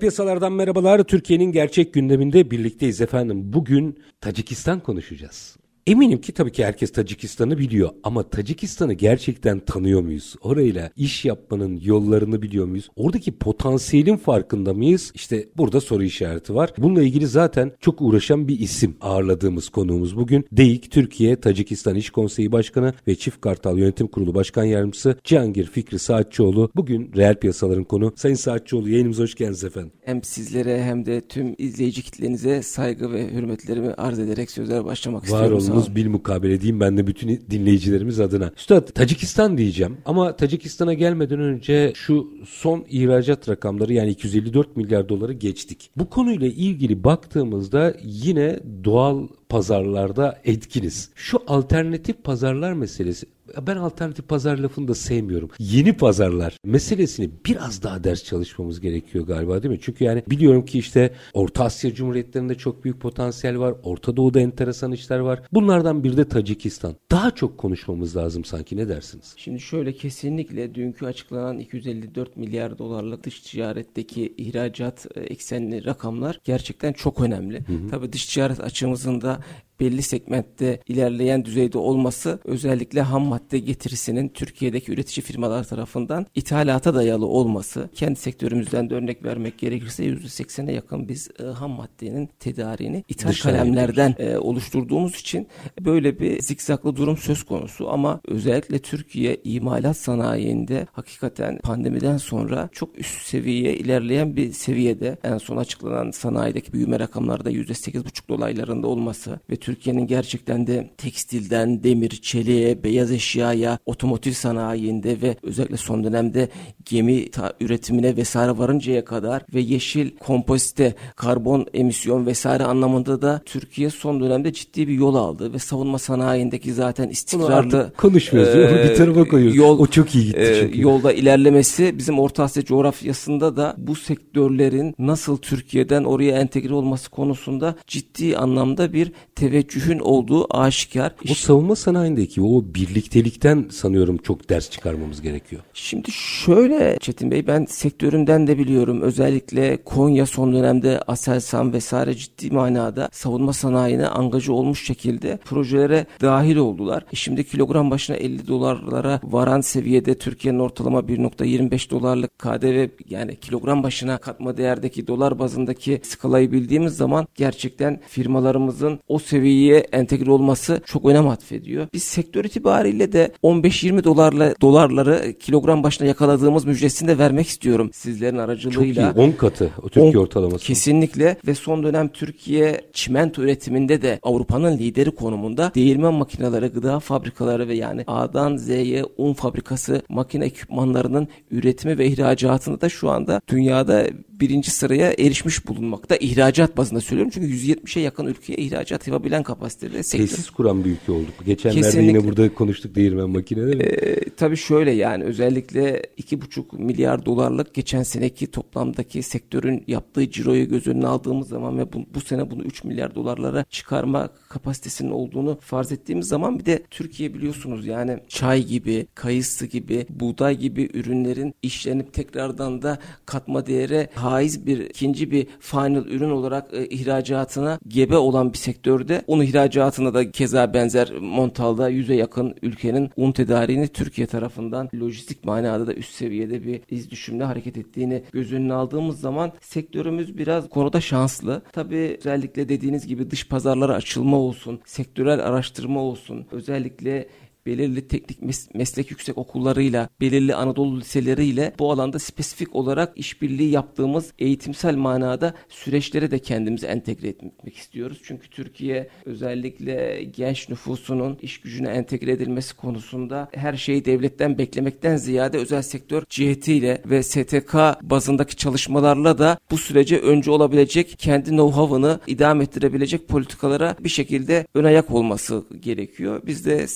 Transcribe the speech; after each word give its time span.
Piyasalardan 0.00 0.52
merhabalar. 0.52 1.02
Türkiye'nin 1.02 1.52
gerçek 1.52 1.94
gündeminde 1.94 2.50
birlikteyiz 2.50 3.00
efendim. 3.00 3.52
Bugün 3.52 3.98
Tacikistan 4.20 4.80
konuşacağız. 4.80 5.56
Eminim 5.90 6.20
ki 6.20 6.32
tabii 6.32 6.52
ki 6.52 6.64
herkes 6.64 6.92
Tacikistan'ı 6.92 7.58
biliyor 7.58 7.90
ama 8.02 8.30
Tacikistan'ı 8.30 8.92
gerçekten 8.92 9.60
tanıyor 9.60 10.00
muyuz? 10.00 10.36
Orayla 10.42 10.90
iş 10.96 11.24
yapmanın 11.24 11.80
yollarını 11.82 12.42
biliyor 12.42 12.66
muyuz? 12.66 12.88
Oradaki 12.96 13.32
potansiyelin 13.38 14.16
farkında 14.16 14.74
mıyız? 14.74 15.12
İşte 15.14 15.48
burada 15.56 15.80
soru 15.80 16.04
işareti 16.04 16.54
var. 16.54 16.72
Bununla 16.78 17.02
ilgili 17.02 17.26
zaten 17.26 17.72
çok 17.80 18.00
uğraşan 18.00 18.48
bir 18.48 18.58
isim 18.58 18.96
ağırladığımız 19.00 19.68
konuğumuz 19.68 20.16
bugün. 20.16 20.46
DEİK 20.52 20.90
Türkiye 20.90 21.40
Tacikistan 21.40 21.94
İş 21.94 22.10
Konseyi 22.10 22.52
Başkanı 22.52 22.94
ve 23.08 23.14
Çift 23.14 23.40
Kartal 23.40 23.78
Yönetim 23.78 24.06
Kurulu 24.06 24.34
Başkan 24.34 24.64
Yardımcısı 24.64 25.16
Cihangir 25.24 25.66
Fikri 25.66 25.98
Saatçıoğlu. 25.98 26.70
Bugün 26.76 27.12
reel 27.16 27.34
piyasaların 27.34 27.84
konu. 27.84 28.12
Sayın 28.16 28.34
Saatçıoğlu 28.34 28.88
yayınımıza 28.88 29.22
hoş 29.22 29.34
geldiniz 29.34 29.64
efendim. 29.64 29.92
Hem 30.04 30.22
sizlere 30.22 30.82
hem 30.82 31.06
de 31.06 31.20
tüm 31.20 31.54
izleyici 31.58 32.02
kitlenize 32.02 32.62
saygı 32.62 33.12
ve 33.12 33.32
hürmetlerimi 33.32 33.92
arz 33.92 34.18
ederek 34.18 34.50
sözlere 34.50 34.84
başlamak 34.84 35.22
Var 35.22 35.26
istiyorum. 35.26 35.60
Sağ 35.60 35.72
olunuz 35.72 35.79
olun. 35.84 35.96
bil 35.96 36.08
mukabele 36.08 36.60
diyeyim 36.60 36.80
ben 36.80 36.96
de 36.96 37.06
bütün 37.06 37.40
dinleyicilerimiz 37.50 38.20
adına. 38.20 38.52
Üstad 38.56 38.88
Tacikistan 38.88 39.58
diyeceğim 39.58 39.96
ama 40.04 40.36
Tacikistan'a 40.36 40.94
gelmeden 40.94 41.40
önce 41.40 41.92
şu 41.94 42.28
son 42.46 42.84
ihracat 42.90 43.48
rakamları 43.48 43.92
yani 43.92 44.10
254 44.10 44.76
milyar 44.76 45.08
doları 45.08 45.32
geçtik. 45.32 45.90
Bu 45.96 46.10
konuyla 46.10 46.46
ilgili 46.46 47.04
baktığımızda 47.04 47.94
yine 48.04 48.60
doğal 48.84 49.28
pazarlarda 49.48 50.40
etkiniz. 50.44 51.10
Şu 51.14 51.42
alternatif 51.46 52.24
pazarlar 52.24 52.72
meselesi 52.72 53.26
ben 53.66 53.76
alternatif 53.76 54.28
pazar 54.28 54.58
lafını 54.58 54.88
da 54.88 54.94
sevmiyorum. 54.94 55.50
Yeni 55.58 55.92
pazarlar 55.92 56.56
meselesini 56.64 57.30
biraz 57.46 57.82
daha 57.82 58.04
ders 58.04 58.24
çalışmamız 58.24 58.80
gerekiyor 58.80 59.26
galiba 59.26 59.62
değil 59.62 59.72
mi? 59.72 59.80
Çünkü 59.82 60.04
yani 60.04 60.22
biliyorum 60.30 60.64
ki 60.64 60.78
işte 60.78 61.14
Orta 61.32 61.64
Asya 61.64 61.94
Cumhuriyetlerinde 61.94 62.54
çok 62.54 62.84
büyük 62.84 63.00
potansiyel 63.00 63.58
var. 63.58 63.74
Orta 63.82 64.16
Doğu'da 64.16 64.40
enteresan 64.40 64.92
işler 64.92 65.18
var. 65.18 65.42
Bunlardan 65.52 66.04
biri 66.04 66.16
de 66.16 66.28
Tacikistan. 66.28 66.96
Daha 67.10 67.30
çok 67.30 67.58
konuşmamız 67.58 68.16
lazım 68.16 68.44
sanki 68.44 68.76
ne 68.76 68.88
dersiniz? 68.88 69.34
Şimdi 69.36 69.60
şöyle 69.60 69.92
kesinlikle 69.92 70.74
dünkü 70.74 71.06
açıklanan 71.06 71.58
254 71.58 72.36
milyar 72.36 72.78
dolarlık 72.78 73.24
dış 73.24 73.40
ticaretteki 73.40 74.34
ihracat 74.36 75.06
e, 75.14 75.20
eksenli 75.20 75.84
rakamlar 75.84 76.40
gerçekten 76.44 76.92
çok 76.92 77.20
önemli. 77.20 77.64
Tabii 77.90 78.12
dış 78.12 78.26
ticaret 78.26 78.60
açımızın 78.60 79.20
da 79.20 79.40
belli 79.80 80.02
segmentte 80.02 80.80
ilerleyen 80.88 81.44
düzeyde 81.44 81.78
olması 81.78 82.38
özellikle 82.44 83.00
ham 83.00 83.22
madde 83.22 83.58
getirisinin 83.58 84.28
Türkiye'deki 84.28 84.92
üretici 84.92 85.24
firmalar 85.24 85.64
tarafından 85.64 86.26
ithalata 86.34 86.94
dayalı 86.94 87.26
olması. 87.26 87.88
Kendi 87.94 88.18
sektörümüzden 88.18 88.90
de 88.90 88.94
örnek 88.94 89.24
vermek 89.24 89.58
gerekirse 89.58 90.04
%80'e 90.04 90.74
yakın 90.74 91.08
biz 91.08 91.28
e, 91.40 91.44
ham 91.44 91.70
maddenin 91.70 92.28
tedariğini 92.40 93.04
ithal 93.08 93.30
Dışarı 93.30 93.52
kalemlerden 93.52 94.14
e, 94.18 94.36
oluşturduğumuz 94.36 95.20
için 95.20 95.48
böyle 95.80 96.18
bir 96.18 96.42
zikzaklı 96.42 96.96
durum 96.96 97.16
söz 97.16 97.42
konusu 97.42 97.90
ama 97.90 98.20
özellikle 98.28 98.78
Türkiye 98.78 99.36
imalat 99.44 99.96
sanayinde 99.96 100.86
hakikaten 100.92 101.58
pandemiden 101.58 102.16
sonra 102.16 102.68
çok 102.72 102.98
üst 102.98 103.26
seviyeye 103.26 103.74
ilerleyen 103.74 104.36
bir 104.36 104.52
seviyede 104.52 105.18
en 105.24 105.38
son 105.38 105.56
açıklanan 105.56 106.10
sanayideki 106.10 106.72
büyüme 106.72 106.98
rakamlarda 106.98 107.50
%8,5 107.50 108.28
dolaylarında 108.28 108.86
olması 108.86 109.40
ve 109.50 109.56
Türkiye'nin 109.70 110.06
gerçekten 110.06 110.66
de 110.66 110.90
tekstilden 110.98 111.82
demir, 111.82 112.10
çeliğe, 112.10 112.84
beyaz 112.84 113.12
eşyaya, 113.12 113.78
otomotiv 113.86 114.32
sanayinde 114.32 115.22
ve 115.22 115.36
özellikle 115.42 115.76
son 115.76 116.04
dönemde 116.04 116.48
gemi 116.84 117.30
ta- 117.30 117.52
üretimine 117.60 118.16
vesaire 118.16 118.58
varıncaya 118.58 119.04
kadar 119.04 119.42
ve 119.54 119.60
yeşil 119.60 120.10
kompozite, 120.16 120.94
karbon 121.16 121.66
emisyon 121.74 122.26
vesaire 122.26 122.64
anlamında 122.64 123.22
da 123.22 123.42
Türkiye 123.44 123.90
son 123.90 124.20
dönemde 124.20 124.52
ciddi 124.52 124.88
bir 124.88 124.92
yol 124.92 125.14
aldı 125.14 125.52
ve 125.52 125.58
savunma 125.58 125.98
sanayindeki 125.98 126.72
zaten 126.72 127.08
istikrarlı 127.08 127.92
konuşmuyoruz. 127.96 128.54
e, 128.54 128.90
bir 128.90 128.96
tarafa 128.96 129.24
koyuyoruz. 129.24 129.56
Yol, 129.56 129.78
o 129.78 129.86
çok 129.86 130.14
iyi 130.14 130.24
gitti 130.24 130.40
e, 130.40 130.60
çünkü. 130.60 130.80
yolda 130.80 131.12
ilerlemesi 131.12 131.98
bizim 131.98 132.18
Orta 132.18 132.42
Asya 132.42 132.64
coğrafyasında 132.64 133.56
da 133.56 133.74
bu 133.78 133.96
sektörlerin 133.96 134.94
nasıl 134.98 135.36
Türkiye'den 135.36 136.04
oraya 136.04 136.38
entegre 136.40 136.74
olması 136.74 137.10
konusunda 137.10 137.74
ciddi 137.86 138.36
anlamda 138.36 138.92
bir 138.92 139.12
teveccühün 139.60 139.98
olduğu 139.98 140.56
aşikar. 140.56 141.12
O 141.30 141.34
savunma 141.34 141.76
sanayindeki 141.76 142.42
o 142.42 142.64
birliktelikten 142.64 143.66
sanıyorum 143.70 144.16
çok 144.16 144.50
ders 144.50 144.70
çıkarmamız 144.70 145.22
gerekiyor. 145.22 145.62
Şimdi 145.74 146.10
şöyle 146.12 146.98
Çetin 147.00 147.30
Bey 147.30 147.46
ben 147.46 147.64
sektörümden 147.64 148.46
de 148.46 148.58
biliyorum. 148.58 149.02
Özellikle 149.02 149.84
Konya 149.84 150.26
son 150.26 150.52
dönemde 150.52 151.00
Aselsan 151.00 151.72
vesaire 151.72 152.14
ciddi 152.14 152.50
manada 152.50 153.08
savunma 153.12 153.52
sanayine 153.52 154.06
angajı 154.06 154.52
olmuş 154.52 154.86
şekilde 154.86 155.38
projelere 155.44 156.06
dahil 156.20 156.56
oldular. 156.56 157.04
E 157.12 157.16
şimdi 157.16 157.44
kilogram 157.44 157.90
başına 157.90 158.16
50 158.16 158.46
dolarlara 158.46 159.20
varan 159.24 159.60
seviyede 159.60 160.18
Türkiye'nin 160.18 160.58
ortalama 160.58 161.00
1.25 161.00 161.90
dolarlık 161.90 162.38
KDV 162.38 162.88
yani 163.08 163.36
kilogram 163.36 163.82
başına 163.82 164.18
katma 164.18 164.56
değerdeki 164.56 165.06
dolar 165.06 165.38
bazındaki 165.38 166.00
skalayı 166.04 166.52
bildiğimiz 166.52 166.96
zaman 166.96 167.26
gerçekten 167.34 168.00
firmalarımızın 168.08 169.00
o 169.08 169.18
seviyeye 169.50 169.86
entegre 169.92 170.30
olması 170.30 170.80
çok 170.86 171.04
önem 171.04 171.28
atfediyor. 171.28 171.86
Biz 171.92 172.02
sektör 172.02 172.44
itibariyle 172.44 173.12
de 173.12 173.32
15-20 173.42 174.04
dolarla 174.04 174.54
dolarları 174.60 175.32
kilogram 175.38 175.82
başına 175.82 176.06
yakaladığımız 176.06 176.64
müjdesini 176.64 177.08
de 177.08 177.18
vermek 177.18 177.46
istiyorum 177.46 177.90
sizlerin 177.92 178.30
Çok 178.30 178.38
iyi. 178.38 178.44
aracılığıyla. 178.44 179.14
10 179.16 179.32
katı 179.32 179.70
o 179.82 179.88
Türkiye 179.88 180.18
ortalaması. 180.18 180.64
Kesinlikle 180.64 181.36
ve 181.46 181.54
son 181.54 181.82
dönem 181.82 182.08
Türkiye 182.08 182.80
çimento 182.92 183.42
üretiminde 183.42 184.02
de 184.02 184.18
Avrupa'nın 184.22 184.78
lideri 184.78 185.10
konumunda. 185.10 185.72
Değirmen 185.74 186.14
makineleri, 186.14 186.66
gıda 186.66 187.00
fabrikaları 187.00 187.68
ve 187.68 187.74
yani 187.74 188.04
A'dan 188.06 188.56
Z'ye 188.56 189.04
un 189.16 189.32
fabrikası 189.32 190.02
makine 190.08 190.44
ekipmanlarının 190.44 191.28
üretimi 191.50 191.98
ve 191.98 192.06
ihracatında 192.06 192.80
da 192.80 192.88
şu 192.88 193.10
anda 193.10 193.40
dünyada 193.48 194.06
birinci 194.40 194.70
sıraya 194.70 195.12
erişmiş 195.18 195.68
bulunmakta. 195.68 196.16
İhracat 196.16 196.76
bazında 196.76 197.00
söylüyorum 197.00 197.32
çünkü 197.34 197.48
170'e 197.48 198.02
yakın 198.02 198.26
ülkeye 198.26 198.56
ihracat 198.56 199.08
yapabilen 199.30 199.42
kapasitede 199.42 200.02
sektör. 200.02 200.28
Tesis 200.28 200.50
kuran 200.50 200.84
bir 200.84 200.90
ülke 200.90 201.12
olduk. 201.12 201.34
Geçenlerde 201.46 201.80
Kesinlikle. 201.80 202.18
yine 202.18 202.24
burada 202.28 202.54
konuştuk 202.54 202.94
değirmen 202.94 203.30
makineleri. 203.30 203.82
E, 203.82 204.30
tabii 204.30 204.56
şöyle 204.56 204.90
yani 204.90 205.24
özellikle 205.24 206.02
2,5 206.18 206.78
milyar 206.78 207.26
dolarlık 207.26 207.74
geçen 207.74 208.02
seneki 208.02 208.46
toplamdaki 208.46 209.22
sektörün 209.22 209.84
yaptığı 209.86 210.30
ciroyu 210.30 210.68
göz 210.68 210.86
önüne 210.86 211.06
aldığımız 211.06 211.48
zaman 211.48 211.78
ve 211.78 211.92
bu, 211.92 212.06
bu 212.14 212.20
sene 212.20 212.50
bunu 212.50 212.62
3 212.62 212.84
milyar 212.84 213.14
dolarlara 213.14 213.64
çıkarma 213.64 214.28
kapasitesinin 214.48 215.10
olduğunu 215.10 215.58
farz 215.60 215.92
ettiğimiz 215.92 216.26
zaman 216.28 216.58
bir 216.58 216.66
de 216.66 216.82
Türkiye 216.90 217.34
biliyorsunuz 217.34 217.86
yani 217.86 218.18
çay 218.28 218.64
gibi, 218.64 219.06
kayısı 219.14 219.66
gibi, 219.66 220.06
buğday 220.10 220.58
gibi 220.58 220.90
ürünlerin 220.94 221.54
işlenip 221.62 222.12
tekrardan 222.12 222.82
da 222.82 222.98
katma 223.26 223.66
değere 223.66 224.08
haiz 224.14 224.66
bir 224.66 224.78
ikinci 224.78 225.30
bir 225.30 225.46
final 225.60 226.06
ürün 226.06 226.30
olarak 226.30 226.74
e, 226.74 226.86
ihracatına 226.86 227.78
gebe 227.88 228.16
olan 228.16 228.52
bir 228.52 228.58
sektörde 228.58 229.19
un 229.26 229.40
ihracatına 229.40 230.14
da 230.14 230.30
keza 230.30 230.74
benzer 230.74 231.12
Montal'da 231.20 231.88
yüze 231.88 232.14
yakın 232.14 232.54
ülkenin 232.62 233.10
un 233.16 233.32
tedariğini 233.32 233.88
Türkiye 233.88 234.26
tarafından 234.26 234.88
lojistik 235.00 235.44
manada 235.44 235.86
da 235.86 235.94
üst 235.94 236.14
seviyede 236.14 236.64
bir 236.66 236.80
iz 236.90 237.10
düşümle 237.10 237.44
hareket 237.44 237.76
ettiğini 237.76 238.22
göz 238.32 238.52
önüne 238.52 238.74
aldığımız 238.74 239.20
zaman 239.20 239.52
sektörümüz 239.60 240.38
biraz 240.38 240.68
konuda 240.68 241.00
şanslı. 241.00 241.62
Tabii 241.72 242.16
özellikle 242.18 242.68
dediğiniz 242.68 243.06
gibi 243.06 243.30
dış 243.30 243.48
pazarlara 243.48 243.94
açılma 243.94 244.36
olsun, 244.36 244.80
sektörel 244.84 245.46
araştırma 245.46 246.00
olsun, 246.00 246.46
özellikle 246.52 247.28
belirli 247.66 248.08
teknik 248.08 248.38
mes- 248.38 248.68
meslek 248.74 249.10
yüksek 249.10 249.38
okullarıyla, 249.38 250.08
belirli 250.20 250.54
Anadolu 250.54 251.00
liseleriyle 251.00 251.72
bu 251.78 251.92
alanda 251.92 252.18
spesifik 252.18 252.76
olarak 252.76 253.12
işbirliği 253.16 253.70
yaptığımız 253.70 254.32
eğitimsel 254.38 254.96
manada 254.96 255.54
süreçlere 255.68 256.30
de 256.30 256.38
kendimizi 256.38 256.86
entegre 256.86 257.28
etmek 257.28 257.76
istiyoruz. 257.76 258.20
Çünkü 258.24 258.50
Türkiye 258.50 259.08
özellikle 259.24 260.24
genç 260.36 260.68
nüfusunun 260.68 261.38
iş 261.42 261.60
gücüne 261.60 261.88
entegre 261.88 262.32
edilmesi 262.32 262.76
konusunda 262.76 263.48
her 263.52 263.74
şeyi 263.74 264.04
devletten 264.04 264.58
beklemekten 264.58 265.16
ziyade 265.16 265.58
özel 265.58 265.82
sektör 265.82 266.22
cihetiyle 266.28 267.02
ve 267.06 267.22
STK 267.22 267.74
bazındaki 268.02 268.56
çalışmalarla 268.56 269.38
da 269.38 269.58
bu 269.70 269.78
sürece 269.78 270.18
öncü 270.18 270.50
olabilecek 270.50 271.14
kendi 271.18 271.50
know-how'ını 271.50 272.20
idame 272.26 272.64
ettirebilecek 272.64 273.28
politikalara 273.28 273.96
bir 274.00 274.08
şekilde 274.08 274.66
ön 274.74 274.84
ayak 274.84 275.10
olması 275.10 275.64
gerekiyor. 275.80 276.42
Biz 276.46 276.66
de 276.66 276.86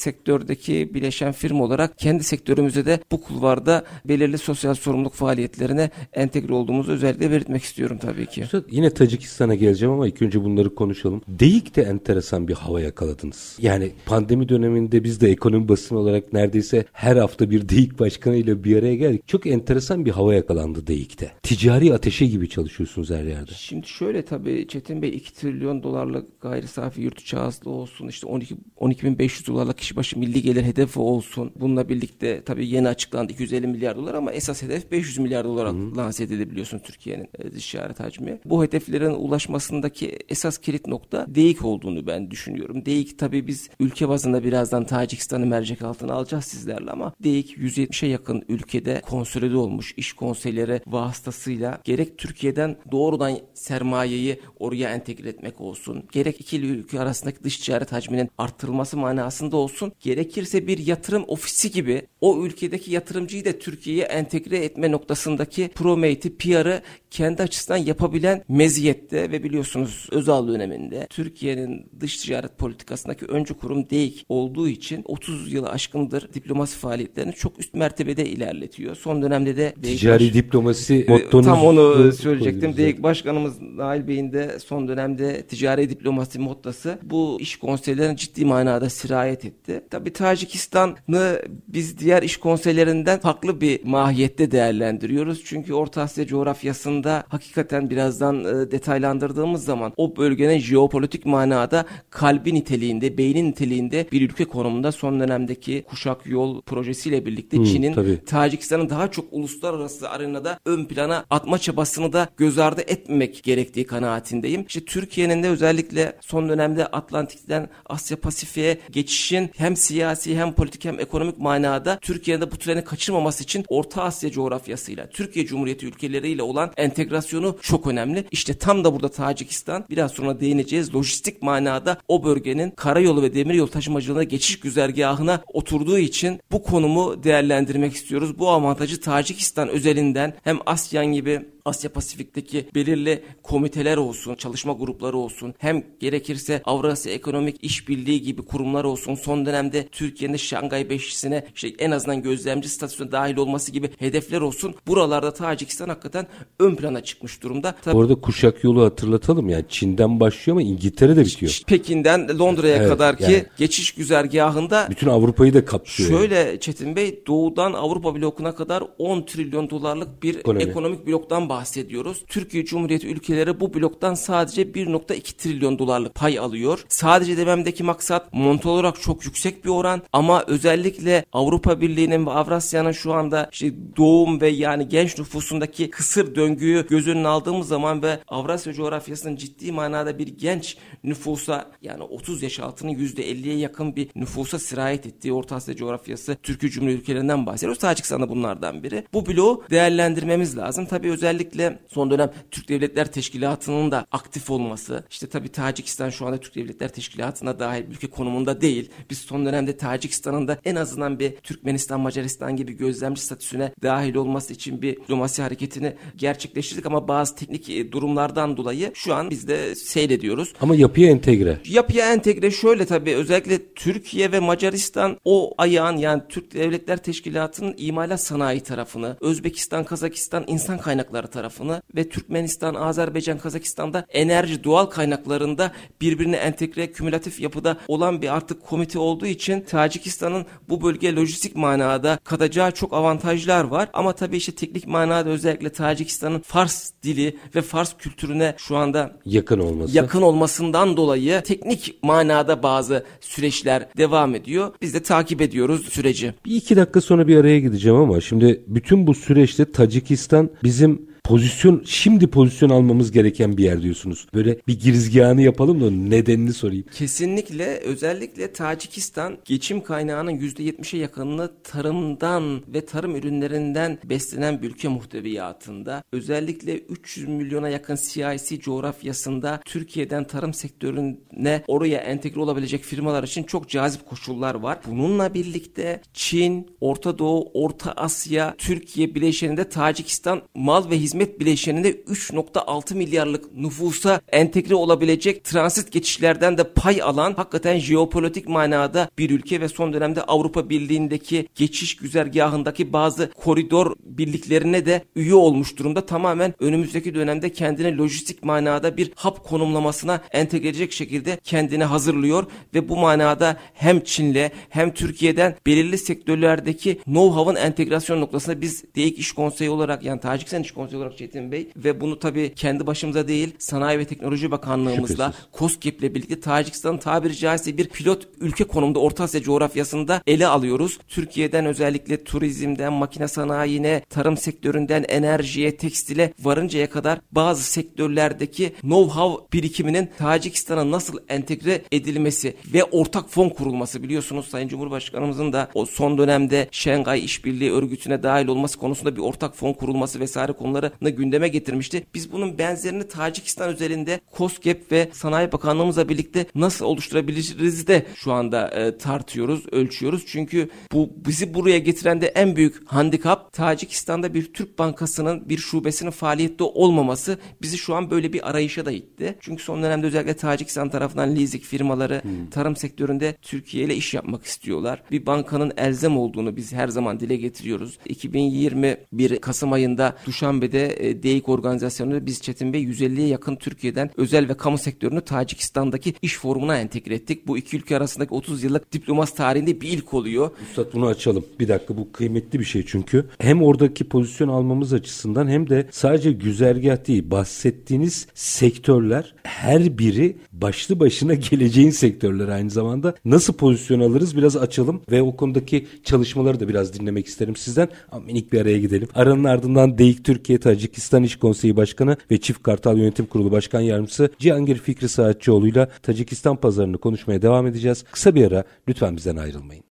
sektördeki 0.55 0.95
bileşen 0.95 1.33
firma 1.33 1.65
olarak 1.65 1.99
kendi 1.99 2.25
sektörümüzde 2.25 2.87
de 2.87 3.01
bu 3.13 3.21
kulvarda 3.21 3.85
belirli 4.05 4.39
sosyal 4.39 4.75
sorumluluk 4.75 5.15
faaliyetlerine 5.15 5.91
entegre 6.13 6.55
olduğumuzu 6.55 6.93
özellikle 6.93 7.31
belirtmek 7.31 7.63
istiyorum 7.63 7.99
tabii 8.01 8.27
ki. 8.27 8.45
Yine 8.71 8.91
Tacikistan'a 8.91 9.55
geleceğim 9.55 9.95
ama 9.95 10.07
ilk 10.07 10.23
önce 10.23 10.45
bunları 10.45 10.75
konuşalım. 10.75 11.23
Deyik 11.29 11.77
de 11.77 11.83
enteresan 11.83 12.49
bir 12.49 12.55
hava 12.55 12.81
yakaladınız. 12.81 13.57
Yani 13.61 13.93
pandemi 14.07 14.49
döneminde 14.49 15.05
biz 15.05 15.21
de 15.21 15.31
ekonomi 15.31 15.69
basını 15.69 15.99
olarak 15.99 16.33
neredeyse 16.33 16.85
her 16.93 17.17
hafta 17.17 17.51
bir 17.51 17.65
Deyik 17.69 17.99
başkanıyla 17.99 18.65
bir 18.65 18.77
araya 18.77 18.95
geldik. 18.95 19.29
Çok 19.29 19.47
enteresan 19.47 20.05
bir 20.05 20.11
hava 20.11 20.35
yakalandı 20.35 20.87
Deyik'te. 20.87 21.33
Ticari 21.43 21.95
ateşe 21.95 22.27
gibi 22.27 22.49
çalışıyorsunuz 22.49 23.11
her 23.11 23.25
yerde. 23.25 23.51
Şimdi 23.55 23.87
şöyle 23.87 24.25
tabii 24.25 24.67
Çetin 24.69 25.03
Bey 25.03 25.11
2 25.11 25.35
trilyon 25.35 25.83
dolarlık 25.83 26.41
gayri 26.41 26.69
safi 26.69 27.01
yurt 27.01 27.21
içi 27.21 27.37
hasıla 27.37 27.71
olsun 27.71 28.09
işte 28.09 28.27
12 28.27 28.57
12.500 28.77 29.47
dolarlık 29.47 29.79
kişi 29.79 29.97
başı 29.97 30.19
milli 30.19 30.44
gelir 30.45 30.63
hedefi 30.65 30.99
olsun. 30.99 31.53
Bununla 31.57 31.89
birlikte 31.89 32.43
tabii 32.45 32.69
yeni 32.69 32.89
açıklandı 32.89 33.33
250 33.33 33.67
milyar 33.67 33.97
dolar 33.97 34.15
ama 34.15 34.33
esas 34.33 34.63
hedef 34.63 34.91
500 34.91 35.19
milyar 35.19 35.45
dolar 35.45 35.73
lanse 35.97 36.25
edildi 36.25 36.51
biliyorsun 36.51 36.79
Türkiye'nin 36.79 37.29
e, 37.39 37.53
dış 37.53 37.71
ticaret 37.71 38.01
hacmi. 38.01 38.39
Bu 38.45 38.65
hedeflerin 38.65 39.11
ulaşmasındaki 39.11 40.19
esas 40.29 40.59
kilit 40.59 40.87
nokta 40.87 41.27
DEİK 41.29 41.65
olduğunu 41.65 42.07
ben 42.07 42.31
düşünüyorum. 42.31 42.87
DEİK 42.87 43.19
tabii 43.19 43.47
biz 43.47 43.71
ülke 43.81 44.09
bazında 44.09 44.45
birazdan 44.45 44.85
Tacikistan'ı 44.85 45.47
mercek 45.47 45.83
altına 45.83 46.13
alacağız 46.13 46.45
sizlerle 46.45 46.91
ama 46.91 47.13
DEİK 47.23 47.59
170'e 47.59 48.09
yakın 48.09 48.45
ülkede 48.49 49.01
konsolide 49.01 49.57
olmuş 49.57 49.95
iş 49.97 50.13
konseyleri 50.13 50.81
vasıtasıyla 50.87 51.81
gerek 51.85 52.19
Türkiye'den 52.19 52.77
doğrudan 52.93 53.39
sermayeyi 53.55 54.41
oraya 54.59 54.91
entegre 54.91 55.29
etmek 55.29 55.61
olsun, 55.61 56.05
gerek 56.13 56.41
ikili 56.41 56.67
ülke 56.67 57.01
arasındaki 57.01 57.45
dış 57.45 57.59
ticaret 57.59 57.93
hacminin 57.93 58.31
arttırılması 58.39 58.97
manasında 58.97 59.57
olsun, 59.57 59.93
gerekirse 60.35 60.67
bir 60.67 60.79
yatırım 60.79 61.25
ofisi 61.27 61.71
gibi 61.71 62.03
o 62.21 62.45
ülkedeki 62.45 62.91
yatırımcıyı 62.91 63.45
da 63.45 63.59
Türkiye'ye 63.59 64.03
entegre 64.05 64.59
etme 64.59 64.91
noktasındaki 64.91 65.71
promate'i, 65.75 66.37
PR'ı 66.37 66.83
kendi 67.11 67.43
açısından 67.43 67.77
yapabilen 67.79 68.43
meziyette 68.49 69.31
ve 69.31 69.43
biliyorsunuz 69.43 70.09
Özal 70.11 70.49
döneminde 70.49 71.07
Türkiye'nin 71.11 71.87
dış 72.01 72.17
ticaret 72.17 72.59
politikasındaki 72.59 73.27
öncü 73.27 73.55
kurum 73.55 73.91
DEİK 73.91 74.25
olduğu 74.29 74.69
için 74.69 75.03
30 75.05 75.53
yılı 75.53 75.71
aşkındır 75.71 76.35
diplomasi 76.35 76.79
faaliyetlerini 76.79 77.33
çok 77.33 77.61
üst 77.61 77.75
mertebede 77.75 78.27
ilerletiyor. 78.27 78.97
Son 78.97 79.23
dönemde 79.23 79.57
de 79.57 79.75
DEİK 79.83 79.99
Ticari 79.99 80.25
baş- 80.27 80.35
diplomasi 80.35 80.95
e, 81.09 81.11
mottonuz. 81.13 81.47
Tam 81.47 81.65
onu 81.65 82.13
söyleyecektim. 82.13 82.77
DEİK 82.77 83.03
Başkanımız 83.03 83.61
Nail 83.61 84.09
Bey'in 84.09 84.33
de 84.33 84.59
son 84.59 84.89
dönemde 84.89 85.43
ticari 85.43 85.91
diplomasi 85.91 86.39
mottosu 86.39 86.91
bu 87.03 87.39
iş 87.41 87.57
konseylerine 87.57 88.17
ciddi 88.17 88.45
manada 88.45 88.91
sirayet 88.91 89.45
etti. 89.45 89.85
Tabi 89.91 90.13
Tacikistan'ı 90.25 91.43
biz 91.69 91.99
diğer 91.99 92.23
iş 92.23 92.37
konseylerinden 92.37 93.21
farklı 93.21 93.61
bir 93.61 93.85
mahiyette 93.85 94.51
değerlendiriyoruz. 94.51 95.45
Çünkü 95.45 95.75
Orta 95.75 96.03
Asya 96.03 96.27
coğrafyasında 96.27 97.25
hakikaten 97.29 97.91
birazdan 97.91 98.45
e, 98.45 98.71
detaylandırdığımız 98.71 99.65
zaman 99.65 99.93
o 99.97 100.17
bölgenin 100.17 100.59
jeopolitik 100.59 101.27
manada 101.27 101.85
kalbi 102.11 102.55
niteliğinde, 102.55 103.19
beynin 103.19 103.47
niteliğinde 103.47 104.07
bir 104.13 104.23
ülke 104.23 104.45
konumunda 104.45 104.93
son 104.93 105.21
dönemdeki 105.21 105.85
kuşak 105.89 106.27
yol 106.27 106.63
projesiyle 106.63 107.27
birlikte 107.27 107.59
Hı, 107.59 107.65
Çin'in 107.65 107.95
tabii. 107.95 108.25
Tacikistan'ın 108.25 108.91
daha 108.91 109.11
çok 109.11 109.25
uluslararası 109.31 110.11
arenada 110.11 110.59
ön 110.67 110.85
plana 110.85 111.25
atma 111.31 111.59
çabasını 111.59 112.13
da 112.13 112.29
göz 112.37 112.59
ardı 112.59 112.81
etmemek 112.87 113.43
gerektiği 113.43 113.87
kanaatindeyim. 113.87 114.65
İşte 114.69 114.85
Türkiye'nin 114.85 115.43
de 115.43 115.49
özellikle 115.49 116.17
son 116.21 116.49
dönemde 116.49 116.87
Atlantik'ten 116.87 117.69
Asya 117.87 118.21
Pasifik'e 118.21 118.79
geçişin 118.91 119.51
hem 119.57 119.77
siyasi 119.77 120.14
hem 120.25 120.53
politik 120.53 120.85
hem 120.85 121.01
ekonomik 121.01 121.39
manada 121.39 121.99
Türkiye'de 121.99 122.53
bu 122.53 122.57
treni 122.57 122.85
kaçırmaması 122.85 123.43
için 123.43 123.65
Orta 123.69 124.03
Asya 124.03 124.31
coğrafyasıyla 124.31 125.09
Türkiye 125.11 125.47
Cumhuriyeti 125.47 125.87
ülkeleriyle 125.87 126.43
olan 126.43 126.73
entegrasyonu 126.77 127.59
çok 127.63 127.87
önemli. 127.87 128.25
İşte 128.31 128.55
tam 128.55 128.85
da 128.85 128.95
burada 128.95 129.09
Tacikistan 129.09 129.85
biraz 129.91 130.13
sonra 130.13 130.41
değineceğiz. 130.41 130.95
Lojistik 130.95 131.43
manada 131.43 131.99
o 132.09 132.25
bölgenin 132.25 132.71
karayolu 132.71 133.23
ve 133.23 133.35
demiryolu 133.35 133.71
taşımacılığına 133.71 134.25
geçiş 134.25 134.61
güzergahına 134.61 135.41
oturduğu 135.53 135.99
için 135.99 136.41
bu 136.53 136.63
konumu 136.63 137.25
değerlendirmek 137.25 137.95
istiyoruz. 137.95 138.39
Bu 138.39 138.51
avantajı 138.51 139.01
Tacikistan 139.01 139.69
özelinden 139.69 140.35
hem 140.43 140.59
ASEAN 140.67 141.07
gibi 141.07 141.41
Asya 141.65 141.93
Pasifik'teki 141.93 142.69
belirli 142.75 143.25
komiteler 143.43 143.97
olsun, 143.97 144.35
çalışma 144.35 144.73
grupları 144.73 145.17
olsun, 145.17 145.55
hem 145.59 145.85
gerekirse 146.01 146.63
Avrasya 146.65 147.13
Ekonomik 147.13 147.65
İşbirliği 147.65 148.23
gibi 148.23 148.43
kurumlar 148.43 148.85
olsun, 148.85 149.15
son 149.15 149.47
dönemde 149.47 149.89
Türkiye'nin 150.05 150.37
Şangay 150.37 150.91
Beşlisi'ne 150.91 151.45
işte 151.55 151.69
en 151.79 151.91
azından 151.91 152.23
gözlemci 152.23 152.69
statüsüne 152.69 153.13
dahil 153.13 153.37
olması 153.37 153.73
gibi 153.73 153.91
hedefler 153.99 154.41
olsun. 154.41 154.75
Buralarda 154.87 155.33
Tacikistan 155.35 155.89
hakikaten 155.89 156.27
ön 156.61 156.77
plana 156.77 157.01
çıkmış 157.05 157.43
durumda. 157.43 157.75
Tabii 157.85 157.95
Bu 157.95 158.01
arada 158.01 158.15
kuşak 158.15 158.65
yolu 158.65 158.85
hatırlatalım 158.85 159.49
yani 159.49 159.65
Çin'den 159.69 160.21
başlıyor 160.21 160.57
ama 160.57 160.63
İngiltere'de 160.63 161.25
bitiyor. 161.25 161.61
Pekin'den 161.67 162.39
Londra'ya 162.39 162.77
Evet, 162.77 162.89
kadar 162.89 163.17
ki 163.17 163.23
yani- 163.23 163.45
geçiş 163.59 163.93
güzergahında 163.93 164.87
Bütün 164.91 165.09
Avrupa'yı 165.09 165.55
da 165.55 165.65
kapsıyor. 165.65 166.11
yani. 166.11 166.19
Şöyle 166.21 166.61
Çetin 166.61 166.97
Bey 166.97 167.23
doğudan 167.27 167.73
Avrupa 167.73 168.15
blokuna 168.15 168.55
kadar 168.55 168.85
10 168.99 169.23
trilyon 169.23 169.71
dolarlık 169.71 170.23
bir 170.23 170.35
Ekonomi. 170.39 170.63
ekonomik 170.63 171.07
bloktan 171.07 171.49
bahsediyoruz. 171.49 172.25
Türkiye 172.29 172.65
Cumhuriyeti 172.65 173.07
ülkeleri 173.07 173.61
bu 173.61 173.75
bloktan 173.75 174.15
sadece 174.15 174.75
1.2 174.75 175.37
trilyon 175.37 175.79
dolarlık 175.79 176.15
pay 176.15 176.39
alıyor. 176.39 176.85
Sadece 176.89 177.37
dememdeki 177.37 177.83
maksat 177.85 178.33
montal 178.35 178.71
olarak 178.71 179.01
çok 179.03 179.25
yüksek 179.25 179.65
bir 179.65 179.71
oran 179.71 179.94
ama 180.13 180.45
özellikle 180.47 181.25
Avrupa 181.33 181.81
Birliği'nin 181.81 182.27
ve 182.27 182.31
Avrasya'nın 182.31 182.93
şu 182.93 183.13
anda 183.13 183.49
işte 183.53 183.73
doğum 183.97 184.41
ve 184.41 184.49
yani 184.49 184.89
genç 184.89 185.19
nüfusundaki 185.19 185.91
kısır 185.91 186.35
döngüyü 186.35 186.87
göz 186.87 187.09
önüne 187.09 187.29
aldığımız 187.29 187.69
zaman 187.69 188.03
ve 188.03 188.19
Avrasya 188.29 188.73
coğrafyasının 188.73 189.37
ciddi 189.37 189.73
manada 189.73 190.19
bir 190.19 190.27
genç 190.27 190.77
nüfusa 191.05 191.71
yani 191.83 192.03
30 192.03 192.43
yaş 192.43 192.61
altının 192.61 192.93
%50'ye 192.93 193.57
yakın 193.57 193.97
bir 193.97 194.09
nüfusa 194.15 194.59
sirayet 194.59 195.07
ettiği 195.07 195.33
Orta 195.33 195.57
Asya 195.57 195.77
coğrafyası 195.77 196.37
Türkiye 196.43 196.73
Cumhuriyeti 196.73 197.03
ülkelerinden 197.03 197.47
bahsediyoruz. 197.47 197.79
Tacikistan 197.79 198.23
da 198.23 198.29
bunlardan 198.29 198.83
biri. 198.83 199.07
Bu 199.13 199.27
bloğu 199.27 199.65
değerlendirmemiz 199.71 200.57
lazım. 200.57 200.87
Tabii 200.87 201.11
özellikle 201.11 201.79
son 201.89 202.11
dönem 202.11 202.33
Türk 202.51 202.69
Devletler 202.69 203.13
Teşkilatı'nın 203.13 203.91
da 203.91 204.07
aktif 204.13 204.51
olması. 204.51 205.05
İşte 205.11 205.27
tabii 205.27 205.49
Tacikistan 205.49 206.11
şu 206.11 206.27
anda 206.27 206.39
Türk 206.39 206.55
Devletler 206.55 206.89
Teşkilatı'na 206.89 207.59
dahil 207.59 207.85
ülke 207.91 208.07
konumunda 208.07 208.61
değil. 208.61 208.91
Biz 209.11 209.19
son 209.19 209.47
dönemde 209.47 209.77
Tacikistan'ın 209.85 210.49
da 210.49 210.59
en 210.65 210.77
azından 210.77 211.19
bir 211.19 211.37
Türkmenistan, 211.37 212.01
Macaristan 212.01 212.57
gibi 212.57 212.73
gözlemci 212.73 213.23
statüsüne 213.23 213.73
dahil 213.83 214.15
olması 214.15 214.53
için 214.53 214.83
bir 214.83 214.97
diplomasi 214.97 215.43
hareketini 215.43 215.93
gerçekleştirdik 216.17 216.87
ama 216.87 217.09
bazı 217.09 217.37
teknik 217.37 217.71
e, 217.71 217.93
durumlardan 217.93 218.57
dolayı 218.57 218.91
şu 218.95 219.15
an 219.15 219.31
biz 219.31 219.49
de 219.49 219.75
seyrediyoruz. 219.75 220.53
Ama 220.61 220.75
yapıya 220.77 221.11
entegre. 221.11 221.59
Yapıya 221.65 222.13
entegre 222.13 222.51
şöyle 222.51 222.87
tabii 222.87 223.15
özellikle 223.15 223.75
Türkiye 223.75 224.33
ve 224.33 224.41
Macaristan 224.41 225.17
o 225.25 225.55
ayağın 225.59 225.97
yani 225.97 226.23
Türk 226.29 226.55
Devletler 226.55 226.97
Teşkilatı'nın 226.97 227.75
imalat 227.77 228.21
sanayi 228.21 228.61
tarafını, 228.61 229.17
Özbekistan, 229.21 229.85
Kazakistan 229.85 230.45
insan 230.47 230.79
kaynakları 230.79 231.27
tarafını 231.27 231.83
ve 231.97 232.09
Türkmenistan, 232.09 232.75
Azerbaycan, 232.75 233.39
Kazakistan'da 233.39 234.07
enerji 234.09 234.65
doğal 234.65 234.87
kaynaklarında 234.87 235.73
birbirine 236.01 236.37
entegre 236.37 236.93
kümülatif 236.93 237.41
yapıda 237.41 237.77
olan 237.89 238.23
bir 238.23 238.37
artık 238.37 238.67
komite 238.67 238.99
olduğu 238.99 239.27
için 239.27 239.61
Tacikistan'ın 239.79 240.47
bu 240.69 240.83
bölgeye 240.83 241.15
lojistik 241.17 241.57
manada 241.57 242.19
katacağı 242.25 242.71
çok 242.73 242.93
avantajlar 242.93 243.65
var. 243.65 243.89
Ama 243.93 244.13
tabii 244.13 244.37
işte 244.37 244.53
teknik 244.53 244.87
manada 244.87 245.31
özellikle 245.31 245.71
Tacikistan'ın 245.73 246.41
Fars 246.41 246.91
dili 247.03 247.37
ve 247.55 247.63
Fars 247.63 247.97
kültürüne 247.99 248.55
şu 248.59 248.77
anda 248.77 249.17
Yakın 249.25 249.59
olması. 249.59 249.97
yakın 249.97 250.23
olmasından 250.23 250.97
dolayı 250.97 251.43
teknik 251.43 251.99
manada 252.03 252.63
bazı 252.63 253.05
süreçler 253.21 253.89
devam 253.97 254.35
ediyor. 254.35 254.73
Biz 254.83 254.95
de 254.95 255.03
takip 255.03 255.41
ediyoruz 255.41 255.89
süreci. 255.89 256.35
Bir 256.45 256.55
iki 256.57 256.77
dakika 256.77 257.01
sonra 257.01 257.29
bir 257.29 257.37
araya 257.37 257.61
gideceğim 257.61 257.99
ama 257.99 258.21
şimdi 258.21 258.65
bütün 258.67 259.07
bu 259.07 259.15
süreçte 259.15 259.73
Tacikistan 259.73 260.51
bizim 260.65 261.14
pozisyon 261.25 261.83
şimdi 261.87 262.27
pozisyon 262.27 262.71
almamız 262.71 263.13
gereken 263.13 263.57
bir 263.57 263.65
yer 263.65 263.83
diyorsunuz. 263.83 264.27
Böyle 264.35 264.59
bir 264.69 264.81
girizgahını 264.81 265.43
yapalım 265.43 265.81
da 265.81 265.91
nedenini 265.91 266.53
sorayım. 266.53 266.85
Kesinlikle 266.95 267.79
özellikle 267.79 268.53
Tacikistan 268.53 269.39
geçim 269.45 269.81
kaynağının 269.83 270.39
%70'e 270.39 270.99
yakınını 270.99 271.51
tarımdan 271.63 272.63
ve 272.69 272.87
tarım 272.87 273.17
ürünlerinden 273.17 273.99
beslenen 274.05 274.63
bir 274.63 274.71
ülke 274.71 274.89
muhteviyatında 274.89 276.03
özellikle 276.13 276.79
300 276.79 277.29
milyona 277.29 277.69
yakın 277.69 277.97
CIC 277.97 278.61
coğrafyasında 278.61 279.61
Türkiye'den 279.65 280.25
tarım 280.25 280.55
sektörüne 280.55 281.63
oraya 281.67 281.99
entegre 281.99 282.41
olabilecek 282.41 282.83
firmalar 282.83 283.23
için 283.23 283.43
çok 283.43 283.69
cazip 283.69 284.07
koşullar 284.07 284.55
var. 284.55 284.79
Bununla 284.87 285.35
birlikte 285.35 286.01
Çin, 286.15 286.77
Orta 286.81 287.19
Doğu, 287.19 287.51
Orta 287.55 287.93
Asya, 287.93 288.55
Türkiye 288.59 289.15
bileşeninde 289.15 289.69
Tacikistan 289.69 290.43
mal 290.55 290.91
ve 290.91 290.99
hizmet 290.99 291.14
bileşeninde 291.21 291.93
3.6 291.93 292.95
milyarlık 292.95 293.57
nüfusa 293.57 294.21
entegre 294.33 294.75
olabilecek 294.75 295.45
transit 295.45 295.93
geçişlerden 295.93 296.59
de 296.59 296.73
pay 296.73 297.03
alan 297.03 297.35
hakikaten 297.35 297.79
jeopolitik 297.79 298.49
manada 298.49 299.11
bir 299.19 299.31
ülke 299.31 299.61
ve 299.61 299.69
son 299.69 299.93
dönemde 299.93 300.23
Avrupa 300.23 300.71
Birliği'ndeki 300.71 301.49
geçiş 301.55 301.97
güzergahındaki 301.97 302.93
bazı 302.93 303.31
koridor 303.33 303.95
birliklerine 304.05 304.87
de 304.87 305.05
üye 305.17 305.35
olmuş 305.35 305.77
durumda. 305.77 306.07
Tamamen 306.07 306.55
önümüzdeki 306.61 307.15
dönemde 307.15 307.53
kendine 307.53 307.97
lojistik 307.97 308.43
manada 308.43 308.97
bir 308.97 309.13
hap 309.15 309.45
konumlamasına 309.45 310.21
entegre 310.33 310.69
edecek 310.69 310.93
şekilde 310.93 311.39
kendini 311.45 311.85
hazırlıyor 311.85 312.47
ve 312.75 312.89
bu 312.89 312.97
manada 312.97 313.57
hem 313.75 314.01
Çin'le 314.01 314.51
hem 314.69 314.95
Türkiye'den 314.95 315.57
belirli 315.67 315.99
sektörlerdeki 315.99 316.95
know-how'ın 317.05 317.57
entegrasyon 317.57 318.21
noktasında 318.21 318.61
biz 318.61 318.85
DEİK 318.95 319.19
İş 319.19 319.33
Konseyi 319.33 319.71
olarak 319.71 320.03
yani 320.03 320.21
Tacikistan 320.21 320.63
İş 320.63 320.73
Konseyi 320.73 320.97
olarak 320.97 321.04
Çetin 321.13 321.53
Bey 321.53 321.69
ve 321.77 322.01
bunu 322.01 322.19
tabii 322.19 322.53
kendi 322.55 322.87
başımıza 322.87 323.29
değil 323.29 323.55
Sanayi 323.59 323.99
ve 323.99 324.05
Teknoloji 324.05 324.51
Bakanlığımızla 324.51 325.35
COSGAP 325.59 326.01
ile 326.01 326.15
birlikte 326.15 326.41
Tacikistan'ın 326.41 326.99
tabiri 326.99 327.37
caizse 327.37 327.79
bir 327.79 327.89
pilot 327.89 328.29
ülke 328.41 328.65
konumda 328.65 328.99
Orta 328.99 329.25
Asya 329.25 329.43
coğrafyasında 329.43 330.23
ele 330.27 330.47
alıyoruz. 330.47 330.99
Türkiye'den 331.09 331.67
özellikle 331.67 332.25
turizmden, 332.25 332.93
makine 332.93 333.29
sanayine, 333.29 334.03
tarım 334.11 334.37
sektöründen 334.37 335.05
enerjiye, 335.09 335.77
tekstile 335.77 336.33
varıncaya 336.43 336.91
kadar 336.91 337.21
bazı 337.33 337.63
sektörlerdeki 337.63 338.73
know-how 338.83 339.53
birikiminin 339.53 340.11
Tacikistan'a 340.19 340.91
nasıl 340.91 341.19
entegre 341.29 341.83
edilmesi 341.93 342.57
ve 342.75 342.85
ortak 342.85 343.31
fon 343.31 343.49
kurulması 343.49 344.03
biliyorsunuz 344.03 344.47
Sayın 344.47 344.69
Cumhurbaşkanımızın 344.69 345.53
da 345.53 345.69
o 345.75 345.87
son 345.87 346.19
dönemde 346.19 346.69
Şengay 346.71 347.25
İşbirliği 347.25 347.73
Örgütü'ne 347.73 348.23
dahil 348.23 348.47
olması 348.47 348.79
konusunda 348.79 349.17
bir 349.17 349.21
ortak 349.21 349.57
fon 349.57 349.73
kurulması 349.73 350.21
vesaire 350.21 350.53
konularını 351.01 351.17
gündeme 351.17 351.49
getirmişti. 351.49 352.07
Biz 352.15 352.33
bunun 352.33 352.59
benzerini 352.59 353.09
Tacikistan 353.09 353.73
üzerinde 353.73 354.21
COSGAP 354.37 354.93
ve 354.93 355.09
Sanayi 355.13 355.53
Bakanlığımızla 355.53 356.09
birlikte 356.09 356.47
nasıl 356.55 356.85
oluşturabiliriz 356.85 357.87
de 357.87 358.07
şu 358.15 358.33
anda 358.33 358.69
e, 358.69 358.99
tartıyoruz, 358.99 359.67
ölçüyoruz. 359.73 360.25
Çünkü 360.27 360.69
bu 360.93 361.11
bizi 361.27 361.55
buraya 361.55 361.79
getiren 361.79 362.21
de 362.21 362.27
en 362.27 362.57
büyük 362.57 362.93
handikap 362.93 363.53
Tacikistan'da 363.53 364.35
bir 364.35 364.53
Türk 364.53 364.79
Bankası'nın 364.79 365.49
bir 365.49 365.59
şubesinin 365.59 366.11
faaliyette 366.11 366.65
olmaması 366.65 367.39
bizi 367.63 367.79
şu 367.79 367.95
an 367.95 368.11
böyle 368.11 368.33
bir 368.33 368.51
arayışa 368.51 368.85
da 368.85 368.93
itti. 368.93 369.35
Çünkü 369.41 369.63
son 369.63 369.83
dönemde 369.83 370.07
özellikle 370.07 370.35
Tacikistan 370.35 370.89
tarafından 370.89 371.37
leasing 371.37 371.63
firmaları 371.63 372.23
hmm. 372.23 372.51
tarım 372.51 372.77
sektöründe 372.77 373.37
Türkiye 373.43 373.85
ile 373.85 373.95
iş 373.95 374.15
yapmak 374.15 374.45
istiyorlar. 374.45 375.03
Bir 375.11 375.27
bankanın 375.27 375.73
elzem 375.77 376.17
olduğunu 376.19 376.57
biz 376.57 376.73
her 376.73 376.89
zaman 376.89 377.21
dile 377.21 377.37
getiriyoruz. 377.37 377.99
2021 378.05 379.41
Kasım 379.41 379.73
ayında 379.73 380.17
Duşanbe'de 380.27 380.84
e, 380.87 381.23
DEİK 381.23 381.49
organizasyonunda 381.49 382.27
biz 382.27 382.43
Çetin 382.43 382.73
Bey 382.73 382.85
150'ye 382.85 383.27
yakın 383.27 383.57
Türkiye'den 383.57 384.11
özel 384.17 384.49
ve 384.49 384.55
kamu 384.55 384.79
sektörünü 384.79 385.21
Tacikistan'daki 385.21 386.15
iş 386.23 386.39
forumuna 386.39 386.79
entegre 386.79 387.15
ettik. 387.15 387.47
Bu 387.47 387.59
iki 387.59 387.77
ülke 387.77 387.97
arasındaki 387.97 388.35
30 388.35 388.65
yıllık 388.65 388.93
diplomas 388.93 389.35
tarihinde 389.35 389.81
bir 389.81 389.89
ilk 389.89 390.15
oluyor. 390.15 390.51
Üstad 390.71 390.93
bunu 390.93 391.07
açalım. 391.07 391.45
Bir 391.61 391.69
dakika 391.69 391.97
bu 391.97 392.13
kıymetli 392.13 392.61
bir 392.61 392.65
şey 392.65 392.85
çünkü. 392.87 393.27
Hem 393.39 393.63
oradaki 393.63 394.05
pozisyon 394.05 394.49
almamız 394.49 394.93
açısından 394.93 395.49
hem 395.49 395.69
de 395.69 395.89
sadece 395.91 396.33
güzergah 396.33 397.07
değil 397.07 397.31
bahsettiğiniz 397.31 398.27
sektörler 398.35 399.35
her 399.43 399.99
biri 399.99 400.37
başlı 400.53 401.01
başına 401.01 401.35
geleceğin 401.35 401.91
sektörleri 401.91 402.53
aynı 402.53 402.71
zamanda. 402.71 403.15
Nasıl 403.25 403.53
pozisyon 403.53 404.01
alırız 404.01 404.37
biraz 404.37 404.57
açalım 404.57 405.03
ve 405.11 405.23
o 405.23 405.37
konudaki 405.37 405.87
çalışmaları 406.05 406.61
da 406.61 406.69
biraz 406.69 406.95
dinlemek 406.99 407.27
isterim 407.27 407.57
sizden. 407.57 407.89
Ama 408.13 408.25
minik 408.25 408.53
bir 408.53 408.61
araya 408.61 408.79
gidelim. 408.79 409.09
Aranın 409.15 409.45
ardından 409.45 409.99
DEİK 409.99 410.25
Türkiye 410.25 410.59
Tacikistan 410.75 411.23
İş 411.23 411.37
Konseyi 411.37 411.77
Başkanı 411.77 412.17
ve 412.31 412.41
Çift 412.41 412.63
Kartal 412.63 412.99
Yönetim 412.99 413.27
Kurulu 413.27 413.53
Başkan 413.53 413.81
Yardımcısı 413.81 414.31
Cihangir 414.39 414.79
Fikri 414.79 415.09
Saatçıoğlu 415.09 415.69
ile 415.69 415.89
Tacikistan 416.03 416.57
pazarını 416.57 416.99
konuşmaya 416.99 417.43
devam 417.43 417.67
edeceğiz. 417.67 418.05
Kısa 418.13 418.35
bir 418.35 418.47
ara 418.47 418.65
lütfen 418.89 419.17
bizden 419.17 419.37
ayrılmayın. 419.37 419.85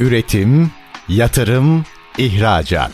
Üretim, 0.00 0.70
yatırım, 1.08 1.84
ihracat. 2.18 2.92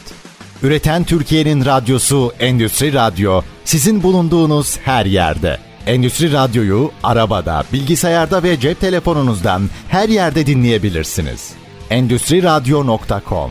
Üreten 0.62 1.04
Türkiye'nin 1.04 1.64
radyosu 1.64 2.32
Endüstri 2.40 2.92
Radyo 2.92 3.42
sizin 3.64 4.02
bulunduğunuz 4.02 4.78
her 4.78 5.06
yerde. 5.06 5.58
Endüstri 5.86 6.32
Radyo'yu 6.32 6.90
arabada, 7.02 7.64
bilgisayarda 7.72 8.42
ve 8.42 8.60
cep 8.60 8.80
telefonunuzdan 8.80 9.62
her 9.88 10.08
yerde 10.08 10.46
dinleyebilirsiniz. 10.46 11.52
Endüstri 11.90 12.42
Radyo.com 12.42 13.50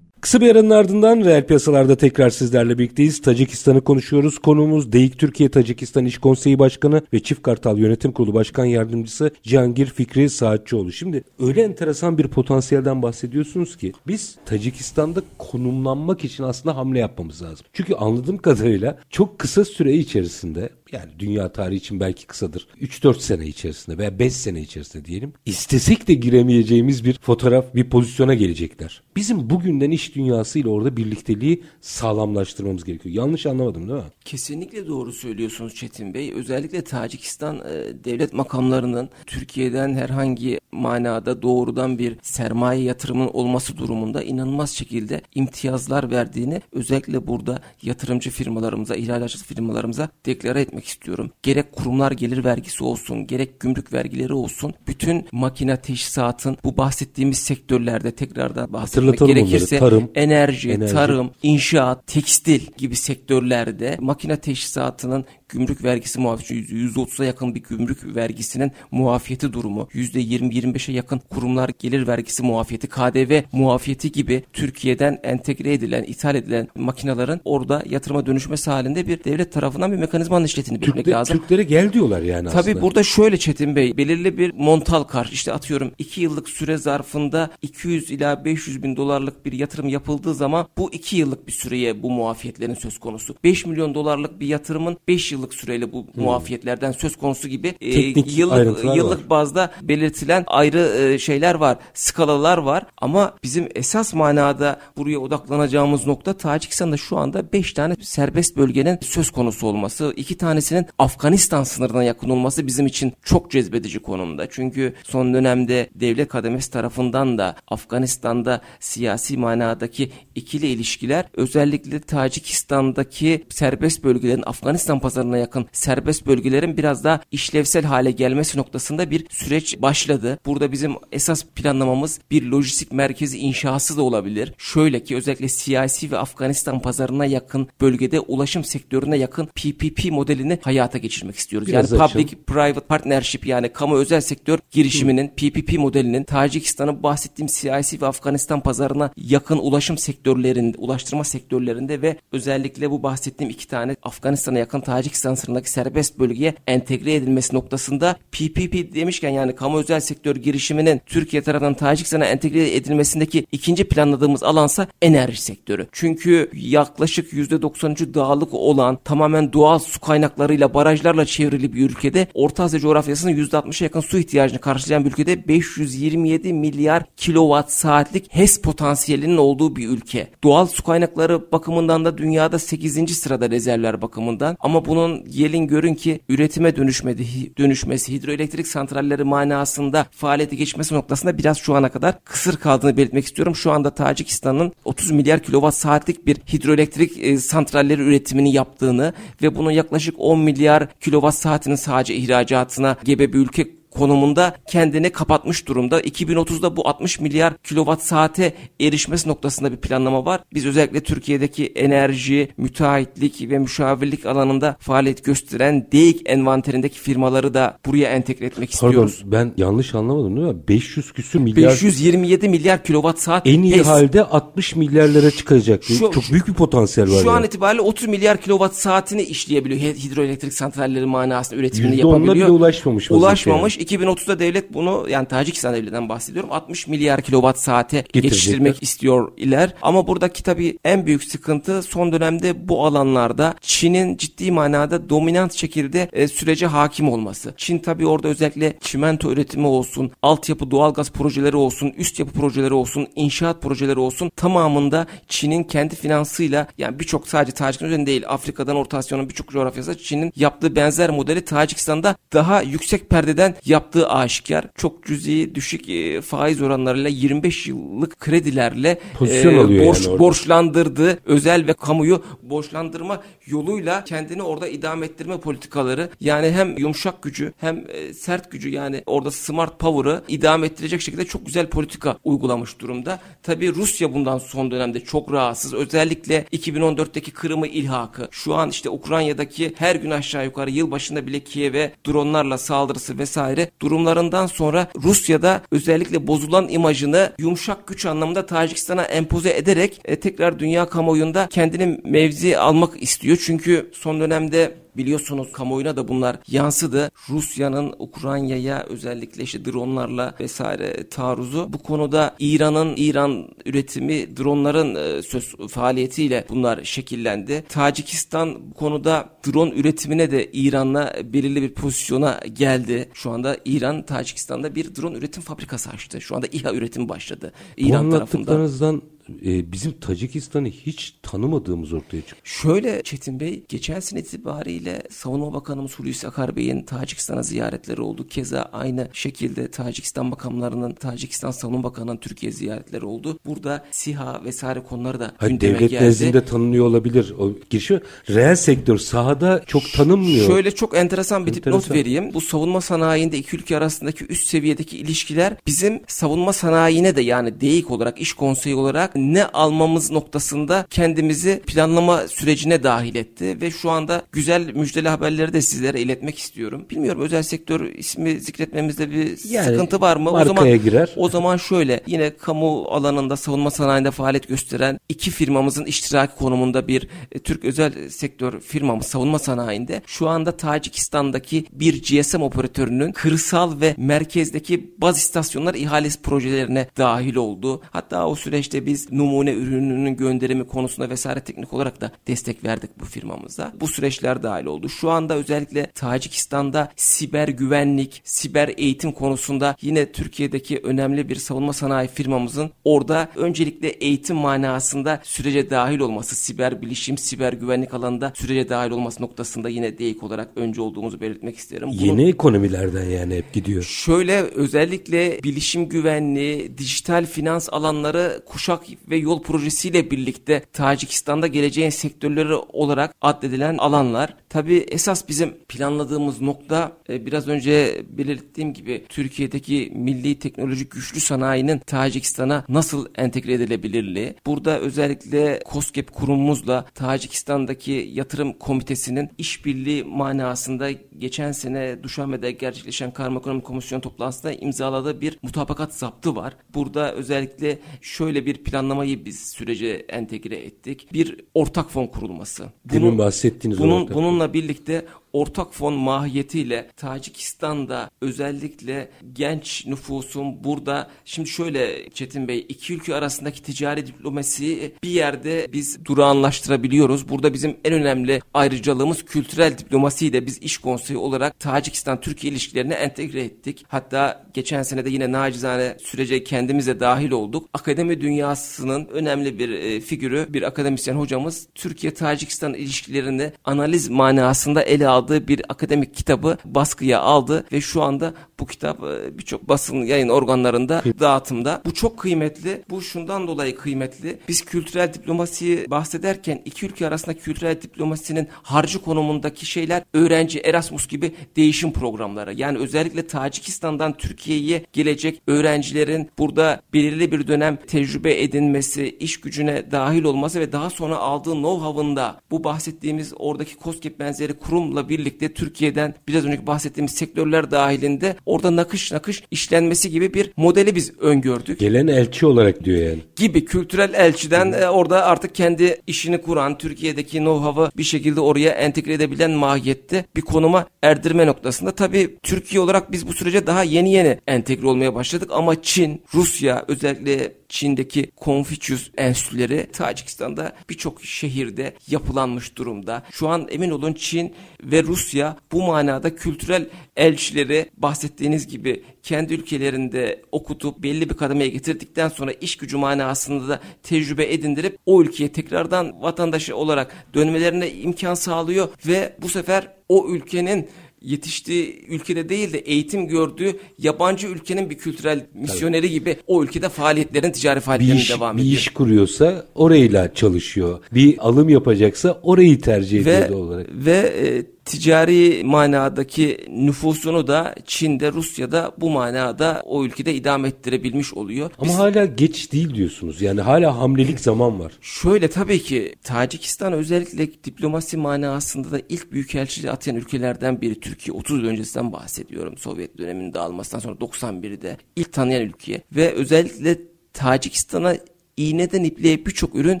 Kısa 0.24 0.40
bir 0.40 0.50
aranın 0.50 0.70
ardından 0.70 1.24
reel 1.24 1.46
piyasalarda 1.46 1.96
tekrar 1.96 2.30
sizlerle 2.30 2.78
birlikteyiz. 2.78 3.22
Tacikistan'ı 3.22 3.84
konuşuyoruz. 3.84 4.38
Konuğumuz 4.38 4.92
DEİK 4.92 5.18
Türkiye 5.18 5.48
Tacikistan 5.48 6.04
İş 6.04 6.18
Konseyi 6.18 6.58
Başkanı 6.58 7.02
ve 7.12 7.22
Çift 7.22 7.42
Kartal 7.42 7.78
Yönetim 7.78 8.12
Kurulu 8.12 8.34
Başkan 8.34 8.64
Yardımcısı 8.64 9.30
Cihangir 9.42 9.86
Fikri 9.86 10.30
Saatçıoğlu. 10.30 10.92
Şimdi 10.92 11.24
öyle 11.38 11.62
enteresan 11.62 12.18
bir 12.18 12.28
potansiyelden 12.28 13.02
bahsediyorsunuz 13.02 13.76
ki 13.76 13.92
biz 14.06 14.36
Tacikistan'da 14.46 15.22
konumlanmak 15.38 16.24
için 16.24 16.44
aslında 16.44 16.76
hamle 16.76 16.98
yapmamız 16.98 17.42
lazım. 17.42 17.66
Çünkü 17.72 17.94
anladığım 17.94 18.38
kadarıyla 18.38 18.98
çok 19.10 19.38
kısa 19.38 19.64
süre 19.64 19.92
içerisinde 19.92 20.68
yani 20.94 21.10
dünya 21.18 21.52
tarihi 21.52 21.78
için 21.78 22.00
belki 22.00 22.26
kısadır. 22.26 22.68
3-4 22.80 23.20
sene 23.20 23.46
içerisinde 23.46 23.98
veya 23.98 24.18
5 24.18 24.32
sene 24.32 24.60
içerisinde 24.60 25.04
diyelim. 25.04 25.32
İstesek 25.46 26.08
de 26.08 26.14
giremeyeceğimiz 26.14 27.04
bir 27.04 27.18
fotoğraf, 27.18 27.74
bir 27.74 27.90
pozisyona 27.90 28.34
gelecekler. 28.34 29.02
Bizim 29.16 29.50
bugünden 29.50 29.90
iş 29.90 30.14
dünyasıyla 30.14 30.70
orada 30.70 30.96
birlikteliği 30.96 31.62
sağlamlaştırmamız 31.80 32.84
gerekiyor. 32.84 33.14
Yanlış 33.14 33.46
anlamadım 33.46 33.88
değil 33.88 33.98
mi? 33.98 34.10
Kesinlikle 34.24 34.86
doğru 34.86 35.12
söylüyorsunuz 35.12 35.74
Çetin 35.74 36.14
Bey. 36.14 36.32
Özellikle 36.32 36.84
Tacikistan 36.84 37.56
e, 37.56 38.04
devlet 38.04 38.32
makamlarının 38.32 39.08
Türkiye'den 39.26 39.94
herhangi 39.94 40.60
manada 40.72 41.42
doğrudan 41.42 41.98
bir 41.98 42.16
sermaye 42.22 42.82
yatırımının 42.82 43.28
olması 43.28 43.76
durumunda 43.76 44.22
inanılmaz 44.22 44.70
şekilde 44.70 45.22
imtiyazlar 45.34 46.10
verdiğini 46.10 46.62
özellikle 46.72 47.26
burada 47.26 47.62
yatırımcı 47.82 48.30
firmalarımıza, 48.30 48.96
ihracatçı 48.96 49.38
firmalarımıza 49.38 50.08
deklare 50.26 50.60
etmek 50.60 50.83
istiyorum. 50.86 51.30
Gerek 51.42 51.72
kurumlar 51.72 52.12
gelir 52.12 52.44
vergisi 52.44 52.84
olsun, 52.84 53.26
gerek 53.26 53.60
gümrük 53.60 53.92
vergileri 53.92 54.32
olsun. 54.32 54.74
Bütün 54.86 55.26
makine 55.32 55.76
teşhisatın 55.76 56.56
bu 56.64 56.76
bahsettiğimiz 56.76 57.38
sektörlerde 57.38 58.10
tekrardan 58.10 58.72
bahsetmek 58.72 59.18
gerekirse. 59.18 59.78
Tarım, 59.78 60.10
enerji, 60.14 60.70
enerji, 60.72 60.94
tarım, 60.94 61.30
inşaat, 61.42 62.06
tekstil 62.06 62.60
gibi 62.76 62.96
sektörlerde 62.96 63.96
makine 64.00 64.36
teşhisatının 64.36 65.24
gümrük 65.48 65.84
vergisi 65.84 66.20
muafiyeti 66.20 66.74
%30'a 66.74 67.24
yakın 67.24 67.54
bir 67.54 67.62
gümrük 67.62 68.16
vergisinin 68.16 68.72
muafiyeti 68.90 69.52
durumu, 69.52 69.88
%20-25'e 69.94 70.94
yakın 70.94 71.18
kurumlar 71.18 71.70
gelir 71.78 72.06
vergisi 72.06 72.42
muafiyeti, 72.42 72.86
KDV 72.86 73.42
muafiyeti 73.52 74.12
gibi 74.12 74.44
Türkiye'den 74.52 75.18
entegre 75.22 75.72
edilen, 75.72 76.02
ithal 76.02 76.34
edilen 76.34 76.68
makinelerin 76.74 77.40
orada 77.44 77.82
yatırıma 77.90 78.26
dönüşmesi 78.26 78.70
halinde 78.70 79.06
bir 79.06 79.24
devlet 79.24 79.52
tarafından 79.52 79.92
bir 79.92 79.96
mekanizmanın 79.96 80.44
işletini 80.44 80.63
bilmek 80.70 80.94
Türkler, 80.94 81.12
lazım. 81.12 81.38
Türklere 81.38 81.62
gel 81.62 81.92
diyorlar 81.92 82.22
yani 82.22 82.48
Tabii 82.48 82.58
aslında. 82.58 82.82
burada 82.82 83.02
şöyle 83.02 83.36
Çetin 83.36 83.76
Bey, 83.76 83.96
belirli 83.96 84.38
bir 84.38 84.54
montal 84.54 85.02
kar, 85.02 85.28
işte 85.32 85.52
atıyorum 85.52 85.92
2 85.98 86.20
yıllık 86.20 86.48
süre 86.48 86.76
zarfında 86.76 87.50
200 87.62 88.10
ila 88.10 88.44
500 88.44 88.82
bin 88.82 88.96
dolarlık 88.96 89.46
bir 89.46 89.52
yatırım 89.52 89.88
yapıldığı 89.88 90.34
zaman 90.34 90.66
bu 90.78 90.92
2 90.92 91.16
yıllık 91.16 91.46
bir 91.46 91.52
süreye 91.52 92.02
bu 92.02 92.10
muafiyetlerin 92.10 92.74
söz 92.74 92.98
konusu. 92.98 93.34
5 93.44 93.66
milyon 93.66 93.94
dolarlık 93.94 94.40
bir 94.40 94.46
yatırımın 94.46 94.96
5 95.08 95.32
yıllık 95.32 95.54
süreyle 95.54 95.92
bu 95.92 96.06
hmm. 96.14 96.24
muafiyetlerden 96.24 96.92
söz 96.92 97.16
konusu 97.16 97.48
gibi 97.48 97.74
e, 97.80 98.00
yıllık 98.00 98.84
yıllık 98.84 99.20
var. 99.20 99.30
bazda 99.30 99.70
belirtilen 99.82 100.44
ayrı 100.46 101.18
şeyler 101.20 101.54
var, 101.54 101.78
skalalar 101.94 102.58
var 102.58 102.86
ama 102.96 103.34
bizim 103.42 103.68
esas 103.74 104.14
manada 104.14 104.80
buraya 104.96 105.18
odaklanacağımız 105.18 106.06
nokta 106.06 106.32
Tacikistan'da 106.32 106.96
şu 106.96 107.16
anda 107.16 107.52
5 107.52 107.72
tane 107.72 107.96
serbest 108.00 108.56
bölgenin 108.56 108.98
söz 109.02 109.30
konusu 109.30 109.66
olması. 109.66 110.12
iki 110.16 110.36
tanesinin 110.54 110.86
Afganistan 110.98 111.64
sınırına 111.64 112.04
yakın 112.04 112.28
olması 112.28 112.66
bizim 112.66 112.86
için 112.86 113.12
çok 113.24 113.50
cezbedici 113.50 113.98
konumda. 113.98 114.46
Çünkü 114.50 114.94
son 115.02 115.34
dönemde 115.34 115.90
devlet 115.94 116.28
kademesi 116.28 116.70
tarafından 116.70 117.38
da 117.38 117.56
Afganistan'da 117.68 118.60
siyasi 118.80 119.36
manadaki 119.36 120.12
ikili 120.34 120.66
ilişkiler 120.66 121.24
özellikle 121.36 122.00
Tacikistan'daki 122.00 123.44
serbest 123.48 124.04
bölgelerin 124.04 124.42
Afganistan 124.46 125.00
pazarına 125.00 125.38
yakın 125.38 125.66
serbest 125.72 126.26
bölgelerin 126.26 126.76
biraz 126.76 127.04
daha 127.04 127.20
işlevsel 127.30 127.84
hale 127.84 128.10
gelmesi 128.10 128.58
noktasında 128.58 129.10
bir 129.10 129.26
süreç 129.30 129.82
başladı. 129.82 130.38
Burada 130.46 130.72
bizim 130.72 130.94
esas 131.12 131.44
planlamamız 131.44 132.20
bir 132.30 132.42
lojistik 132.42 132.92
merkezi 132.92 133.38
inşası 133.38 133.96
da 133.96 134.02
olabilir. 134.02 134.54
Şöyle 134.58 135.02
ki 135.02 135.16
özellikle 135.16 135.48
siyasi 135.48 136.10
ve 136.10 136.18
Afganistan 136.18 136.82
pazarına 136.82 137.26
yakın 137.26 137.68
bölgede 137.80 138.20
ulaşım 138.20 138.64
sektörüne 138.64 139.16
yakın 139.16 139.46
PPP 139.46 140.10
modelini 140.44 140.58
hayata 140.62 140.98
geçirmek 140.98 141.36
istiyoruz. 141.36 141.68
Biraz 141.68 141.92
yani 141.92 142.00
public 142.00 142.26
private 142.46 142.80
partnership 142.80 143.46
yani 143.46 143.68
kamu 143.68 143.96
özel 143.96 144.20
sektör 144.20 144.58
girişiminin 144.70 145.28
Hı. 145.28 145.30
PPP 145.30 145.78
modelinin 145.78 146.24
Tacikistan'ın 146.24 147.02
bahsettiğim 147.02 147.48
siyasi 147.48 148.00
ve 148.00 148.06
Afganistan 148.06 148.60
pazarına 148.60 149.10
yakın 149.16 149.58
ulaşım 149.58 149.98
sektörlerinde, 149.98 150.78
ulaştırma 150.78 151.24
sektörlerinde 151.24 152.02
ve 152.02 152.16
özellikle 152.32 152.90
bu 152.90 153.02
bahsettiğim 153.02 153.50
iki 153.50 153.68
tane 153.68 153.96
Afganistan'a 154.02 154.58
yakın 154.58 154.80
Tacikistan 154.80 155.34
sınırındaki 155.34 155.70
serbest 155.70 156.18
bölgeye 156.18 156.54
entegre 156.66 157.14
edilmesi 157.14 157.54
noktasında 157.56 158.16
PPP 158.32 158.94
demişken 158.94 159.30
yani 159.30 159.54
kamu 159.54 159.78
özel 159.78 160.00
sektör 160.00 160.36
girişiminin 160.36 161.00
Türkiye 161.06 161.42
tarafından 161.42 161.74
Tacikistan'a 161.74 162.24
entegre 162.24 162.76
edilmesindeki 162.76 163.46
ikinci 163.52 163.84
planladığımız 163.84 164.42
alansa 164.42 164.86
enerji 165.02 165.42
sektörü. 165.42 165.86
Çünkü 165.92 166.50
yaklaşık 166.52 167.32
%93'ü 167.32 168.14
dağlık 168.14 168.54
olan 168.54 168.98
tamamen 169.04 169.52
doğal 169.52 169.78
su 169.78 170.00
kaynaklarıyla 170.34 170.74
barajlarla 170.74 171.24
çevrili 171.24 171.72
bir 171.72 171.90
ülkede 171.90 172.26
Orta 172.34 172.64
Asya 172.64 172.80
coğrafyasının 172.80 173.32
%60'a 173.32 173.84
yakın 173.84 174.00
su 174.00 174.18
ihtiyacını 174.18 174.60
karşılayan 174.60 175.04
bir 175.04 175.10
ülkede 175.10 175.48
527 175.48 176.52
milyar 176.52 177.04
kilowatt 177.16 177.70
saatlik 177.72 178.26
HES 178.34 178.60
potansiyelinin 178.60 179.36
olduğu 179.36 179.76
bir 179.76 179.88
ülke. 179.88 180.30
Doğal 180.44 180.66
su 180.66 180.82
kaynakları 180.82 181.52
bakımından 181.52 182.04
da 182.04 182.18
dünyada 182.18 182.58
8. 182.58 183.18
sırada 183.18 183.50
rezervler 183.50 184.02
bakımından 184.02 184.56
ama 184.60 184.84
bunun 184.84 185.24
gelin 185.24 185.66
görün 185.66 185.94
ki 185.94 186.20
üretime 186.28 186.76
dönüşmedi, 186.76 187.26
dönüşmesi, 187.58 188.12
hidroelektrik 188.12 188.66
santralleri 188.66 189.24
manasında 189.24 190.06
faaliyete 190.10 190.56
geçmesi 190.56 190.94
noktasında 190.94 191.38
biraz 191.38 191.58
şu 191.58 191.74
ana 191.74 191.88
kadar 191.88 192.24
kısır 192.24 192.56
kaldığını 192.56 192.96
belirtmek 192.96 193.24
istiyorum. 193.24 193.56
Şu 193.56 193.72
anda 193.72 193.90
Tacikistan'ın 193.90 194.72
30 194.84 195.10
milyar 195.10 195.40
kilowatt 195.40 195.74
saatlik 195.74 196.26
bir 196.26 196.36
hidroelektrik 196.52 197.18
e, 197.18 197.38
santralleri 197.38 198.02
üretimini 198.02 198.52
yaptığını 198.52 199.12
ve 199.42 199.56
bunun 199.56 199.70
yaklaşık 199.70 200.14
10 200.24 200.38
milyar 200.40 200.88
kilowatt 201.00 201.34
saatinin 201.34 201.76
sadece 201.76 202.14
ihracatına 202.14 202.96
gebe 203.04 203.32
bir 203.32 203.38
ülke 203.38 203.83
konumunda 203.94 204.54
kendini 204.68 205.10
kapatmış 205.10 205.68
durumda. 205.68 206.00
2030'da 206.00 206.76
bu 206.76 206.88
60 206.88 207.20
milyar 207.20 207.56
kilowatt 207.62 208.02
saate 208.02 208.52
erişmesi 208.80 209.28
noktasında 209.28 209.72
bir 209.72 209.76
planlama 209.76 210.24
var. 210.24 210.40
Biz 210.54 210.66
özellikle 210.66 211.00
Türkiye'deki 211.00 211.66
enerji, 211.66 212.48
müteahhitlik 212.56 213.50
ve 213.50 213.58
müşavirlik 213.58 214.26
alanında 214.26 214.76
faaliyet 214.80 215.24
gösteren 215.24 215.88
DEİK 215.92 216.22
envanterindeki 216.26 216.98
firmaları 217.00 217.54
da 217.54 217.78
buraya 217.86 218.08
entegre 218.08 218.46
etmek 218.46 218.72
istiyoruz. 218.72 219.16
Pardon 219.22 219.32
ben 219.32 219.52
yanlış 219.56 219.94
anlamadım 219.94 220.36
değil 220.36 220.48
mi? 220.48 220.68
500 220.68 221.12
küsür 221.12 221.38
milyar 221.38 221.70
527 221.70 222.48
milyar 222.48 222.84
kilowatt 222.84 223.18
saat 223.20 223.46
en 223.46 223.62
iyi 223.62 223.76
HES. 223.76 223.86
halde 223.86 224.24
60 224.24 224.76
milyarlara 224.76 225.30
çıkacak. 225.30 225.84
Şu, 225.84 225.98
Çok 225.98 226.24
büyük 226.32 226.48
bir 226.48 226.54
potansiyel 226.54 227.10
var. 227.10 227.20
Şu 227.20 227.26
yani. 227.26 227.36
an 227.36 227.44
itibariyle 227.44 227.82
30 227.82 228.08
milyar 228.08 228.40
kilowatt 228.40 228.74
saatini 228.74 229.22
işleyebiliyor. 229.22 229.80
Hidroelektrik 229.80 230.52
santralleri 230.52 231.06
manasında 231.06 231.60
üretimini 231.60 231.96
yapabiliyor. 231.96 232.34
bile 232.34 232.46
ulaşmamış. 232.46 233.10
Ulaşmamış. 233.10 233.78
2030'da 233.84 234.38
devlet 234.38 234.74
bunu 234.74 235.06
yani 235.08 235.28
Tacikistan 235.28 235.74
devletinden 235.74 236.08
bahsediyorum 236.08 236.52
60 236.52 236.86
milyar 236.86 237.22
kilowatt 237.22 237.58
saate 237.58 238.04
geçiştirmek 238.12 238.82
istiyor 238.82 239.32
iler. 239.36 239.74
Ama 239.82 240.06
buradaki 240.06 240.42
tabii 240.42 240.78
en 240.84 241.06
büyük 241.06 241.24
sıkıntı 241.24 241.82
son 241.82 242.12
dönemde 242.12 242.68
bu 242.68 242.86
alanlarda 242.86 243.54
Çin'in 243.60 244.16
ciddi 244.16 244.50
manada 244.50 245.08
dominant 245.10 245.52
şekilde 245.52 246.08
e, 246.12 246.28
sürece 246.28 246.66
hakim 246.66 247.08
olması. 247.08 247.54
Çin 247.56 247.78
tabii 247.78 248.06
orada 248.06 248.28
özellikle 248.28 248.78
çimento 248.80 249.32
üretimi 249.32 249.66
olsun, 249.66 250.10
altyapı 250.22 250.70
doğalgaz 250.70 251.10
projeleri 251.10 251.56
olsun, 251.56 251.92
üst 251.96 252.18
yapı 252.18 252.32
projeleri 252.32 252.74
olsun, 252.74 253.08
inşaat 253.16 253.62
projeleri 253.62 253.98
olsun 253.98 254.30
tamamında 254.36 255.06
Çin'in 255.28 255.64
kendi 255.64 255.96
finansıyla 255.96 256.66
yani 256.78 256.98
birçok 256.98 257.28
sadece 257.28 257.52
Tacikistan 257.52 257.88
üzerinde 257.88 258.06
değil 258.06 258.24
Afrika'dan 258.28 258.76
Orta 258.76 258.98
Asya'nın 258.98 259.28
birçok 259.28 259.48
coğrafyasında 259.48 259.98
Çin'in 259.98 260.32
yaptığı 260.36 260.76
benzer 260.76 261.10
modeli 261.10 261.44
Tacikistan'da 261.44 262.16
daha 262.32 262.62
yüksek 262.62 263.10
perdeden 263.10 263.54
yaptığı 263.74 264.08
aşikar. 264.08 264.64
Çok 264.76 265.06
cüzi 265.06 265.54
düşük 265.54 265.88
e, 265.88 266.20
faiz 266.20 266.62
oranlarıyla 266.62 267.10
25 267.10 267.66
yıllık 267.66 268.20
kredilerle 268.20 268.98
e, 269.20 269.86
borç 269.86 270.06
yani 270.06 270.18
borçlandırdı. 270.18 271.18
Özel 271.24 271.66
ve 271.66 271.72
kamuyu 271.72 272.22
borçlandırma 272.42 273.22
yoluyla 273.46 274.04
kendini 274.04 274.42
orada 274.42 274.68
idame 274.68 275.06
ettirme 275.06 275.40
politikaları 275.40 276.10
yani 276.20 276.50
hem 276.50 276.78
yumuşak 276.78 277.22
gücü 277.22 277.52
hem 277.56 277.84
e, 277.88 278.14
sert 278.14 278.50
gücü 278.50 278.68
yani 278.68 279.02
orada 279.06 279.30
smart 279.30 279.78
power'ı 279.78 280.22
idame 280.28 280.66
ettirecek 280.66 281.00
şekilde 281.00 281.24
çok 281.24 281.46
güzel 281.46 281.66
politika 281.66 282.16
uygulamış 282.24 282.78
durumda. 282.80 283.20
Tabi 283.42 283.74
Rusya 283.74 284.14
bundan 284.14 284.38
son 284.38 284.70
dönemde 284.70 285.00
çok 285.00 285.32
rahatsız. 285.32 285.74
Özellikle 285.74 286.44
2014'teki 286.52 287.30
Kırım'ı 287.30 287.66
ilhakı. 287.66 288.28
Şu 288.30 288.54
an 288.54 288.70
işte 288.70 288.90
Ukrayna'daki 288.90 289.74
her 289.76 289.96
gün 289.96 290.10
aşağı 290.10 290.44
yukarı 290.44 290.70
yıl 290.70 290.90
başında 290.90 291.26
bile 291.26 291.40
Kiev'e 291.40 291.92
dronlarla 292.06 292.58
saldırısı 292.58 293.18
vesaire 293.18 293.63
durumlarından 293.82 294.46
sonra 294.46 294.86
Rusya'da 295.02 295.62
özellikle 295.70 296.26
bozulan 296.26 296.68
imajını 296.68 297.32
yumuşak 297.38 297.86
güç 297.86 298.06
anlamında 298.06 298.46
Tacikistan'a 298.46 299.02
empoze 299.02 299.50
ederek 299.56 300.00
e, 300.04 300.20
tekrar 300.20 300.58
dünya 300.58 300.88
kamuoyunda 300.88 301.46
kendini 301.50 302.00
mevzi 302.04 302.58
almak 302.58 303.02
istiyor. 303.02 303.38
Çünkü 303.46 303.90
son 303.94 304.20
dönemde 304.20 304.83
Biliyorsunuz 304.96 305.52
kamuoyuna 305.52 305.96
da 305.96 306.08
bunlar 306.08 306.38
yansıdı. 306.48 307.10
Rusya'nın 307.30 307.94
Ukrayna'ya 307.98 308.84
özellikle 308.88 309.42
işte 309.42 309.64
dronlarla 309.64 310.34
vesaire 310.40 311.08
taarruzu. 311.08 311.72
Bu 311.72 311.78
konuda 311.78 312.36
İran'ın 312.38 312.94
İran 312.96 313.48
üretimi 313.66 314.36
dronların 314.36 314.94
e, 314.94 315.22
söz 315.22 315.54
faaliyetiyle 315.68 316.44
bunlar 316.48 316.84
şekillendi. 316.84 317.64
Tacikistan 317.68 318.70
bu 318.70 318.74
konuda 318.74 319.28
drone 319.46 319.74
üretimine 319.74 320.30
de 320.30 320.50
İran'la 320.52 321.14
belirli 321.24 321.62
bir 321.62 321.74
pozisyona 321.74 322.40
geldi. 322.52 323.08
Şu 323.14 323.30
anda 323.30 323.56
İran 323.64 324.02
Tacikistan'da 324.02 324.74
bir 324.74 324.94
drone 324.94 325.18
üretim 325.18 325.42
fabrikası 325.42 325.90
açtı. 325.90 326.20
Şu 326.20 326.36
anda 326.36 326.46
İHA 326.46 326.72
üretimi 326.72 327.08
başladı. 327.08 327.52
İran 327.76 328.06
bu 328.06 328.10
tarafından 328.10 329.02
e, 329.46 329.72
bizim 329.72 329.92
Tacikistan'ı 330.00 330.68
hiç 330.68 331.14
tanımadığımız 331.22 331.92
ortaya 331.92 332.20
çıktı. 332.20 332.36
Şöyle 332.44 333.02
Çetin 333.02 333.40
Bey, 333.40 333.62
geçen 333.68 334.00
sene 334.00 334.20
itibariyle 334.20 335.02
Savunma 335.10 335.52
Bakanımız 335.52 335.98
Hulusi 335.98 336.28
Akar 336.28 336.56
Bey'in 336.56 336.82
Tacikistan'a 336.82 337.42
ziyaretleri 337.42 338.00
oldu. 338.00 338.26
Keza 338.28 338.62
aynı 338.72 339.08
şekilde 339.12 339.70
Tacikistan 339.70 340.26
makamlarının, 340.26 340.92
Tacikistan 340.92 341.50
Savunma 341.50 341.82
Bakanı'nın 341.82 342.16
Türkiye 342.16 342.52
ziyaretleri 342.52 343.04
oldu. 343.04 343.38
Burada 343.46 343.84
SİHA 343.90 344.44
vesaire 344.44 344.82
konuları 344.82 345.20
da 345.20 345.32
Hayır, 345.36 345.50
gündeme 345.50 345.74
devlet 345.74 345.90
geldi. 345.90 346.00
Devlet 346.00 346.20
nezdinde 346.20 346.44
tanınıyor 346.44 346.86
olabilir. 346.86 347.34
O 347.38 347.52
girişi 347.70 348.00
reel 348.30 348.56
sektör 348.56 348.98
sahada 348.98 349.62
çok 349.66 349.82
tanınmıyor. 349.92 350.46
Şöyle 350.46 350.70
çok 350.70 350.96
enteresan 350.96 351.46
bir 351.46 351.56
enteresan. 351.56 351.80
dipnot 351.80 351.96
vereyim. 351.96 352.34
Bu 352.34 352.40
savunma 352.40 352.80
sanayinde 352.80 353.38
iki 353.38 353.56
ülke 353.56 353.76
arasındaki 353.76 354.26
üst 354.26 354.46
seviyedeki 354.46 354.98
ilişkiler 354.98 355.56
bizim 355.66 356.02
savunma 356.06 356.52
sanayine 356.52 357.16
de 357.16 357.22
yani 357.22 357.60
DEİK 357.60 357.90
olarak, 357.90 358.20
iş 358.20 358.32
konseyi 358.32 358.76
olarak 358.76 359.13
ne 359.16 359.44
almamız 359.46 360.10
noktasında 360.10 360.86
kendimizi 360.90 361.62
planlama 361.66 362.28
sürecine 362.28 362.82
dahil 362.82 363.14
etti 363.14 363.60
ve 363.60 363.70
şu 363.70 363.90
anda 363.90 364.22
güzel 364.32 364.74
müjdeli 364.74 365.08
haberleri 365.08 365.52
de 365.52 365.62
sizlere 365.62 366.00
iletmek 366.00 366.38
istiyorum. 366.38 366.86
Bilmiyorum 366.90 367.20
özel 367.22 367.42
sektör 367.42 367.80
ismi 367.80 368.40
zikretmemizde 368.40 369.10
bir 369.10 369.50
yani, 369.50 369.66
sıkıntı 369.66 370.00
var 370.00 370.16
mı? 370.16 370.30
O 370.30 370.44
zaman 370.44 370.82
girer. 370.82 371.12
O 371.16 371.28
zaman 371.28 371.56
şöyle 371.56 372.00
yine 372.06 372.36
kamu 372.36 372.82
alanında 372.82 373.36
savunma 373.36 373.70
sanayinde 373.70 374.10
faaliyet 374.10 374.48
gösteren 374.48 374.98
iki 375.08 375.30
firmamızın 375.30 375.84
iştiraki 375.84 376.36
konumunda 376.36 376.88
bir 376.88 377.08
e, 377.32 377.38
Türk 377.38 377.64
özel 377.64 378.08
sektör 378.10 378.60
firmamız 378.60 379.06
savunma 379.06 379.38
sanayinde 379.38 380.02
şu 380.06 380.28
anda 380.28 380.56
Tacikistan'daki 380.56 381.66
bir 381.72 382.02
GSM 382.02 382.42
operatörünün 382.42 383.12
kırsal 383.12 383.80
ve 383.80 383.94
merkezdeki 383.98 384.94
baz 384.98 385.18
istasyonlar 385.18 385.74
ihalesi 385.74 386.22
projelerine 386.22 386.88
dahil 386.96 387.36
oldu. 387.36 387.82
Hatta 387.90 388.26
o 388.26 388.34
süreçte 388.34 388.86
biz 388.86 389.03
biz 389.04 389.18
numune 389.18 389.52
ürününün 389.52 390.16
gönderimi 390.16 390.66
konusunda 390.66 391.10
vesaire 391.10 391.40
teknik 391.40 391.72
olarak 391.72 392.00
da 392.00 392.12
destek 392.28 392.64
verdik 392.64 392.90
bu 393.00 393.04
firmamıza. 393.04 393.72
Bu 393.80 393.88
süreçler 393.88 394.42
dahil 394.42 394.66
oldu. 394.66 394.88
Şu 394.88 395.10
anda 395.10 395.34
özellikle 395.34 395.86
Tacikistan'da 395.86 396.92
siber 396.96 397.48
güvenlik, 397.48 398.22
siber 398.24 398.74
eğitim 398.76 399.12
konusunda 399.12 399.76
yine 399.82 400.12
Türkiye'deki 400.12 400.78
önemli 400.78 401.28
bir 401.28 401.36
savunma 401.36 401.72
sanayi 401.72 402.08
firmamızın 402.08 402.70
orada 402.84 403.28
öncelikle 403.36 403.88
eğitim 403.88 404.36
manasında 404.36 405.20
sürece 405.22 405.70
dahil 405.70 405.98
olması, 405.98 406.36
siber 406.36 406.82
bilişim, 406.82 407.18
siber 407.18 407.52
güvenlik 407.52 407.94
alanında 407.94 408.32
sürece 408.34 408.68
dahil 408.68 408.90
olması 408.90 409.22
noktasında 409.22 409.68
yine 409.68 409.98
DEİK 409.98 410.22
olarak 410.22 410.48
önce 410.56 410.80
olduğumuzu 410.80 411.20
belirtmek 411.20 411.56
isterim. 411.56 411.88
Bunu, 411.88 412.06
Yeni 412.06 412.28
ekonomilerden 412.28 413.04
yani 413.04 413.36
hep 413.36 413.52
gidiyor. 413.52 413.82
Şöyle 413.82 414.40
özellikle 414.40 415.42
bilişim 415.42 415.88
güvenliği, 415.88 416.78
dijital 416.78 417.26
finans 417.26 417.68
alanları 417.72 418.42
kuşak 418.46 418.90
ve 419.08 419.16
yol 419.16 419.42
projesiyle 419.42 420.10
birlikte 420.10 420.62
Tacikistan'da 420.72 421.46
geleceğin 421.46 421.90
sektörleri 421.90 422.54
olarak 422.54 423.14
addedilen 423.20 423.78
alanlar. 423.78 424.36
Tabi 424.54 424.74
esas 424.74 425.28
bizim 425.28 425.54
planladığımız 425.68 426.40
nokta 426.40 426.92
e, 427.08 427.26
biraz 427.26 427.48
önce 427.48 428.02
belirttiğim 428.08 428.72
gibi 428.72 429.04
Türkiye'deki 429.08 429.92
milli 429.94 430.38
teknolojik 430.38 430.90
güçlü 430.90 431.20
sanayinin 431.20 431.78
Tacikistan'a 431.78 432.64
nasıl 432.68 433.06
entegre 433.14 433.52
edilebilirliği. 433.52 434.34
Burada 434.46 434.78
özellikle 434.78 435.60
COSGAP 435.72 436.12
kurumumuzla 436.12 436.84
Tacikistan'daki 436.94 438.10
yatırım 438.12 438.52
komitesinin 438.52 439.30
işbirliği 439.38 440.04
manasında 440.04 440.90
geçen 441.18 441.52
sene 441.52 442.02
Duşanbe'de 442.02 442.50
gerçekleşen 442.50 443.10
Karma 443.10 443.40
Ekonomi 443.40 443.62
Komisyon 443.62 444.00
toplantısında 444.00 444.52
imzaladığı 444.52 445.20
bir 445.20 445.38
mutabakat 445.42 445.94
zaptı 445.94 446.36
var. 446.36 446.56
Burada 446.74 447.12
özellikle 447.12 447.78
şöyle 448.00 448.46
bir 448.46 448.54
planlamayı 448.64 449.24
biz 449.24 449.40
sürece 449.40 450.06
entegre 450.08 450.56
ettik. 450.56 451.12
Bir 451.12 451.36
ortak 451.54 451.90
fon 451.90 452.06
kurulması. 452.06 452.64
Bunun, 452.84 453.02
Demin 453.02 453.18
bahsettiğiniz 453.18 453.78
bunun, 453.78 454.02
ortak 454.02 454.43
Bununla 454.44 454.54
birlikte 454.54 455.06
ortak 455.34 455.74
fon 455.74 455.94
mahiyetiyle 455.94 456.90
Tacikistan'da 456.96 458.10
özellikle 458.20 459.10
genç 459.32 459.86
nüfusun 459.86 460.64
burada 460.64 461.10
şimdi 461.24 461.48
şöyle 461.48 462.10
Çetin 462.10 462.48
Bey 462.48 462.66
iki 462.68 462.94
ülke 462.94 463.14
arasındaki 463.14 463.62
ticari 463.62 464.06
diplomasiyi 464.06 464.94
bir 465.02 465.08
yerde 465.08 465.68
biz 465.72 466.04
durağanlaştırabiliyoruz. 466.04 467.28
Burada 467.28 467.52
bizim 467.52 467.76
en 467.84 467.92
önemli 467.92 468.40
ayrıcalığımız 468.54 469.24
kültürel 469.24 469.78
diplomasiyi 469.78 470.32
de 470.32 470.46
biz 470.46 470.58
iş 470.58 470.78
konseyi 470.78 471.18
olarak 471.18 471.60
Tacikistan-Türkiye 471.60 472.52
ilişkilerine 472.52 472.94
entegre 472.94 473.44
ettik. 473.44 473.84
Hatta 473.88 474.46
geçen 474.54 474.82
sene 474.82 475.04
de 475.04 475.10
yine 475.10 475.32
nacizane 475.32 475.96
sürece 476.02 476.44
kendimize 476.44 477.00
dahil 477.00 477.30
olduk. 477.30 477.68
Akademi 477.74 478.20
dünyasının 478.20 479.06
önemli 479.06 479.58
bir 479.58 479.68
e, 479.68 480.00
figürü, 480.00 480.46
bir 480.48 480.62
akademisyen 480.62 481.14
hocamız 481.14 481.68
Türkiye-Tacikistan 481.74 482.74
ilişkilerini 482.74 483.52
analiz 483.64 484.08
manasında 484.08 484.82
ele 484.82 485.08
aldı 485.08 485.23
aldığı 485.24 485.48
bir 485.48 485.62
akademik 485.68 486.14
kitabı 486.14 486.56
baskıya 486.64 487.20
aldı 487.20 487.64
ve 487.72 487.80
şu 487.80 488.02
anda 488.02 488.34
bu 488.60 488.66
kitap 488.66 489.04
e, 489.04 489.38
birçok 489.38 489.68
basın 489.68 489.96
yayın 489.96 490.28
organlarında 490.28 491.02
dağıtımda. 491.20 491.82
Bu 491.84 491.94
çok 491.94 492.18
kıymetli. 492.18 492.82
Bu 492.90 493.02
şundan 493.02 493.46
dolayı 493.46 493.76
kıymetli. 493.76 494.38
Biz 494.48 494.64
kültürel 494.64 495.14
diplomasiyi 495.14 495.90
bahsederken 495.90 496.62
iki 496.64 496.86
ülke 496.86 497.06
arasında 497.06 497.34
kültürel 497.38 497.82
diplomasinin 497.82 498.48
harcı 498.62 499.02
konumundaki 499.02 499.66
şeyler 499.66 500.02
öğrenci 500.14 500.58
Erasmus 500.60 501.08
gibi 501.08 501.34
değişim 501.56 501.92
programları. 501.92 502.54
Yani 502.54 502.78
özellikle 502.78 503.26
Tacikistan'dan 503.26 504.12
Türkiye'ye 504.12 504.86
gelecek 504.92 505.42
öğrencilerin 505.46 506.30
burada 506.38 506.82
belirli 506.92 507.32
bir 507.32 507.46
dönem 507.46 507.76
tecrübe 507.76 508.42
edinmesi, 508.42 509.16
iş 509.20 509.40
gücüne 509.40 509.90
dahil 509.90 510.24
olması 510.24 510.60
ve 510.60 510.72
daha 510.72 510.90
sonra 510.90 511.16
aldığı 511.16 511.50
know-how'ında 511.50 512.34
bu 512.50 512.64
bahsettiğimiz 512.64 513.32
oradaki 513.36 513.78
COSGAP 513.84 514.18
benzeri 514.18 514.52
kurumla 514.52 515.08
birlikte 515.18 515.52
Türkiye'den 515.52 516.14
biraz 516.28 516.44
önceki 516.44 516.66
bahsettiğimiz 516.66 517.12
sektörler 517.12 517.70
dahilinde 517.70 518.36
orada 518.46 518.76
nakış 518.76 519.12
nakış 519.12 519.42
işlenmesi 519.50 520.10
gibi 520.10 520.34
bir 520.34 520.50
modeli 520.56 520.94
biz 520.94 521.12
öngördük. 521.20 521.78
Gelen 521.78 522.06
elçi 522.06 522.46
olarak 522.46 522.84
diyor 522.84 522.98
yani. 522.98 523.18
Gibi 523.36 523.64
kültürel 523.64 524.14
elçiden 524.14 524.72
e, 524.72 524.88
orada 524.88 525.24
artık 525.24 525.54
kendi 525.54 526.00
işini 526.06 526.40
kuran, 526.40 526.78
Türkiye'deki 526.78 527.38
know-how'ı 527.38 527.90
bir 527.96 528.02
şekilde 528.02 528.40
oraya 528.40 528.70
entegre 528.70 529.12
edebilen 529.12 529.50
mahiyette 529.50 530.24
bir 530.36 530.40
konuma 530.40 530.86
erdirme 531.02 531.46
noktasında. 531.46 531.90
Tabii 531.90 532.36
Türkiye 532.42 532.80
olarak 532.80 533.12
biz 533.12 533.28
bu 533.28 533.32
sürece 533.32 533.66
daha 533.66 533.82
yeni 533.82 534.12
yeni 534.12 534.38
entegre 534.46 534.86
olmaya 534.86 535.14
başladık 535.14 535.50
ama 535.52 535.82
Çin, 535.82 536.22
Rusya 536.34 536.84
özellikle 536.88 537.52
Çin'deki 537.74 538.30
Konfüçyüs 538.36 539.10
enstitüleri 539.16 539.86
Tacikistan'da 539.92 540.72
birçok 540.90 541.24
şehirde 541.24 541.94
yapılanmış 542.06 542.76
durumda. 542.76 543.22
Şu 543.30 543.48
an 543.48 543.68
emin 543.70 543.90
olun 543.90 544.12
Çin 544.12 544.54
ve 544.82 545.02
Rusya 545.02 545.56
bu 545.72 545.82
manada 545.82 546.36
kültürel 546.36 546.88
elçileri 547.16 547.90
bahsettiğiniz 547.96 548.66
gibi 548.66 549.04
kendi 549.22 549.54
ülkelerinde 549.54 550.42
okutup 550.52 551.02
belli 551.02 551.30
bir 551.30 551.34
kademeye 551.34 551.68
getirdikten 551.68 552.28
sonra 552.28 552.52
iş 552.52 552.76
gücü 552.76 552.96
manasında 552.96 553.68
da 553.68 553.80
tecrübe 554.02 554.52
edindirip 554.52 554.98
o 555.06 555.22
ülkeye 555.22 555.52
tekrardan 555.52 556.22
vatandaşı 556.22 556.76
olarak 556.76 557.26
dönmelerine 557.34 557.90
imkan 557.90 558.34
sağlıyor 558.34 558.88
ve 559.06 559.36
bu 559.42 559.48
sefer 559.48 559.88
o 560.08 560.28
ülkenin 560.28 560.88
yetiştiği 561.24 562.04
ülkede 562.08 562.48
değil 562.48 562.72
de 562.72 562.78
eğitim 562.78 563.28
gördüğü 563.28 563.76
yabancı 563.98 564.46
ülkenin 564.46 564.90
bir 564.90 564.98
kültürel 564.98 565.46
misyoneri 565.54 566.10
gibi 566.10 566.36
o 566.46 566.64
ülkede 566.64 566.88
faaliyetlerin 566.88 567.52
ticari 567.52 567.80
faaliyetlerin 567.80 568.24
bir 568.24 568.28
devam 568.28 568.58
ediyor. 568.58 568.72
Bir 568.72 568.78
iş 568.78 568.88
kuruyorsa 568.88 569.66
orayla 569.74 570.34
çalışıyor. 570.34 570.98
Bir 571.12 571.48
alım 571.48 571.68
yapacaksa 571.68 572.40
orayı 572.42 572.80
tercih 572.80 573.20
ediyor 573.20 573.50
ve, 573.50 573.54
olarak. 573.54 573.86
Ve 573.92 574.32
e, 574.42 574.73
ticari 574.84 575.62
manadaki 575.64 576.66
nüfusunu 576.68 577.46
da 577.46 577.74
Çin'de, 577.86 578.32
Rusya'da 578.32 578.92
bu 578.98 579.10
manada 579.10 579.82
o 579.84 580.04
ülkede 580.04 580.34
idame 580.34 580.68
ettirebilmiş 580.68 581.34
oluyor. 581.34 581.70
Ama 581.78 581.90
Biz, 581.90 581.98
hala 581.98 582.24
geç 582.24 582.72
değil 582.72 582.94
diyorsunuz. 582.94 583.42
Yani 583.42 583.60
hala 583.60 583.98
hamlelik 583.98 584.40
zaman 584.40 584.80
var. 584.80 584.92
Şöyle 585.00 585.48
tabii 585.48 585.82
ki 585.82 586.14
Tacikistan 586.22 586.92
özellikle 586.92 587.64
diplomasi 587.64 588.16
manasında 588.16 588.90
da 588.90 589.00
ilk 589.08 589.32
büyükelçiliği 589.32 589.92
atayan 589.92 590.16
ülkelerden 590.18 590.80
biri. 590.80 591.00
Türkiye 591.00 591.36
30 591.36 591.62
yıl 591.62 591.68
öncesinden 591.68 592.12
bahsediyorum. 592.12 592.78
Sovyet 592.78 593.18
döneminin 593.18 593.54
dağılmasından 593.54 594.00
sonra 594.00 594.14
91'de 594.14 594.96
ilk 595.16 595.32
tanıyan 595.32 595.62
ülke 595.62 596.02
ve 596.12 596.32
özellikle 596.32 596.98
Tacikistan'a 597.32 598.16
iğneden 598.56 599.04
ipliğe 599.04 599.46
birçok 599.46 599.74
ürün 599.74 600.00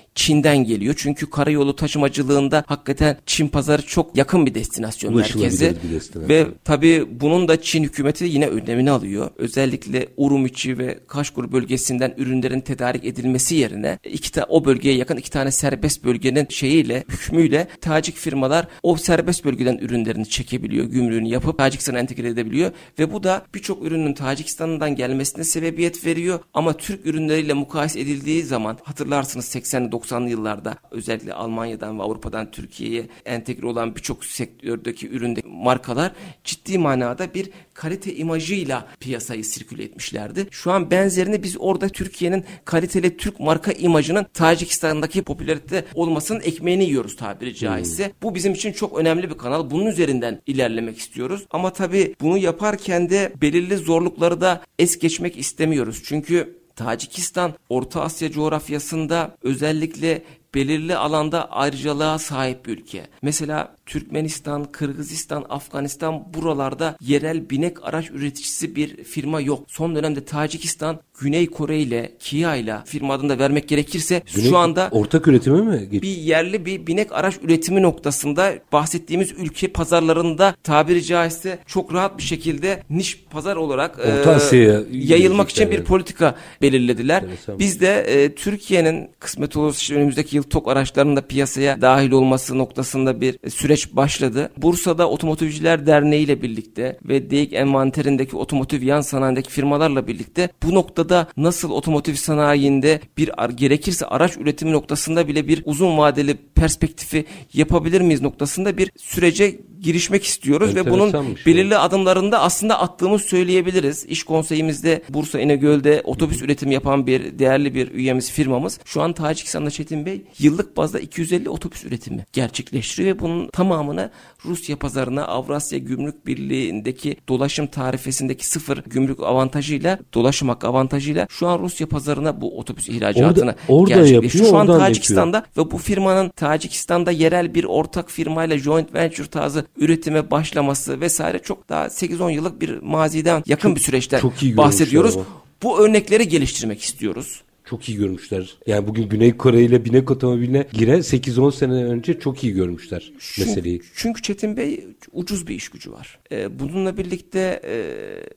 Çin'den 0.14 0.64
geliyor. 0.64 0.94
Çünkü 0.98 1.30
karayolu 1.30 1.76
taşımacılığında 1.76 2.64
hakikaten 2.66 3.16
Çin 3.26 3.48
pazarı 3.48 3.82
çok 3.82 4.16
yakın 4.16 4.46
bir 4.46 4.54
destinasyon 4.54 5.16
merkezi. 5.16 5.76
Bir 5.84 5.94
destinasyon. 5.94 6.28
Ve 6.28 6.46
tabii 6.64 7.06
bunun 7.20 7.48
da 7.48 7.62
Çin 7.62 7.82
hükümeti 7.82 8.24
yine 8.24 8.46
önemini 8.46 8.90
alıyor. 8.90 9.30
Özellikle 9.38 10.08
Urumiçi 10.16 10.78
ve 10.78 10.98
Kaşgur 11.08 11.52
bölgesinden 11.52 12.14
ürünlerin 12.16 12.60
tedarik 12.60 13.04
edilmesi 13.04 13.54
yerine 13.54 13.98
iki 14.04 14.32
ta 14.32 14.46
o 14.48 14.64
bölgeye 14.64 14.96
yakın 14.96 15.16
iki 15.16 15.30
tane 15.30 15.50
serbest 15.50 16.04
bölgenin 16.04 16.46
şeyiyle, 16.48 17.04
hükmüyle 17.08 17.68
Tacik 17.80 18.16
firmalar 18.16 18.68
o 18.82 18.96
serbest 18.96 19.44
bölgeden 19.44 19.78
ürünlerini 19.78 20.28
çekebiliyor, 20.28 20.86
gümrüğünü 20.86 21.28
yapıp 21.28 21.58
Tacikistan'a 21.58 21.98
entegre 21.98 22.28
edebiliyor 22.28 22.72
ve 22.98 23.12
bu 23.12 23.22
da 23.22 23.46
birçok 23.54 23.86
ürünün 23.86 24.14
Tacikistan'dan 24.14 24.96
gelmesine 24.96 25.44
sebebiyet 25.44 26.06
veriyor 26.06 26.40
ama 26.54 26.72
Türk 26.76 27.06
ürünleriyle 27.06 27.52
mukayese 27.52 28.00
edildiği 28.00 28.43
zaman 28.44 28.78
hatırlarsınız 28.82 29.56
80'li 29.56 29.88
90'lı 29.88 30.30
yıllarda 30.30 30.76
özellikle 30.90 31.34
Almanya'dan 31.34 31.98
ve 31.98 32.02
Avrupa'dan 32.02 32.50
Türkiye'ye 32.50 33.08
entegre 33.24 33.66
olan 33.66 33.96
birçok 33.96 34.24
sektördeki 34.24 35.08
üründe 35.08 35.40
markalar 35.44 36.12
ciddi 36.44 36.78
manada 36.78 37.34
bir 37.34 37.50
kalite 37.74 38.14
imajıyla 38.14 38.88
piyasayı 39.00 39.44
sirküle 39.44 39.84
etmişlerdi. 39.84 40.46
Şu 40.50 40.72
an 40.72 40.90
benzerini 40.90 41.42
biz 41.42 41.56
orada 41.58 41.88
Türkiye'nin 41.88 42.44
kaliteli 42.64 43.16
Türk 43.16 43.40
marka 43.40 43.72
imajının 43.72 44.26
Tacikistan'daki 44.34 45.22
popülarite 45.22 45.84
olmasının 45.94 46.40
ekmeğini 46.40 46.84
yiyoruz 46.84 47.16
tabiri 47.16 47.54
caizse. 47.54 48.06
Hmm. 48.06 48.12
Bu 48.22 48.34
bizim 48.34 48.52
için 48.52 48.72
çok 48.72 48.98
önemli 48.98 49.30
bir 49.30 49.38
kanal. 49.38 49.70
Bunun 49.70 49.86
üzerinden 49.86 50.40
ilerlemek 50.46 50.98
istiyoruz. 50.98 51.46
Ama 51.50 51.72
tabii 51.72 52.14
bunu 52.20 52.38
yaparken 52.38 53.10
de 53.10 53.32
belirli 53.40 53.76
zorlukları 53.76 54.40
da 54.40 54.62
es 54.78 54.98
geçmek 54.98 55.38
istemiyoruz. 55.38 56.02
Çünkü 56.04 56.63
Tacikistan 56.76 57.52
Orta 57.68 58.02
Asya 58.02 58.30
coğrafyasında 58.30 59.36
özellikle 59.42 60.22
belirli 60.54 60.96
alanda 60.96 61.50
ayrıcalığa 61.50 62.18
sahip 62.18 62.66
bir 62.66 62.72
ülke. 62.72 63.06
Mesela 63.22 63.74
Türkmenistan, 63.86 64.64
Kırgızistan, 64.64 65.44
Afganistan 65.48 66.34
buralarda 66.34 66.96
yerel 67.00 67.50
binek 67.50 67.84
araç 67.84 68.10
üreticisi 68.10 68.76
bir 68.76 69.04
firma 69.04 69.40
yok. 69.40 69.64
Son 69.68 69.94
dönemde 69.96 70.24
Tacikistan 70.24 71.00
Güney 71.20 71.46
Kore 71.46 71.78
ile 71.78 72.12
Kia 72.18 72.56
ile 72.56 72.76
firma 72.84 73.14
adını 73.14 73.28
da 73.28 73.38
vermek 73.38 73.68
gerekirse 73.68 74.22
Güney, 74.34 74.50
şu 74.50 74.56
anda 74.56 74.88
ortak 74.92 75.28
üretimi 75.28 75.62
mi? 75.62 75.88
bir 75.92 76.08
yerli 76.08 76.66
bir 76.66 76.86
binek 76.86 77.12
araç 77.12 77.34
üretimi 77.42 77.82
noktasında 77.82 78.54
bahsettiğimiz 78.72 79.32
ülke 79.32 79.68
pazarlarında 79.68 80.54
tabiri 80.62 81.04
caizse 81.04 81.58
çok 81.66 81.94
rahat 81.94 82.18
bir 82.18 82.22
şekilde 82.22 82.82
niş 82.90 83.24
pazar 83.30 83.56
olarak 83.56 83.98
Orta 83.98 84.56
e, 84.56 84.84
yayılmak 84.92 85.50
için 85.50 85.64
bir 85.64 85.70
yiyecekler. 85.70 85.86
politika 85.88 86.34
belirlediler. 86.62 87.24
Biz 87.58 87.80
de 87.80 88.00
e, 88.00 88.34
Türkiye'nin 88.34 89.10
kısmet 89.18 89.56
olursa 89.56 89.78
işte 89.78 89.94
önümüzdeki 89.94 90.36
yıl 90.36 90.43
TOK 90.50 90.68
araçlarının 90.68 91.16
da 91.16 91.26
piyasaya 91.26 91.80
dahil 91.80 92.10
olması 92.10 92.58
noktasında 92.58 93.20
bir 93.20 93.38
e, 93.42 93.50
süreç 93.50 93.92
başladı. 93.96 94.50
Bursa'da 94.56 95.10
Otomotivciler 95.10 95.86
Derneği 95.86 96.24
ile 96.24 96.42
birlikte 96.42 96.98
ve 97.04 97.30
DEİK 97.30 97.52
envanterindeki 97.52 98.36
otomotiv 98.36 98.82
yan 98.82 99.00
sanayindeki 99.00 99.50
firmalarla 99.50 100.06
birlikte 100.06 100.48
bu 100.62 100.74
noktada 100.74 101.26
nasıl 101.36 101.70
otomotiv 101.70 102.14
sanayinde 102.14 103.00
bir 103.18 103.30
gerekirse 103.54 104.06
araç 104.06 104.36
üretimi 104.36 104.72
noktasında 104.72 105.28
bile 105.28 105.48
bir 105.48 105.62
uzun 105.64 105.98
vadeli 105.98 106.36
perspektifi 106.54 107.24
yapabilir 107.54 108.00
miyiz 108.00 108.22
noktasında 108.22 108.76
bir 108.76 108.90
sürece 108.96 109.60
girişmek 109.84 110.24
istiyoruz 110.24 110.74
ve 110.74 110.90
bunun 110.90 111.12
belirli 111.46 111.76
adımlarında 111.78 112.40
aslında 112.40 112.80
attığımız 112.80 113.22
söyleyebiliriz. 113.22 114.04
İş 114.04 114.22
konseyimizde 114.24 115.02
Bursa 115.08 115.40
İnegöl'de 115.40 116.00
otobüs 116.04 116.42
üretimi 116.42 116.74
yapan 116.74 117.06
bir 117.06 117.38
değerli 117.38 117.74
bir 117.74 117.90
üyemiz 117.92 118.30
firmamız. 118.32 118.80
Şu 118.84 119.02
an 119.02 119.12
Tacikistan'da 119.12 119.70
Çetin 119.70 120.06
Bey 120.06 120.22
yıllık 120.38 120.76
bazda 120.76 121.00
250 121.00 121.48
otobüs 121.48 121.84
üretimi 121.84 122.26
gerçekleştiriyor 122.32 123.16
ve 123.16 123.20
bunun 123.20 123.48
tamamını 123.48 124.10
Rusya 124.44 124.76
pazarına 124.76 125.24
Avrasya 125.26 125.78
Gümrük 125.78 126.26
Birliği'ndeki 126.26 127.16
dolaşım 127.28 127.66
tarifesindeki 127.66 128.46
sıfır 128.48 128.82
gümrük 128.86 129.20
avantajıyla 129.22 129.98
dolaşım 130.14 130.48
hakkı 130.48 130.66
avantajıyla 130.68 131.26
şu 131.30 131.46
an 131.46 131.58
Rusya 131.58 131.86
pazarına 131.88 132.40
bu 132.40 132.58
otobüs 132.58 132.88
ihracatını 132.88 133.26
Orada- 133.44 133.56
orada 133.68 133.88
gerçekleştiriyor. 133.94 134.22
yapıyor, 134.24 134.66
Şu 134.66 134.72
an 134.72 134.78
Tacikistan'da 134.78 135.44
ve 135.56 135.70
bu 135.70 135.78
firmanın 135.78 136.28
Tacikistan'da 136.28 137.10
yerel 137.10 137.54
bir 137.54 137.64
ortak 137.64 138.10
firmayla 138.10 138.58
joint 138.58 138.94
venture 138.94 139.26
tarzı 139.26 139.66
üretime 139.76 140.30
başlaması 140.30 141.00
vesaire 141.00 141.38
çok 141.38 141.68
daha 141.68 141.86
8-10 141.86 142.30
yıllık 142.32 142.60
bir 142.60 142.78
maziden 142.78 143.42
yakın 143.46 143.76
bir 143.76 143.80
süreçten 143.80 144.20
çok 144.20 144.32
bahsediyoruz. 144.42 145.18
Bu 145.62 145.80
örnekleri 145.80 146.28
geliştirmek 146.28 146.82
istiyoruz. 146.82 147.42
Çok 147.64 147.88
iyi 147.88 147.98
görmüşler. 147.98 148.56
Yani 148.66 148.86
bugün 148.88 149.08
Güney 149.08 149.36
Kore 149.36 149.62
ile 149.62 149.84
binek 149.84 150.10
otomobiline 150.10 150.66
giren 150.72 150.98
8-10 150.98 151.52
sene 151.52 151.72
önce 151.72 152.20
çok 152.20 152.44
iyi 152.44 152.52
görmüşler 152.52 153.12
meseleyi. 153.38 153.78
Çünkü, 153.78 153.92
çünkü 153.96 154.22
Çetin 154.22 154.56
Bey 154.56 154.84
ucuz 155.12 155.46
bir 155.46 155.54
iş 155.54 155.68
gücü 155.68 155.92
var. 155.92 156.18
Ee, 156.32 156.58
bununla 156.58 156.96
birlikte 156.96 157.60
e, 157.64 157.76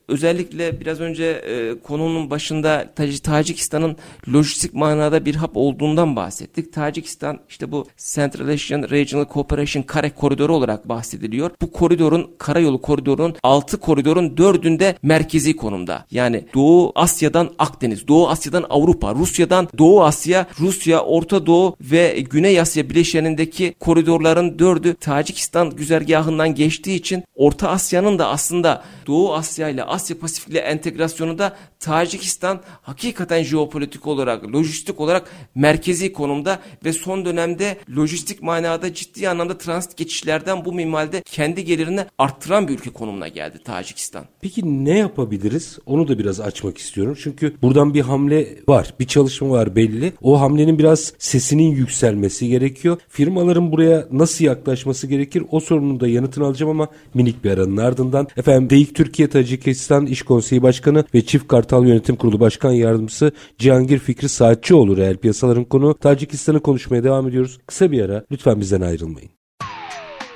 özellikle 0.08 0.80
biraz 0.80 1.00
önce 1.00 1.24
e, 1.26 1.80
konunun 1.84 2.30
başında 2.30 2.90
Tac- 2.96 3.22
Tacikistan'ın 3.22 3.96
lojistik 4.34 4.74
manada 4.74 5.26
bir 5.26 5.36
hap 5.36 5.52
olduğundan 5.58 6.16
bahsettik. 6.16 6.74
Tacikistan 6.74 7.40
işte 7.50 7.72
bu 7.72 7.86
Central 7.98 8.48
Asian 8.48 8.90
Regional 8.90 9.26
Cooperation 9.34 9.84
kare 9.84 10.10
koridoru 10.10 10.56
olarak 10.56 10.90
bahsediliyor. 10.90 11.52
Bu 11.62 11.72
koridorun 11.72 12.32
karayolu 12.38 12.82
koridorunun 12.82 13.36
6 13.44 13.78
koridorun 13.80 14.30
4'ünde 14.30 14.96
merkezi 15.02 15.56
konumda. 15.56 16.06
Yani 16.12 16.46
Doğu 16.54 16.92
Asya'dan 16.96 17.50
Akdeniz, 17.60 18.08
Doğu 18.08 18.30
Asya'dan 18.30 18.66
Avrupa, 18.70 19.17
Rusya'dan 19.18 19.68
Doğu 19.78 20.04
Asya, 20.04 20.48
Rusya, 20.60 21.02
Orta 21.02 21.46
Doğu 21.46 21.76
ve 21.82 22.20
Güney 22.30 22.60
Asya 22.60 22.90
bileşenindeki 22.90 23.74
koridorların 23.80 24.60
dördü 24.60 24.96
Tacikistan 25.00 25.70
güzergahından 25.70 26.56
geçtiği 26.56 26.96
için 26.96 27.24
Orta 27.36 27.70
Asya'nın 27.70 28.20
da 28.20 28.28
aslında 28.28 28.84
Doğu 29.08 29.34
Asya 29.34 29.70
ile 29.70 29.84
Asya 29.84 30.20
Pasifik 30.20 30.50
ile 30.50 30.60
entegrasyonu 30.60 31.38
da 31.38 31.56
Tacikistan 31.80 32.62
hakikaten 32.82 33.44
jeopolitik 33.44 34.08
olarak, 34.08 34.54
lojistik 34.54 35.00
olarak 35.00 35.32
merkezi 35.56 36.14
konumda 36.14 36.60
ve 36.86 36.94
son 36.94 37.26
dönemde 37.26 37.78
lojistik 37.98 38.42
manada 38.42 38.94
ciddi 38.94 39.30
anlamda 39.30 39.58
transit 39.58 39.98
geçişlerden 39.98 40.66
bu 40.66 40.74
minvalde 40.74 41.22
kendi 41.22 41.66
gelirini 41.66 42.06
arttıran 42.18 42.68
bir 42.68 42.74
ülke 42.74 42.90
konumuna 42.90 43.28
geldi 43.28 43.60
Tacikistan. 43.64 44.26
Peki 44.42 44.86
ne 44.86 44.98
yapabiliriz? 44.98 45.80
Onu 45.86 46.08
da 46.08 46.20
biraz 46.20 46.40
açmak 46.40 46.78
istiyorum. 46.78 47.18
Çünkü 47.24 47.56
buradan 47.62 47.94
bir 47.94 48.02
hamle 48.02 48.58
var. 48.68 48.94
Bir 49.00 49.07
çalışma 49.08 49.50
var 49.50 49.76
belli. 49.76 50.14
O 50.22 50.42
hamlenin 50.42 50.80
biraz 50.80 51.14
sesinin 51.20 51.72
yükselmesi 51.72 52.48
gerekiyor. 52.50 52.98
Firmaların 53.10 53.72
buraya 53.72 54.08
nasıl 54.12 54.46
yaklaşması 54.46 55.08
gerekir? 55.08 55.44
O 55.52 55.60
sorunun 55.60 56.00
da 56.00 56.08
yanıtını 56.08 56.46
alacağım 56.46 56.72
ama 56.72 56.88
minik 57.14 57.44
bir 57.44 57.52
aranın 57.52 57.78
ardından. 57.78 58.28
Efendim 58.38 58.70
DEİK 58.70 58.96
Türkiye 58.96 59.30
Tacikistan 59.30 60.06
İş 60.06 60.22
Konseyi 60.22 60.62
Başkanı 60.62 61.06
ve 61.14 61.26
Çift 61.26 61.48
Kartal 61.48 61.86
Yönetim 61.88 62.16
Kurulu 62.16 62.40
Başkan 62.40 62.72
Yardımcısı 62.72 63.32
Cihangir 63.58 64.00
Fikri 64.00 64.30
Saatçıoğlu 64.30 64.98
reel 64.98 65.18
piyasaların 65.18 65.64
konu. 65.64 65.94
Tacikistan'ı 65.94 66.60
konuşmaya 66.60 67.04
devam 67.04 67.28
ediyoruz. 67.28 67.58
Kısa 67.68 67.92
bir 67.92 68.02
ara. 68.02 68.24
Lütfen 68.32 68.60
bizden 68.60 68.82
ayrılmayın. 68.82 69.30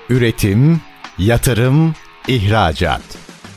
Üretim, 0.10 0.82
yatırım, 1.18 1.94
ihracat. 2.28 3.31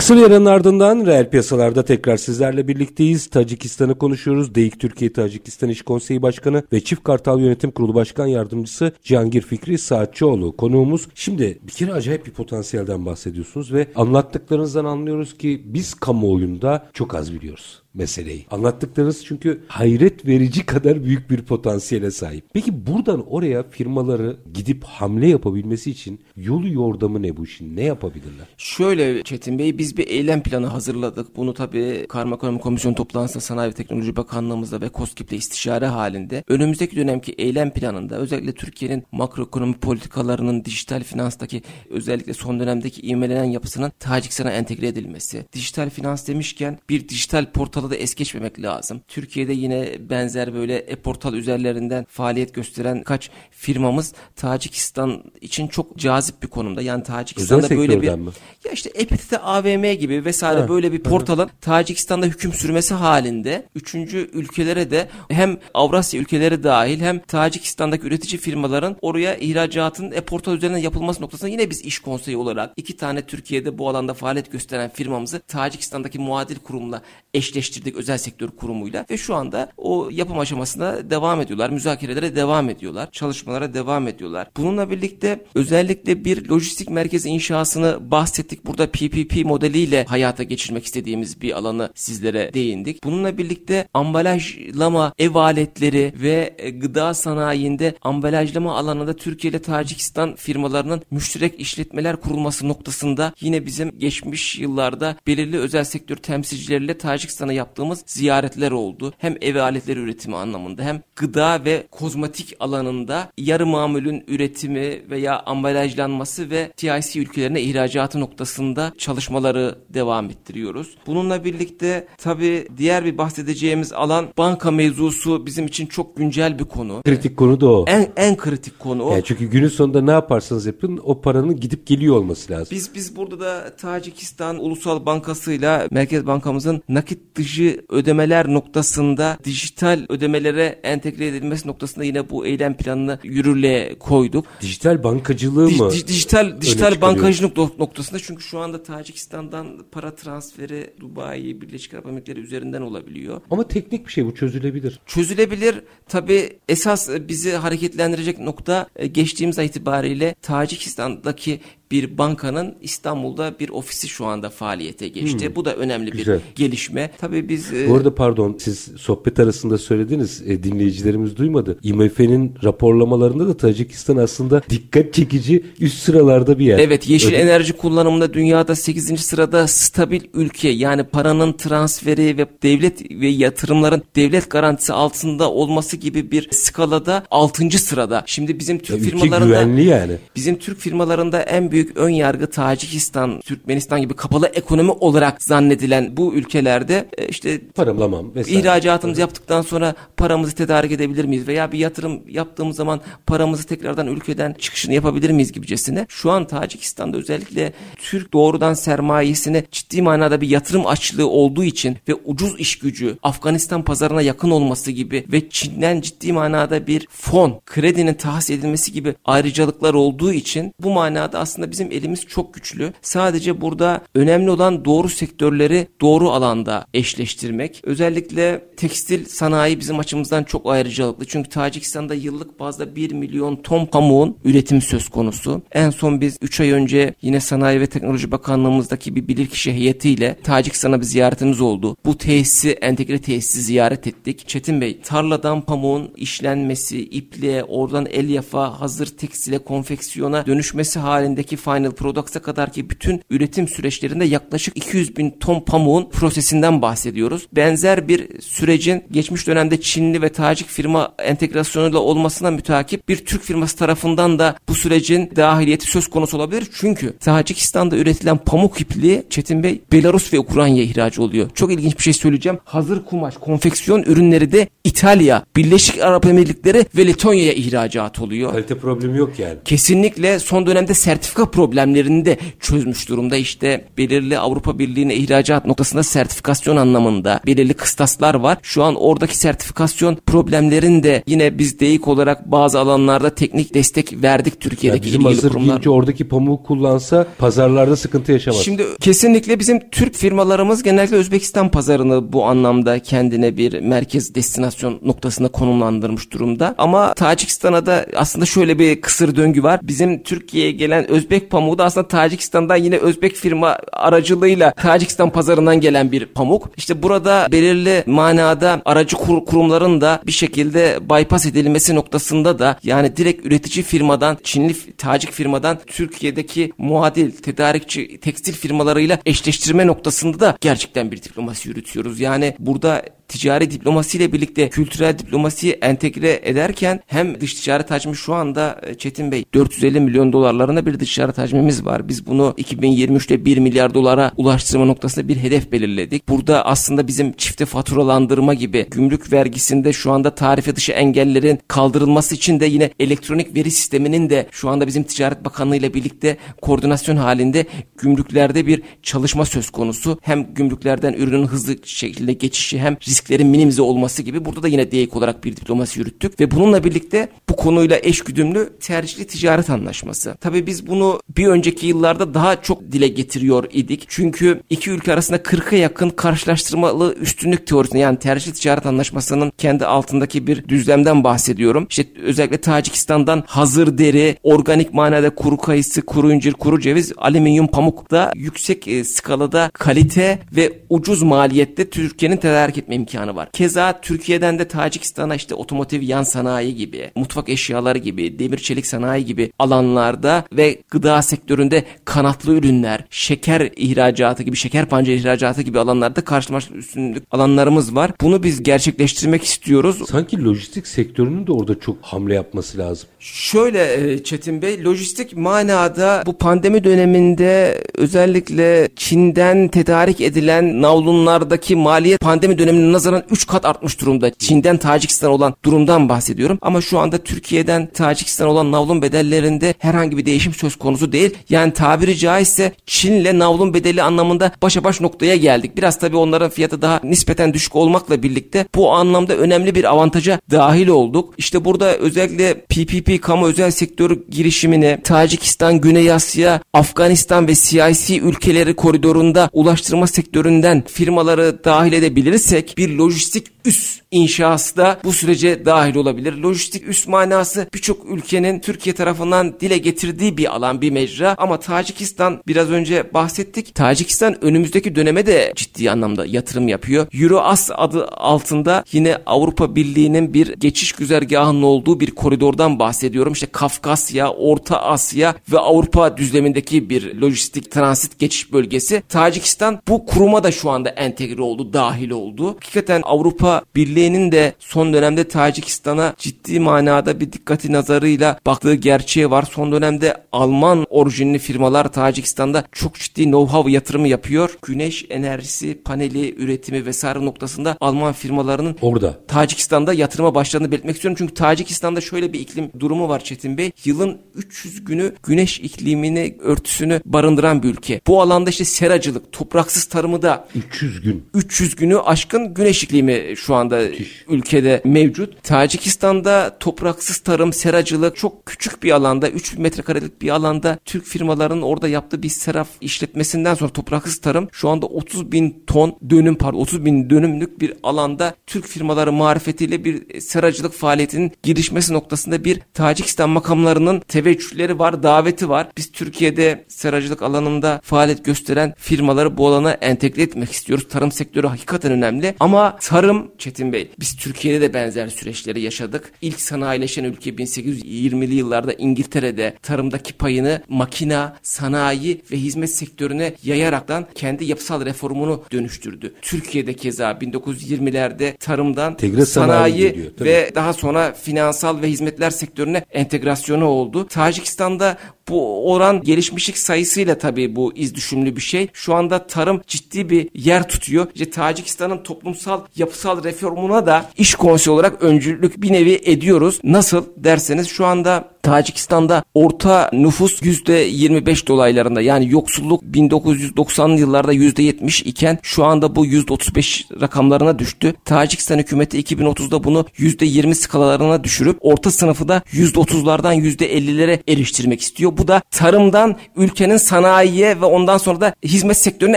Kısa 0.00 0.16
bir 0.16 0.22
aranın 0.22 0.46
ardından 0.46 1.06
reel 1.06 1.30
piyasalarda 1.30 1.84
tekrar 1.84 2.16
sizlerle 2.16 2.68
birlikteyiz. 2.68 3.26
Tacikistan'ı 3.26 3.98
konuşuyoruz. 3.98 4.54
DEİK 4.54 4.80
Türkiye 4.80 5.12
Tacikistan 5.12 5.68
İş 5.68 5.82
Konseyi 5.82 6.22
Başkanı 6.22 6.62
ve 6.72 6.84
Çift 6.84 7.04
Kartal 7.04 7.40
Yönetim 7.40 7.70
Kurulu 7.70 7.94
Başkan 7.94 8.26
Yardımcısı 8.26 8.92
Cihangir 9.02 9.42
Fikri 9.42 9.78
Saatçıoğlu 9.78 10.56
konuğumuz. 10.56 11.08
Şimdi 11.14 11.58
bir 11.62 11.72
kere 11.72 11.92
acayip 11.92 12.26
bir 12.26 12.30
potansiyelden 12.30 13.06
bahsediyorsunuz 13.06 13.72
ve 13.72 13.86
anlattıklarınızdan 13.94 14.84
anlıyoruz 14.84 15.38
ki 15.38 15.62
biz 15.64 15.94
kamuoyunda 15.94 16.88
çok 16.92 17.14
az 17.14 17.32
biliyoruz 17.32 17.79
meseleyi. 17.94 18.46
Anlattıklarınız 18.50 19.24
çünkü 19.24 19.60
hayret 19.68 20.26
verici 20.26 20.66
kadar 20.66 21.04
büyük 21.04 21.30
bir 21.30 21.42
potansiyele 21.42 22.10
sahip. 22.10 22.44
Peki 22.52 22.86
buradan 22.86 23.26
oraya 23.26 23.62
firmaları 23.62 24.36
gidip 24.54 24.84
hamle 24.84 25.28
yapabilmesi 25.28 25.90
için 25.90 26.20
yolu 26.36 26.68
yordamı 26.68 27.22
ne 27.22 27.36
bu 27.36 27.44
işin? 27.44 27.76
Ne 27.76 27.84
yapabilirler? 27.84 28.46
Şöyle 28.56 29.22
Çetin 29.22 29.58
Bey 29.58 29.78
biz 29.78 29.96
bir 29.96 30.08
eylem 30.08 30.42
planı 30.42 30.66
hazırladık. 30.66 31.36
Bunu 31.36 31.54
tabii 31.54 32.06
Karma 32.08 32.36
Ekonomi 32.36 32.60
Komisyon 32.60 32.94
toplantısında 32.94 33.40
Sanayi 33.40 33.70
ve 33.70 33.74
Teknoloji 33.74 34.16
Bakanlığımızla 34.16 34.80
ve 34.80 34.88
KOSGİB'le 34.88 35.32
istişare 35.32 35.86
halinde 35.86 36.44
önümüzdeki 36.48 36.96
dönemki 36.96 37.32
eylem 37.32 37.70
planında 37.70 38.16
özellikle 38.16 38.52
Türkiye'nin 38.52 39.04
makroekonomi 39.12 39.74
politikalarının 39.74 40.64
dijital 40.64 41.02
finanstaki 41.02 41.62
özellikle 41.90 42.34
son 42.34 42.60
dönemdeki 42.60 43.06
ivmelenen 43.06 43.44
yapısının 43.44 43.92
Tacikistan'a 43.98 44.50
entegre 44.50 44.86
edilmesi. 44.86 45.46
Dijital 45.52 45.90
finans 45.90 46.28
demişken 46.28 46.78
bir 46.88 47.08
dijital 47.08 47.52
portalı 47.80 47.90
da 47.90 48.02
es 48.02 48.14
geçmemek 48.14 48.62
lazım. 48.62 49.00
Türkiye'de 49.08 49.52
yine 49.52 49.88
benzer 50.10 50.54
böyle 50.54 50.76
e-portal 50.76 51.34
üzerlerinden 51.34 52.06
faaliyet 52.08 52.54
gösteren 52.54 53.02
kaç 53.02 53.30
firmamız 53.50 54.12
Tacikistan 54.36 55.24
için 55.40 55.68
çok 55.68 55.96
cazip 55.96 56.42
bir 56.42 56.48
konumda. 56.48 56.82
Yani 56.82 57.02
Tacikistan'da 57.02 57.64
Özel 57.64 57.78
böyle 57.78 58.02
bir 58.02 58.14
mi? 58.14 58.30
ya 58.64 58.72
işte 58.72 58.90
EPİT'te 58.94 59.38
AVM 59.38 59.92
gibi 59.92 60.24
vesaire 60.24 60.60
Ha, 60.60 60.68
böyle 60.68 60.92
bir 60.92 61.02
portalın 61.02 61.50
Tacikistan'da 61.60 62.26
hüküm 62.26 62.52
sürmesi 62.52 62.94
halinde 62.94 63.68
üçüncü 63.74 64.30
ülkelere 64.32 64.90
de 64.90 65.08
hem 65.28 65.58
Avrasya 65.74 66.20
ülkeleri 66.20 66.62
dahil 66.62 67.00
hem 67.00 67.18
Tacikistan'daki 67.18 68.06
üretici 68.06 68.40
firmaların 68.40 68.96
oraya 69.02 69.36
ihracatın 69.36 70.12
e-portal 70.12 70.56
üzerinden 70.56 70.78
yapılması 70.78 71.22
noktasında 71.22 71.50
yine 71.50 71.70
biz 71.70 71.80
iş 71.80 71.98
konseyi 71.98 72.36
olarak 72.36 72.72
iki 72.76 72.96
tane 72.96 73.22
Türkiye'de 73.22 73.78
bu 73.78 73.88
alanda 73.88 74.14
faaliyet 74.14 74.52
gösteren 74.52 74.90
firmamızı 74.90 75.40
Tacikistan'daki 75.40 76.18
muadil 76.18 76.56
kurumla 76.56 77.02
eşleştirdik 77.34 77.69
özel 77.96 78.18
sektör 78.18 78.48
kurumuyla 78.48 79.06
ve 79.10 79.16
şu 79.18 79.34
anda 79.34 79.72
o 79.76 80.08
yapım 80.12 80.38
aşamasına 80.38 81.10
devam 81.10 81.40
ediyorlar. 81.40 81.70
Müzakerelere 81.70 82.36
devam 82.36 82.70
ediyorlar. 82.70 83.08
Çalışmalara 83.12 83.74
devam 83.74 84.08
ediyorlar. 84.08 84.48
Bununla 84.56 84.90
birlikte 84.90 85.44
özellikle 85.54 86.24
bir 86.24 86.48
lojistik 86.48 86.90
merkezi 86.90 87.28
inşasını 87.28 88.10
bahsettik. 88.10 88.66
Burada 88.66 88.86
PPP 88.86 89.44
modeliyle 89.44 90.04
hayata 90.04 90.42
geçirmek 90.42 90.84
istediğimiz 90.84 91.40
bir 91.40 91.56
alanı 91.58 91.90
sizlere 91.94 92.54
değindik. 92.54 93.04
Bununla 93.04 93.38
birlikte 93.38 93.88
ambalajlama 93.94 95.12
ev 95.18 95.34
aletleri 95.34 96.12
ve 96.16 96.54
e, 96.58 96.70
gıda 96.70 97.14
sanayinde 97.14 97.94
ambalajlama 98.02 98.76
alanında 98.76 99.16
Türkiye 99.16 99.50
ile 99.50 99.62
Tacikistan 99.62 100.34
firmalarının 100.36 101.02
müşterek 101.10 101.60
işletmeler 101.60 102.16
kurulması 102.16 102.68
noktasında 102.68 103.32
yine 103.40 103.66
bizim 103.66 103.98
geçmiş 103.98 104.58
yıllarda 104.58 105.16
belirli 105.26 105.58
özel 105.58 105.84
sektör 105.84 106.16
temsilcileriyle 106.16 106.98
Tacikistan'a 106.98 107.52
yaptığımız 107.60 108.02
ziyaretler 108.06 108.70
oldu. 108.70 109.12
Hem 109.18 109.36
ev 109.40 109.56
aletleri 109.56 110.00
üretimi 110.00 110.36
anlamında 110.36 110.82
hem 110.82 111.02
gıda 111.16 111.64
ve 111.64 111.86
kozmetik 111.90 112.56
alanında 112.60 113.28
yarı 113.38 113.66
mamulün 113.66 114.24
üretimi 114.28 115.02
veya 115.10 115.40
ambalajlanması 115.40 116.50
ve 116.50 116.72
TIC 116.76 117.20
ülkelerine 117.20 117.60
ihracatı 117.62 118.20
noktasında 118.20 118.92
çalışmaları 118.98 119.78
devam 119.88 120.30
ettiriyoruz. 120.30 120.96
Bununla 121.06 121.44
birlikte 121.44 122.06
tabii 122.18 122.68
diğer 122.76 123.04
bir 123.04 123.18
bahsedeceğimiz 123.18 123.92
alan 123.92 124.26
banka 124.38 124.70
mevzusu 124.70 125.46
bizim 125.46 125.66
için 125.66 125.86
çok 125.86 126.16
güncel 126.16 126.58
bir 126.58 126.64
konu. 126.64 127.02
Kritik 127.02 127.36
konu 127.36 127.60
da 127.60 127.68
o. 127.68 127.84
En 127.88 128.08
en 128.16 128.36
kritik 128.36 128.78
konu 128.78 129.02
o. 129.02 129.12
Yani 129.12 129.24
çünkü 129.24 129.46
günün 129.46 129.68
sonunda 129.68 130.02
ne 130.02 130.10
yaparsanız 130.10 130.66
yapın 130.66 131.00
o 131.04 131.20
paranın 131.20 131.60
gidip 131.60 131.86
geliyor 131.86 132.16
olması 132.16 132.52
lazım. 132.52 132.68
Biz 132.70 132.94
biz 132.94 133.16
burada 133.16 133.40
da 133.40 133.76
Tacikistan 133.76 134.58
Ulusal 134.58 135.06
Bankası'yla 135.06 135.88
Merkez 135.90 136.26
Bankamızın 136.26 136.82
nakit 136.88 137.36
dışı 137.36 137.49
ödemeler 137.88 138.48
noktasında 138.48 139.38
dijital 139.44 140.06
ödemelere 140.08 140.80
entegre 140.82 141.26
edilmesi 141.26 141.68
noktasında 141.68 142.04
yine 142.04 142.30
bu 142.30 142.46
eylem 142.46 142.76
planını 142.76 143.18
yürürlüğe 143.22 143.98
koyduk. 143.98 144.46
Dijital 144.60 145.02
bankacılığı 145.02 145.68
Dij- 145.70 145.78
mı? 145.78 145.84
dij- 145.84 146.08
dijital 146.08 146.60
dijital 146.60 147.00
bankacılık 147.00 147.56
nok- 147.56 147.78
noktasında 147.78 148.18
çünkü 148.20 148.42
şu 148.42 148.58
anda 148.58 148.82
Tacikistan'dan 148.82 149.66
para 149.92 150.14
transferi 150.14 150.94
Dubai, 151.00 151.60
Birleşik 151.60 151.94
Arap 151.94 152.06
Emirlikleri 152.06 152.40
üzerinden 152.40 152.82
olabiliyor. 152.82 153.40
Ama 153.50 153.68
teknik 153.68 154.06
bir 154.06 154.12
şey 154.12 154.26
bu 154.26 154.34
çözülebilir. 154.34 155.00
Çözülebilir. 155.06 155.80
Tabi 156.08 156.58
esas 156.68 157.08
bizi 157.28 157.52
hareketlendirecek 157.52 158.38
nokta 158.38 158.86
e, 158.96 159.06
geçtiğimiz 159.06 159.58
ay 159.58 159.66
itibariyle 159.66 160.34
Tacikistan'daki 160.42 161.60
bir 161.90 162.18
bankanın 162.18 162.74
İstanbul'da 162.82 163.54
bir 163.60 163.68
ofisi 163.68 164.08
şu 164.08 164.26
anda 164.26 164.50
faaliyete 164.50 165.08
geçti. 165.08 165.56
Bu 165.56 165.64
da 165.64 165.74
önemli 165.76 166.10
Hmm. 166.10 166.18
Güzel. 166.18 166.36
bir 166.36 166.64
gelişme. 166.64 167.10
Tabii 167.18 167.48
biz 167.48 167.72
e, 167.72 167.88
Bu 167.90 167.94
arada 167.96 168.14
pardon 168.14 168.56
siz 168.60 168.88
sohbet 168.96 169.40
arasında 169.40 169.78
söylediniz 169.78 170.42
e, 170.46 170.62
dinleyicilerimiz 170.62 171.36
duymadı. 171.36 171.78
IMF'nin 171.82 172.54
raporlamalarında 172.64 173.48
da 173.48 173.56
Tacikistan 173.56 174.16
aslında 174.16 174.62
dikkat 174.70 175.14
çekici 175.14 175.64
üst 175.80 175.98
sıralarda 176.02 176.58
bir 176.58 176.64
yer. 176.64 176.78
Evet 176.78 177.08
yeşil 177.08 177.26
Öyle- 177.26 177.36
enerji 177.36 177.72
kullanımında 177.72 178.34
dünyada 178.34 178.74
8. 178.76 179.20
sırada 179.20 179.66
stabil 179.66 180.20
ülke 180.34 180.68
yani 180.68 181.04
paranın 181.04 181.52
transferi 181.52 182.36
ve 182.38 182.46
devlet 182.62 183.10
ve 183.10 183.28
yatırımların 183.28 184.02
devlet 184.16 184.50
garantisi 184.50 184.92
altında 184.92 185.50
olması 185.50 185.96
gibi 185.96 186.30
bir 186.30 186.48
skalada 186.50 187.24
6. 187.30 187.78
sırada. 187.78 188.22
Şimdi 188.26 188.58
bizim 188.58 188.78
Türk 188.78 189.00
Ülke 189.02 189.10
firmalarında 189.18 189.46
güvenli 189.46 189.84
yani. 189.84 190.12
Bizim 190.36 190.58
Türk 190.58 190.78
firmalarında 190.78 191.42
en 191.42 191.70
büyük 191.70 191.79
ön 191.96 192.10
yargı 192.10 192.46
Tacikistan, 192.46 193.40
Türkmenistan 193.40 194.00
gibi 194.00 194.14
kapalı 194.14 194.46
ekonomi 194.46 194.90
olarak 194.90 195.42
zannedilen 195.42 196.16
bu 196.16 196.34
ülkelerde 196.34 197.08
e, 197.18 197.28
işte 197.28 197.60
Paramlamam 197.74 198.34
vesaire. 198.34 198.60
İhracatımızı 198.60 199.20
yaptıktan 199.20 199.62
sonra 199.62 199.94
paramızı 200.16 200.54
tedarik 200.54 200.92
edebilir 200.92 201.24
miyiz? 201.24 201.48
Veya 201.48 201.72
bir 201.72 201.78
yatırım 201.78 202.22
yaptığımız 202.28 202.76
zaman 202.76 203.00
paramızı 203.26 203.66
tekrardan 203.66 204.06
ülkeden 204.06 204.52
çıkışını 204.52 204.94
yapabilir 204.94 205.30
miyiz 205.30 205.52
gibicesine. 205.52 206.06
Şu 206.08 206.30
an 206.30 206.46
Tacikistan'da 206.46 207.16
özellikle 207.16 207.72
Türk 207.96 208.32
doğrudan 208.32 208.74
sermayesine 208.74 209.64
ciddi 209.72 210.02
manada 210.02 210.40
bir 210.40 210.48
yatırım 210.48 210.86
açlığı 210.86 211.28
olduğu 211.28 211.64
için 211.64 211.96
ve 212.08 212.14
ucuz 212.14 212.60
iş 212.60 212.78
gücü 212.78 213.16
Afganistan 213.22 213.84
pazarına 213.84 214.22
yakın 214.22 214.50
olması 214.50 214.90
gibi 214.90 215.24
ve 215.32 215.48
Çin'den 215.50 216.00
ciddi 216.00 216.32
manada 216.32 216.86
bir 216.86 217.06
fon, 217.10 217.60
kredinin 217.66 218.14
tahsis 218.14 218.50
edilmesi 218.50 218.92
gibi 218.92 219.14
ayrıcalıklar 219.24 219.94
olduğu 219.94 220.32
için 220.32 220.72
bu 220.80 220.90
manada 220.90 221.38
aslında 221.38 221.69
bizim 221.70 221.92
elimiz 221.92 222.26
çok 222.26 222.54
güçlü. 222.54 222.92
Sadece 223.02 223.60
burada 223.60 224.00
önemli 224.14 224.50
olan 224.50 224.84
doğru 224.84 225.08
sektörleri 225.08 225.88
doğru 226.00 226.30
alanda 226.30 226.86
eşleştirmek. 226.94 227.80
Özellikle 227.84 228.64
tekstil 228.76 229.24
sanayi 229.24 229.80
bizim 229.80 229.98
açımızdan 229.98 230.44
çok 230.44 230.70
ayrıcalıklı. 230.70 231.24
Çünkü 231.24 231.48
Tacikistan'da 231.48 232.14
yıllık 232.14 232.60
bazda 232.60 232.96
1 232.96 233.12
milyon 233.12 233.56
ton 233.56 233.86
pamuğun 233.86 234.36
üretimi 234.44 234.80
söz 234.80 235.08
konusu. 235.08 235.62
En 235.72 235.90
son 235.90 236.20
biz 236.20 236.38
3 236.42 236.60
ay 236.60 236.70
önce 236.70 237.14
yine 237.22 237.40
Sanayi 237.40 237.80
ve 237.80 237.86
Teknoloji 237.86 238.30
Bakanlığımızdaki 238.30 239.16
bir 239.16 239.28
bilirkişi 239.28 239.72
heyetiyle 239.72 240.36
Tacikistan'a 240.44 241.00
bir 241.00 241.04
ziyaretimiz 241.04 241.60
oldu. 241.60 241.96
Bu 242.04 242.18
tesisi, 242.18 242.70
entegre 242.70 243.18
tesisi 243.18 243.62
ziyaret 243.62 244.06
ettik. 244.06 244.48
Çetin 244.48 244.80
Bey, 244.80 245.00
tarladan 245.00 245.60
pamuğun 245.60 246.10
işlenmesi, 246.16 247.00
ipliğe, 247.04 247.64
oradan 247.64 248.06
elyaf'a, 248.06 248.80
hazır 248.80 249.06
tekstile, 249.06 249.58
konfeksiyona 249.58 250.46
dönüşmesi 250.46 250.98
halindeki 250.98 251.56
final 251.60 251.90
products'a 251.90 252.42
kadar 252.42 252.72
ki 252.72 252.90
bütün 252.90 253.22
üretim 253.30 253.68
süreçlerinde 253.68 254.24
yaklaşık 254.24 254.76
200 254.76 255.16
bin 255.16 255.30
ton 255.30 255.60
pamuğun 255.60 256.10
prosesinden 256.10 256.82
bahsediyoruz. 256.82 257.46
Benzer 257.52 258.08
bir 258.08 258.40
sürecin 258.40 259.04
geçmiş 259.10 259.46
dönemde 259.46 259.80
Çinli 259.80 260.22
ve 260.22 260.28
Tacik 260.28 260.68
firma 260.68 261.14
entegrasyonuyla 261.18 261.98
olmasına 261.98 262.50
mütakip 262.50 263.08
bir 263.08 263.16
Türk 263.16 263.42
firması 263.42 263.76
tarafından 263.76 264.38
da 264.38 264.56
bu 264.68 264.74
sürecin 264.74 265.32
dahiliyeti 265.36 265.86
söz 265.86 266.06
konusu 266.06 266.36
olabilir. 266.36 266.68
Çünkü 266.72 267.18
Tacikistan'da 267.18 267.96
üretilen 267.96 268.38
pamuk 268.38 268.80
ipliği 268.80 269.22
Çetin 269.30 269.62
Bey 269.62 269.80
Belarus 269.92 270.32
ve 270.32 270.38
Ukrayna'ya 270.38 270.82
ihraç 270.82 271.18
oluyor. 271.18 271.50
Çok 271.54 271.72
ilginç 271.72 271.98
bir 271.98 272.02
şey 272.02 272.12
söyleyeceğim. 272.12 272.58
Hazır 272.64 273.04
kumaş, 273.04 273.36
konfeksiyon 273.36 274.02
ürünleri 274.02 274.52
de 274.52 274.68
İtalya, 274.84 275.44
Birleşik 275.56 276.00
Arap 276.00 276.26
Emirlikleri 276.26 276.86
ve 276.96 277.06
Letonya'ya 277.06 277.52
ihracat 277.52 278.20
oluyor. 278.20 278.52
Kalite 278.52 278.78
problemi 278.78 279.18
yok 279.18 279.38
yani. 279.38 279.58
Kesinlikle 279.64 280.38
son 280.38 280.66
dönemde 280.66 280.94
sertifika 280.94 281.39
problemlerini 281.46 282.24
de 282.24 282.38
çözmüş 282.60 283.08
durumda. 283.08 283.36
İşte 283.36 283.84
belirli 283.98 284.38
Avrupa 284.38 284.78
Birliği'ne 284.78 285.14
ihracat 285.14 285.66
noktasında 285.66 286.02
sertifikasyon 286.02 286.76
anlamında 286.76 287.40
belirli 287.46 287.74
kıstaslar 287.74 288.34
var. 288.34 288.58
Şu 288.62 288.82
an 288.82 288.94
oradaki 288.94 289.36
sertifikasyon 289.36 290.18
problemlerin 290.26 291.02
de 291.02 291.22
yine 291.26 291.58
biz 291.58 291.80
DEİK 291.80 292.08
olarak 292.08 292.50
bazı 292.50 292.78
alanlarda 292.80 293.34
teknik 293.34 293.74
destek 293.74 294.22
verdik 294.22 294.52
Yani 294.52 294.60
Türkiye'deki 294.60 295.06
bizim 295.06 295.20
ilgili 295.20 295.34
hazır 295.34 295.48
kurumlar. 295.48 295.66
giyince 295.66 295.90
oradaki 295.90 296.28
pamuğu 296.28 296.62
kullansa 296.62 297.26
pazarlarda 297.38 297.96
sıkıntı 297.96 298.32
yaşamaz. 298.32 298.60
Şimdi 298.60 298.84
kesinlikle 299.00 299.58
bizim 299.58 299.90
Türk 299.90 300.14
firmalarımız 300.14 300.82
genellikle 300.82 301.16
Özbekistan 301.16 301.70
pazarını 301.70 302.32
bu 302.32 302.44
anlamda 302.44 302.98
kendine 302.98 303.56
bir 303.56 303.80
merkez 303.80 304.34
destinasyon 304.34 304.98
noktasında 305.02 305.48
konumlandırmış 305.48 306.32
durumda. 306.32 306.74
Ama 306.78 307.14
Tacikistan'a 307.14 307.86
da 307.86 308.06
aslında 308.16 308.46
şöyle 308.46 308.78
bir 308.78 309.00
kısır 309.00 309.36
döngü 309.36 309.62
var. 309.62 309.80
Bizim 309.82 310.22
Türkiye'ye 310.22 310.72
gelen 310.72 311.10
Özbek 311.30 311.50
pamuğu 311.50 311.78
da 311.78 311.84
aslında 311.84 312.08
Tacikistan'dan 312.08 312.76
yine 312.76 312.96
Özbek 312.96 313.36
firma 313.36 313.78
aracılığıyla 313.92 314.70
Tacikistan 314.72 315.30
pazarından 315.30 315.80
gelen 315.80 316.12
bir 316.12 316.26
pamuk. 316.26 316.70
İşte 316.76 317.02
burada 317.02 317.48
belirli 317.52 318.04
manada 318.06 318.82
aracı 318.84 319.16
kur- 319.16 319.44
kurumların 319.44 320.00
da 320.00 320.22
bir 320.26 320.32
şekilde 320.32 320.98
bypass 321.02 321.46
edilmesi 321.46 321.94
noktasında 321.94 322.58
da 322.58 322.78
yani 322.82 323.16
direkt 323.16 323.46
üretici 323.46 323.82
firmadan 323.82 324.38
Çinli 324.42 324.96
Tacik 324.96 325.32
firmadan 325.32 325.78
Türkiye'deki 325.86 326.72
muadil 326.78 327.30
tedarikçi 327.30 328.20
tekstil 328.20 328.52
firmalarıyla 328.52 329.18
eşleştirme 329.26 329.86
noktasında 329.86 330.40
da 330.40 330.56
gerçekten 330.60 331.10
bir 331.10 331.22
diplomasi 331.22 331.68
yürütüyoruz. 331.68 332.20
Yani 332.20 332.54
burada 332.58 333.02
ticari 333.30 333.70
diplomasiyle 333.70 334.32
birlikte 334.32 334.68
kültürel 334.68 335.18
diplomasiyi 335.18 335.72
entegre 335.72 336.40
ederken 336.42 337.00
hem 337.06 337.40
dış 337.40 337.54
ticaret 337.54 337.90
hacmi 337.90 338.16
şu 338.16 338.34
anda 338.34 338.80
e, 338.82 338.94
Çetin 338.94 339.32
Bey 339.32 339.44
450 339.54 340.00
milyon 340.00 340.32
dolarlarında 340.32 340.86
bir 340.86 341.00
dış 341.00 341.14
ticaret 341.14 341.38
hacmimiz 341.38 341.84
var. 341.84 342.08
Biz 342.08 342.26
bunu 342.26 342.54
2023'te 342.58 343.44
1 343.44 343.58
milyar 343.58 343.94
dolara 343.94 344.32
ulaştırma 344.36 344.84
noktasında 344.84 345.28
bir 345.28 345.36
hedef 345.36 345.72
belirledik. 345.72 346.28
Burada 346.28 346.66
aslında 346.66 347.08
bizim 347.08 347.32
çifte 347.32 347.66
faturalandırma 347.66 348.54
gibi 348.54 348.86
gümrük 348.90 349.32
vergisinde 349.32 349.92
şu 349.92 350.12
anda 350.12 350.34
tarife 350.34 350.76
dışı 350.76 350.92
engellerin 350.92 351.58
kaldırılması 351.68 352.34
için 352.34 352.60
de 352.60 352.66
yine 352.66 352.90
elektronik 353.00 353.56
veri 353.56 353.70
sisteminin 353.70 354.30
de 354.30 354.46
şu 354.50 354.68
anda 354.68 354.86
bizim 354.86 355.02
Ticaret 355.02 355.44
Bakanlığı 355.44 355.76
ile 355.76 355.94
birlikte 355.94 356.36
koordinasyon 356.62 357.16
halinde 357.16 357.66
gümrüklerde 357.98 358.66
bir 358.66 358.82
çalışma 359.02 359.44
söz 359.44 359.70
konusu. 359.70 360.18
Hem 360.22 360.54
gümrüklerden 360.54 361.12
ürünün 361.12 361.46
hızlı 361.46 361.76
şekilde 361.84 362.32
geçişi 362.32 362.78
hem 362.78 362.96
risklerin 363.20 363.46
minimize 363.46 363.82
olması 363.82 364.22
gibi 364.22 364.44
burada 364.44 364.62
da 364.62 364.68
yine 364.68 364.92
DEİK 364.92 365.16
olarak 365.16 365.44
bir 365.44 365.56
diplomasi 365.56 366.00
yürüttük 366.00 366.40
ve 366.40 366.50
bununla 366.50 366.84
birlikte 366.84 367.28
bu 367.48 367.56
konuyla 367.56 367.98
eşgüdümlü 368.02 368.70
tercihli 368.80 369.26
ticaret 369.26 369.70
anlaşması. 369.70 370.36
Tabii 370.40 370.66
biz 370.66 370.86
bunu 370.86 371.20
bir 371.36 371.46
önceki 371.46 371.86
yıllarda 371.86 372.34
daha 372.34 372.62
çok 372.62 372.92
dile 372.92 373.08
getiriyor 373.08 373.64
idik. 373.72 374.04
Çünkü 374.08 374.62
iki 374.70 374.90
ülke 374.90 375.12
arasında 375.12 375.38
40'a 375.38 375.78
yakın 375.78 376.10
karşılaştırmalı 376.10 377.14
üstünlük 377.20 377.66
teorisine 377.66 378.00
yani 378.00 378.18
tercihli 378.18 378.52
ticaret 378.52 378.86
anlaşmasının 378.86 379.52
kendi 379.58 379.86
altındaki 379.86 380.46
bir 380.46 380.68
düzlemden 380.68 381.24
bahsediyorum. 381.24 381.86
İşte 381.90 382.06
özellikle 382.22 382.60
Tacikistan'dan 382.60 383.44
hazır 383.46 383.98
deri, 383.98 384.36
organik 384.42 384.94
manada 384.94 385.34
kuru 385.34 385.56
kayısı, 385.56 386.02
kuru 386.02 386.32
incir, 386.32 386.52
kuru 386.52 386.80
ceviz, 386.80 387.12
alüminyum 387.16 387.66
pamuk 387.66 388.10
da 388.10 388.32
yüksek 388.34 388.88
e, 388.88 389.04
skalada 389.04 389.70
kalite 389.72 390.38
ve 390.56 390.72
ucuz 390.88 391.22
maliyette 391.22 391.90
Türkiye'nin 391.90 392.36
tedarik 392.36 392.78
etme 392.78 392.94
imkanı 393.14 393.36
var. 393.36 393.48
Keza 393.52 394.00
Türkiye'den 394.00 394.58
de 394.58 394.68
Tacikistan'a 394.68 395.34
işte 395.34 395.54
otomotiv 395.54 396.02
yan 396.02 396.22
sanayi 396.22 396.76
gibi, 396.76 397.10
mutfak 397.16 397.48
eşyaları 397.48 397.98
gibi, 397.98 398.38
demir 398.38 398.58
çelik 398.58 398.86
sanayi 398.86 399.24
gibi 399.24 399.52
alanlarda 399.58 400.44
ve 400.52 400.78
gıda 400.90 401.22
sektöründe 401.22 401.84
kanatlı 402.04 402.54
ürünler, 402.54 403.04
şeker 403.10 403.70
ihracatı 403.76 404.42
gibi, 404.42 404.56
şeker 404.56 404.86
pancarı 404.86 405.16
ihracatı 405.16 405.62
gibi 405.62 405.78
alanlarda 405.78 406.20
karşılaşma 406.20 406.76
üstünlük 406.76 407.22
alanlarımız 407.30 407.94
var. 407.94 408.10
Bunu 408.20 408.42
biz 408.42 408.62
gerçekleştirmek 408.62 409.44
istiyoruz. 409.44 410.02
Sanki 410.10 410.44
lojistik 410.44 410.86
sektörünün 410.86 411.46
de 411.46 411.52
orada 411.52 411.80
çok 411.80 411.96
hamle 412.02 412.34
yapması 412.34 412.78
lazım. 412.78 413.08
Şöyle 413.18 414.12
e, 414.12 414.24
Çetin 414.24 414.62
Bey, 414.62 414.84
lojistik 414.84 415.36
manada 415.36 416.22
bu 416.26 416.38
pandemi 416.38 416.84
döneminde 416.84 417.84
özellikle 417.94 418.88
Çin'den 418.96 419.68
tedarik 419.68 420.20
edilen 420.20 420.82
navlunlardaki 420.82 421.76
maliyet 421.76 422.20
pandemi 422.20 422.58
dönemine 422.58 422.92
nazaran 423.00 423.22
3 423.30 423.46
kat 423.46 423.64
artmış 423.64 424.00
durumda. 424.00 424.30
Çin'den 424.30 424.76
Tacikistan 424.76 425.30
olan 425.30 425.54
durumdan 425.64 426.08
bahsediyorum. 426.08 426.58
Ama 426.62 426.80
şu 426.80 426.98
anda 426.98 427.18
Türkiye'den 427.18 427.86
Tacikistan 427.86 428.48
olan 428.48 428.72
navlun 428.72 429.02
bedellerinde 429.02 429.74
herhangi 429.78 430.16
bir 430.16 430.26
değişim 430.26 430.54
söz 430.54 430.76
konusu 430.76 431.12
değil. 431.12 431.34
Yani 431.48 431.72
tabiri 431.72 432.16
caizse 432.16 432.72
Çin'le 432.86 433.38
navlun 433.38 433.74
bedeli 433.74 434.02
anlamında 434.02 434.52
başa 434.62 434.84
baş 434.84 435.00
noktaya 435.00 435.36
geldik. 435.36 435.76
Biraz 435.76 435.98
tabii 435.98 436.16
onların 436.16 436.50
fiyatı 436.50 436.82
daha 436.82 437.00
nispeten 437.04 437.54
düşük 437.54 437.76
olmakla 437.76 438.22
birlikte 438.22 438.66
bu 438.74 438.92
anlamda 438.92 439.36
önemli 439.36 439.74
bir 439.74 439.84
avantaja 439.84 440.40
dahil 440.50 440.88
olduk. 440.88 441.34
İşte 441.38 441.64
burada 441.64 441.96
özellikle 441.96 442.54
PPP 442.54 443.22
kamu 443.22 443.46
özel 443.46 443.70
sektör 443.70 444.18
girişimini 444.30 444.98
Tacikistan, 445.04 445.80
Güney 445.80 446.12
Asya, 446.12 446.60
Afganistan 446.72 447.48
ve 447.48 447.54
CIC 447.54 448.20
ülkeleri 448.20 448.76
koridorunda 448.76 449.50
ulaştırma 449.52 450.06
sektöründen 450.06 450.84
firmaları 450.88 451.64
dahil 451.64 451.92
edebilirsek 451.92 452.74
bir 452.80 452.98
lojistik 452.98 453.46
üs 453.64 454.00
inşası 454.10 454.76
da 454.76 455.00
bu 455.04 455.12
sürece 455.12 455.64
dahil 455.64 455.94
olabilir. 455.94 456.32
Lojistik 456.32 456.88
üs 456.88 457.08
manası 457.08 457.68
birçok 457.74 458.10
ülkenin 458.10 458.60
Türkiye 458.60 458.94
tarafından 458.94 459.60
dile 459.60 459.78
getirdiği 459.78 460.36
bir 460.36 460.54
alan, 460.54 460.80
bir 460.80 460.90
mecra 460.90 461.34
ama 461.38 461.60
Tacikistan 461.60 462.42
biraz 462.46 462.70
önce 462.70 463.14
bahsettik. 463.14 463.74
Tacikistan 463.74 464.44
önümüzdeki 464.44 464.94
döneme 464.94 465.26
de 465.26 465.52
ciddi 465.56 465.90
anlamda 465.90 466.26
yatırım 466.26 466.68
yapıyor. 466.68 467.06
Euroas 467.12 467.70
adı 467.74 468.06
altında 468.06 468.84
yine 468.92 469.18
Avrupa 469.26 469.76
Birliği'nin 469.76 470.34
bir 470.34 470.54
geçiş 470.56 470.92
güzergahının 470.92 471.62
olduğu 471.62 472.00
bir 472.00 472.10
koridordan 472.10 472.78
bahsediyorum. 472.78 473.32
İşte 473.32 473.46
Kafkasya, 473.46 474.30
Orta 474.30 474.82
Asya 474.82 475.34
ve 475.52 475.58
Avrupa 475.58 476.16
düzlemindeki 476.16 476.90
bir 476.90 477.14
lojistik 477.14 477.70
transit 477.70 478.18
geçiş 478.18 478.52
bölgesi. 478.52 479.02
Tacikistan 479.08 479.80
bu 479.88 480.06
kuruma 480.06 480.44
da 480.44 480.52
şu 480.52 480.70
anda 480.70 480.88
entegre 480.88 481.42
oldu, 481.42 481.72
dahil 481.72 482.10
oldu. 482.10 482.56
Hakikaten 482.70 483.02
Avrupa 483.04 483.62
Birliği'nin 483.76 484.32
de 484.32 484.54
son 484.58 484.92
dönemde 484.92 485.28
Tacikistan'a 485.28 486.14
ciddi 486.18 486.60
manada 486.60 487.20
bir 487.20 487.32
dikkati 487.32 487.72
nazarıyla 487.72 488.40
baktığı 488.46 488.74
gerçeği 488.74 489.30
var. 489.30 489.42
Son 489.42 489.72
dönemde 489.72 490.16
Alman 490.32 490.86
orijinli 490.90 491.38
firmalar 491.38 491.92
Tacikistan'da 491.92 492.64
çok 492.72 492.94
ciddi 492.94 493.22
know-how 493.22 493.70
yatırımı 493.70 494.08
yapıyor. 494.08 494.58
Güneş 494.62 495.06
enerjisi 495.10 495.82
paneli 495.84 496.34
üretimi 496.34 496.86
vesaire 496.86 497.24
noktasında 497.24 497.76
Alman 497.80 498.12
firmalarının 498.12 498.76
Orada. 498.82 499.20
Tacikistan'da 499.28 499.94
yatırıma 499.94 500.34
başladığını 500.34 500.70
belirtmek 500.70 500.94
istiyorum. 500.94 501.16
Çünkü 501.18 501.34
Tacikistan'da 501.34 502.00
şöyle 502.00 502.32
bir 502.32 502.40
iklim 502.40 502.70
durumu 502.80 503.08
var 503.08 503.24
Çetin 503.24 503.58
Bey. 503.58 503.72
Yılın 503.84 504.18
300 504.34 504.84
günü 504.84 505.12
güneş 505.22 505.60
iklimini 505.60 506.36
örtüsünü 506.40 507.00
barındıran 507.04 507.62
bir 507.62 507.68
ülke. 507.68 508.00
Bu 508.06 508.22
alanda 508.22 508.50
işte 508.50 508.64
seracılık, 508.64 509.32
topraksız 509.32 509.84
tarımı 509.84 510.22
da 510.22 510.48
300 510.54 511.00
gün. 511.00 511.24
300 511.34 511.76
günü 511.76 511.98
aşkın 511.98 512.59
güneş 512.60 512.84
iklimi 512.84 513.36
şu 513.36 513.54
anda 513.54 513.82
ülkede 514.28 514.82
mevcut. 514.84 515.42
Tacikistan'da 515.42 516.56
topraksız 516.60 517.18
tarım, 517.18 517.52
seracılık 517.52 518.16
çok 518.16 518.46
küçük 518.46 518.82
bir 518.82 518.90
alanda, 518.90 519.28
3000 519.28 519.62
metrekarelik 519.62 520.22
bir 520.22 520.30
alanda 520.30 520.78
Türk 520.84 521.04
firmaların 521.04 521.62
orada 521.62 521.88
yaptığı 521.88 522.22
bir 522.22 522.28
seraf 522.28 522.68
işletmesinden 522.80 523.54
sonra 523.54 523.72
topraksız 523.72 524.20
tarım 524.20 524.48
şu 524.52 524.68
anda 524.68 524.86
30 524.86 525.32
bin 525.32 525.64
ton 525.66 525.98
dönüm 526.10 526.34
pardon 526.34 526.58
30 526.58 526.84
bin 526.84 527.10
dönümlük 527.10 527.60
bir 527.60 527.74
alanda 527.82 528.34
Türk 528.46 528.66
firmaları 528.66 529.12
marifetiyle 529.12 529.84
bir 529.84 530.20
seracılık 530.20 530.72
faaliyetinin 530.72 531.32
girişmesi 531.42 531.92
noktasında 531.92 532.44
bir 532.44 532.60
Tacikistan 532.74 533.30
makamlarının 533.30 534.00
teveccühleri 534.00 534.78
var, 534.78 535.02
daveti 535.02 535.48
var. 535.48 535.68
Biz 535.76 535.92
Türkiye'de 535.92 536.64
seracılık 536.68 537.22
alanında 537.22 537.80
faaliyet 537.84 538.24
gösteren 538.24 538.74
firmaları 538.78 539.36
bu 539.36 539.48
alana 539.48 539.72
entegre 539.72 540.22
etmek 540.22 540.52
istiyoruz. 540.52 540.88
Tarım 540.88 541.12
sektörü 541.12 541.46
hakikaten 541.46 541.92
önemli 541.92 542.34
ama 542.40 542.49
tarım 542.80 543.30
Çetin 543.38 543.72
Bey 543.72 543.90
biz 544.00 544.16
Türkiye'de 544.16 544.60
de 544.60 544.74
benzer 544.74 545.08
süreçleri 545.08 545.60
yaşadık. 545.60 546.12
İlk 546.20 546.40
sanayileşen 546.40 547.04
ülke 547.04 547.30
1820'li 547.30 548.34
yıllarda 548.34 548.72
İngiltere'de 548.72 549.54
tarımdaki 549.62 550.12
payını 550.12 550.62
makina, 550.68 551.36
sanayi 551.42 552.22
ve 552.32 552.36
hizmet 552.36 552.70
sektörüne 552.70 553.34
yayaraktan 553.44 554.06
kendi 554.14 554.44
yapısal 554.44 554.84
reformunu 554.86 555.42
dönüştürdü. 555.52 556.14
Türkiye'de 556.22 556.74
keza 556.74 557.10
1920'lerde 557.10 558.36
tarımdan 558.36 558.92
Entegre 558.92 559.26
sanayi 559.26 559.50
sanayi 559.60 559.92
geliyor, 559.92 560.12
ve 560.20 560.50
daha 560.54 560.72
sonra 560.72 561.12
finansal 561.12 561.82
ve 561.82 561.88
hizmetler 561.88 562.30
sektörüne 562.30 562.84
entegrasyonu 562.90 563.64
oldu. 563.64 564.06
Tacikistan'da 564.06 564.98
bu 565.28 565.72
oran 565.72 566.02
gelişmişlik 566.02 566.58
sayısıyla 566.58 567.18
tabii 567.18 567.56
bu 567.56 567.72
iz 567.76 567.94
düşümlü 567.94 568.36
bir 568.36 568.40
şey. 568.40 568.68
Şu 568.72 568.94
anda 568.94 569.26
tarım 569.26 569.62
ciddi 569.66 570.10
bir 570.10 570.28
yer 570.34 570.68
tutuyor. 570.68 571.06
İşte 571.14 571.30
Tacikistan'ın 571.30 572.02
toplumsal 572.02 572.39
yapısal 572.76 573.24
reformuna 573.24 573.86
da 573.86 574.06
iş 574.16 574.34
konseyi 574.34 574.74
olarak 574.74 575.02
öncülük 575.02 575.62
bir 575.62 575.72
nevi 575.72 576.00
ediyoruz. 576.04 576.60
Nasıl 576.64 577.04
derseniz 577.16 577.68
şu 577.68 577.86
anda 577.86 578.28
Tacikistan'da 578.42 579.24
orta 579.34 579.90
nüfus 579.92 580.42
%25 580.42 581.46
dolaylarında 581.46 582.00
yani 582.00 582.30
yoksulluk 582.30 582.82
1990'lı 582.82 584.00
yıllarda 584.00 584.34
%70 584.34 585.04
iken 585.04 585.38
şu 585.42 585.64
anda 585.64 585.96
bu 585.96 586.06
%35 586.06 587.00
rakamlarına 587.00 587.58
düştü. 587.58 587.94
Tacikistan 588.04 588.58
hükümeti 588.58 589.02
2030'da 589.02 589.64
bunu 589.64 589.86
%20 589.98 590.54
skalalarına 590.54 591.24
düşürüp 591.24 591.58
orta 591.60 591.90
sınıfı 591.90 592.28
da 592.28 592.42
%30'lardan 592.52 593.34
%50'lere 593.34 594.18
eriştirmek 594.28 594.80
istiyor. 594.80 595.12
Bu 595.16 595.28
da 595.28 595.42
tarımdan 595.50 596.16
ülkenin 596.36 596.76
sanayiye 596.76 597.60
ve 597.60 597.64
ondan 597.64 597.98
sonra 597.98 598.20
da 598.20 598.34
hizmet 598.44 598.76
sektörüne 598.76 599.16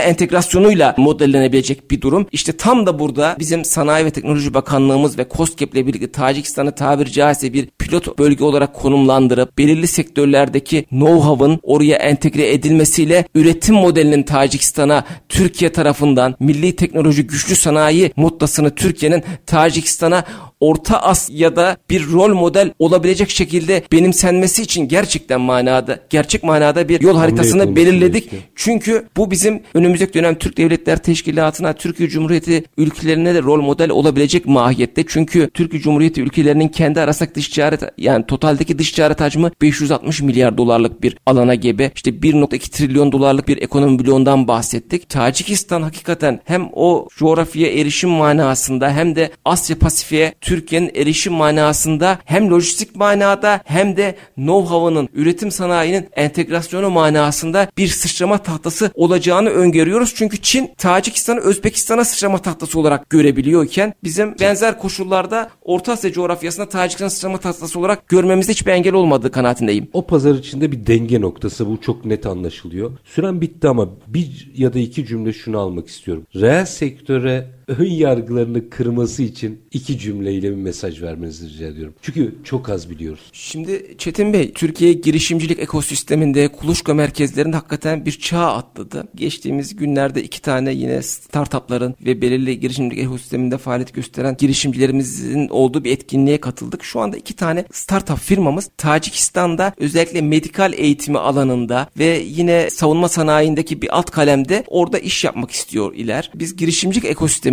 entegrasyonuyla 0.00 0.94
modellenebilecek 0.98 1.90
bir 1.90 2.00
durum. 2.00 2.26
İşte 2.32 2.56
tam 2.56 2.86
da 2.86 2.98
burada 2.98 3.36
bizim 3.38 3.64
Sanayi 3.64 4.04
ve 4.04 4.10
Teknoloji 4.10 4.54
Bakanlığımız 4.54 5.18
ve 5.18 5.28
KOSGEB 5.28 5.72
ile 5.72 5.86
birlikte 5.86 6.12
Tacikistan'ı 6.12 6.74
tabiri 6.74 7.12
caizse 7.12 7.52
bir 7.52 7.66
pilot 7.66 8.18
bölge 8.18 8.44
olarak 8.44 8.74
konumlandırıp 9.14 9.58
belirli 9.58 9.86
sektörlerdeki 9.86 10.86
know-how'ın 10.90 11.58
oraya 11.62 11.96
entegre 11.96 12.52
edilmesiyle 12.52 13.24
üretim 13.34 13.74
modelinin 13.74 14.22
Tacikistan'a 14.22 15.04
Türkiye 15.28 15.72
tarafından 15.72 16.34
milli 16.40 16.76
teknoloji 16.76 17.26
güçlü 17.26 17.56
sanayi 17.56 18.12
mottasını 18.16 18.74
Türkiye'nin 18.74 19.22
Tacikistan'a 19.46 20.24
Orta 20.60 21.02
Asya'da 21.02 21.76
bir 21.90 22.12
rol 22.12 22.34
model 22.34 22.72
olabilecek 22.78 23.30
şekilde 23.30 23.82
benimsenmesi 23.92 24.62
için 24.62 24.88
gerçekten 24.88 25.40
manada, 25.40 25.98
gerçek 26.10 26.42
manada 26.42 26.88
bir 26.88 27.00
yol 27.00 27.16
haritasını 27.16 27.76
belirledik. 27.76 28.30
gerekiyor. 28.30 28.42
Çünkü 28.54 29.08
bu 29.16 29.30
bizim 29.30 29.62
önümüzdeki 29.74 30.14
dönem 30.14 30.34
Türk 30.34 30.56
Devletler 30.56 30.98
Teşkilatı'na, 30.98 31.72
Türkiye 31.72 32.08
Cumhuriyeti 32.08 32.64
ülkelerine 32.76 33.34
de 33.34 33.42
rol 33.42 33.62
model 33.62 33.90
olabilecek 33.90 34.46
mahiyette. 34.46 35.04
Çünkü 35.08 35.50
Türkiye 35.54 35.82
Cumhuriyeti 35.82 36.22
ülkelerinin 36.22 36.68
kendi 36.68 37.00
arasındaki 37.00 37.34
dış 37.34 37.48
ticaret 37.48 37.82
yani 37.98 38.26
totaldeki 38.26 38.78
dış 38.78 38.92
ticaret 38.92 39.20
hacmi 39.20 39.50
560 39.62 40.22
milyar 40.22 40.58
dolarlık 40.58 41.02
bir 41.02 41.16
alana 41.26 41.54
gebe. 41.54 41.90
İşte 41.94 42.10
1.2 42.10 42.70
trilyon 42.70 43.12
dolarlık 43.12 43.48
bir 43.48 43.62
ekonomi 43.62 43.98
bloğundan 43.98 44.48
bahsettik. 44.48 45.08
Tacikistan 45.08 45.82
hakikaten 45.82 46.40
hem 46.44 46.68
o 46.72 47.08
coğrafyaya 47.16 47.72
erişim 47.72 48.10
manasında 48.10 48.90
hem 48.90 49.16
de 49.16 49.30
Asya 49.44 49.78
Pasifik'e 49.78 50.34
Türkiye'nin 50.44 50.90
erişim 50.94 51.32
manasında 51.32 52.18
hem 52.24 52.50
lojistik 52.50 52.96
manada 52.96 53.60
hem 53.64 53.96
de 53.96 54.14
know-how'ının 54.38 55.08
üretim 55.14 55.50
sanayinin 55.50 56.08
entegrasyonu 56.16 56.90
manasında 56.90 57.68
bir 57.78 57.88
sıçrama 57.88 58.38
tahtası 58.38 58.90
olacağını 58.94 59.48
öngörüyoruz. 59.48 60.14
Çünkü 60.14 60.42
Çin 60.42 60.70
Tacikistan'ı 60.78 61.40
Özbekistan'a 61.40 62.04
sıçrama 62.04 62.38
tahtası 62.38 62.80
olarak 62.80 63.10
görebiliyorken 63.10 63.94
bizim 64.04 64.34
benzer 64.40 64.78
koşullarda 64.78 65.50
Orta 65.62 65.92
Asya 65.92 66.12
coğrafyasında 66.12 66.68
Tacikistan'ı 66.68 67.10
sıçrama 67.10 67.38
tahtası 67.38 67.78
olarak 67.78 68.08
görmemizde 68.08 68.52
hiçbir 68.52 68.72
engel 68.72 68.94
olmadığı 68.94 69.30
kanaatindeyim. 69.30 69.88
O 69.92 70.06
pazar 70.06 70.34
içinde 70.34 70.72
bir 70.72 70.86
denge 70.86 71.20
noktası 71.20 71.66
bu 71.66 71.80
çok 71.80 72.04
net 72.04 72.26
anlaşılıyor. 72.26 72.90
Süren 73.04 73.40
bitti 73.40 73.68
ama 73.68 73.88
bir 74.06 74.52
ya 74.56 74.74
da 74.74 74.78
iki 74.78 75.06
cümle 75.06 75.32
şunu 75.32 75.58
almak 75.58 75.88
istiyorum. 75.88 76.26
Reel 76.34 76.66
sektöre 76.66 77.46
ön 77.68 77.90
yargılarını 77.90 78.70
kırması 78.70 79.22
için 79.22 79.60
iki 79.72 79.98
cümleyle 79.98 80.50
bir 80.50 80.56
mesaj 80.56 81.02
vermenizi 81.02 81.48
rica 81.48 81.66
ediyorum. 81.66 81.94
Çünkü 82.02 82.34
çok 82.44 82.68
az 82.68 82.90
biliyoruz. 82.90 83.20
Şimdi 83.32 83.94
Çetin 83.98 84.32
Bey, 84.32 84.52
Türkiye 84.52 84.92
girişimcilik 84.92 85.58
ekosisteminde 85.58 86.48
kuluçka 86.48 86.94
merkezlerinde 86.94 87.56
hakikaten 87.56 88.06
bir 88.06 88.12
çağ 88.12 88.46
atladı. 88.46 89.08
Geçtiğimiz 89.14 89.76
günlerde 89.76 90.22
iki 90.22 90.42
tane 90.42 90.72
yine 90.72 91.02
startupların 91.02 91.94
ve 92.04 92.22
belirli 92.22 92.60
girişimcilik 92.60 93.04
ekosisteminde 93.04 93.58
faaliyet 93.58 93.94
gösteren 93.94 94.36
girişimcilerimizin 94.38 95.48
olduğu 95.48 95.84
bir 95.84 95.92
etkinliğe 95.92 96.40
katıldık. 96.40 96.84
Şu 96.84 97.00
anda 97.00 97.16
iki 97.16 97.34
tane 97.34 97.64
startup 97.72 98.18
firmamız 98.18 98.70
Tacikistan'da 98.76 99.74
özellikle 99.78 100.20
medikal 100.20 100.72
eğitimi 100.72 101.18
alanında 101.18 101.90
ve 101.98 102.22
yine 102.26 102.70
savunma 102.70 103.08
sanayindeki 103.08 103.82
bir 103.82 103.98
alt 103.98 104.10
kalemde 104.10 104.64
orada 104.66 104.98
iş 104.98 105.24
yapmak 105.24 105.50
istiyor 105.50 105.94
iler. 105.94 106.30
Biz 106.34 106.56
girişimcilik 106.56 107.04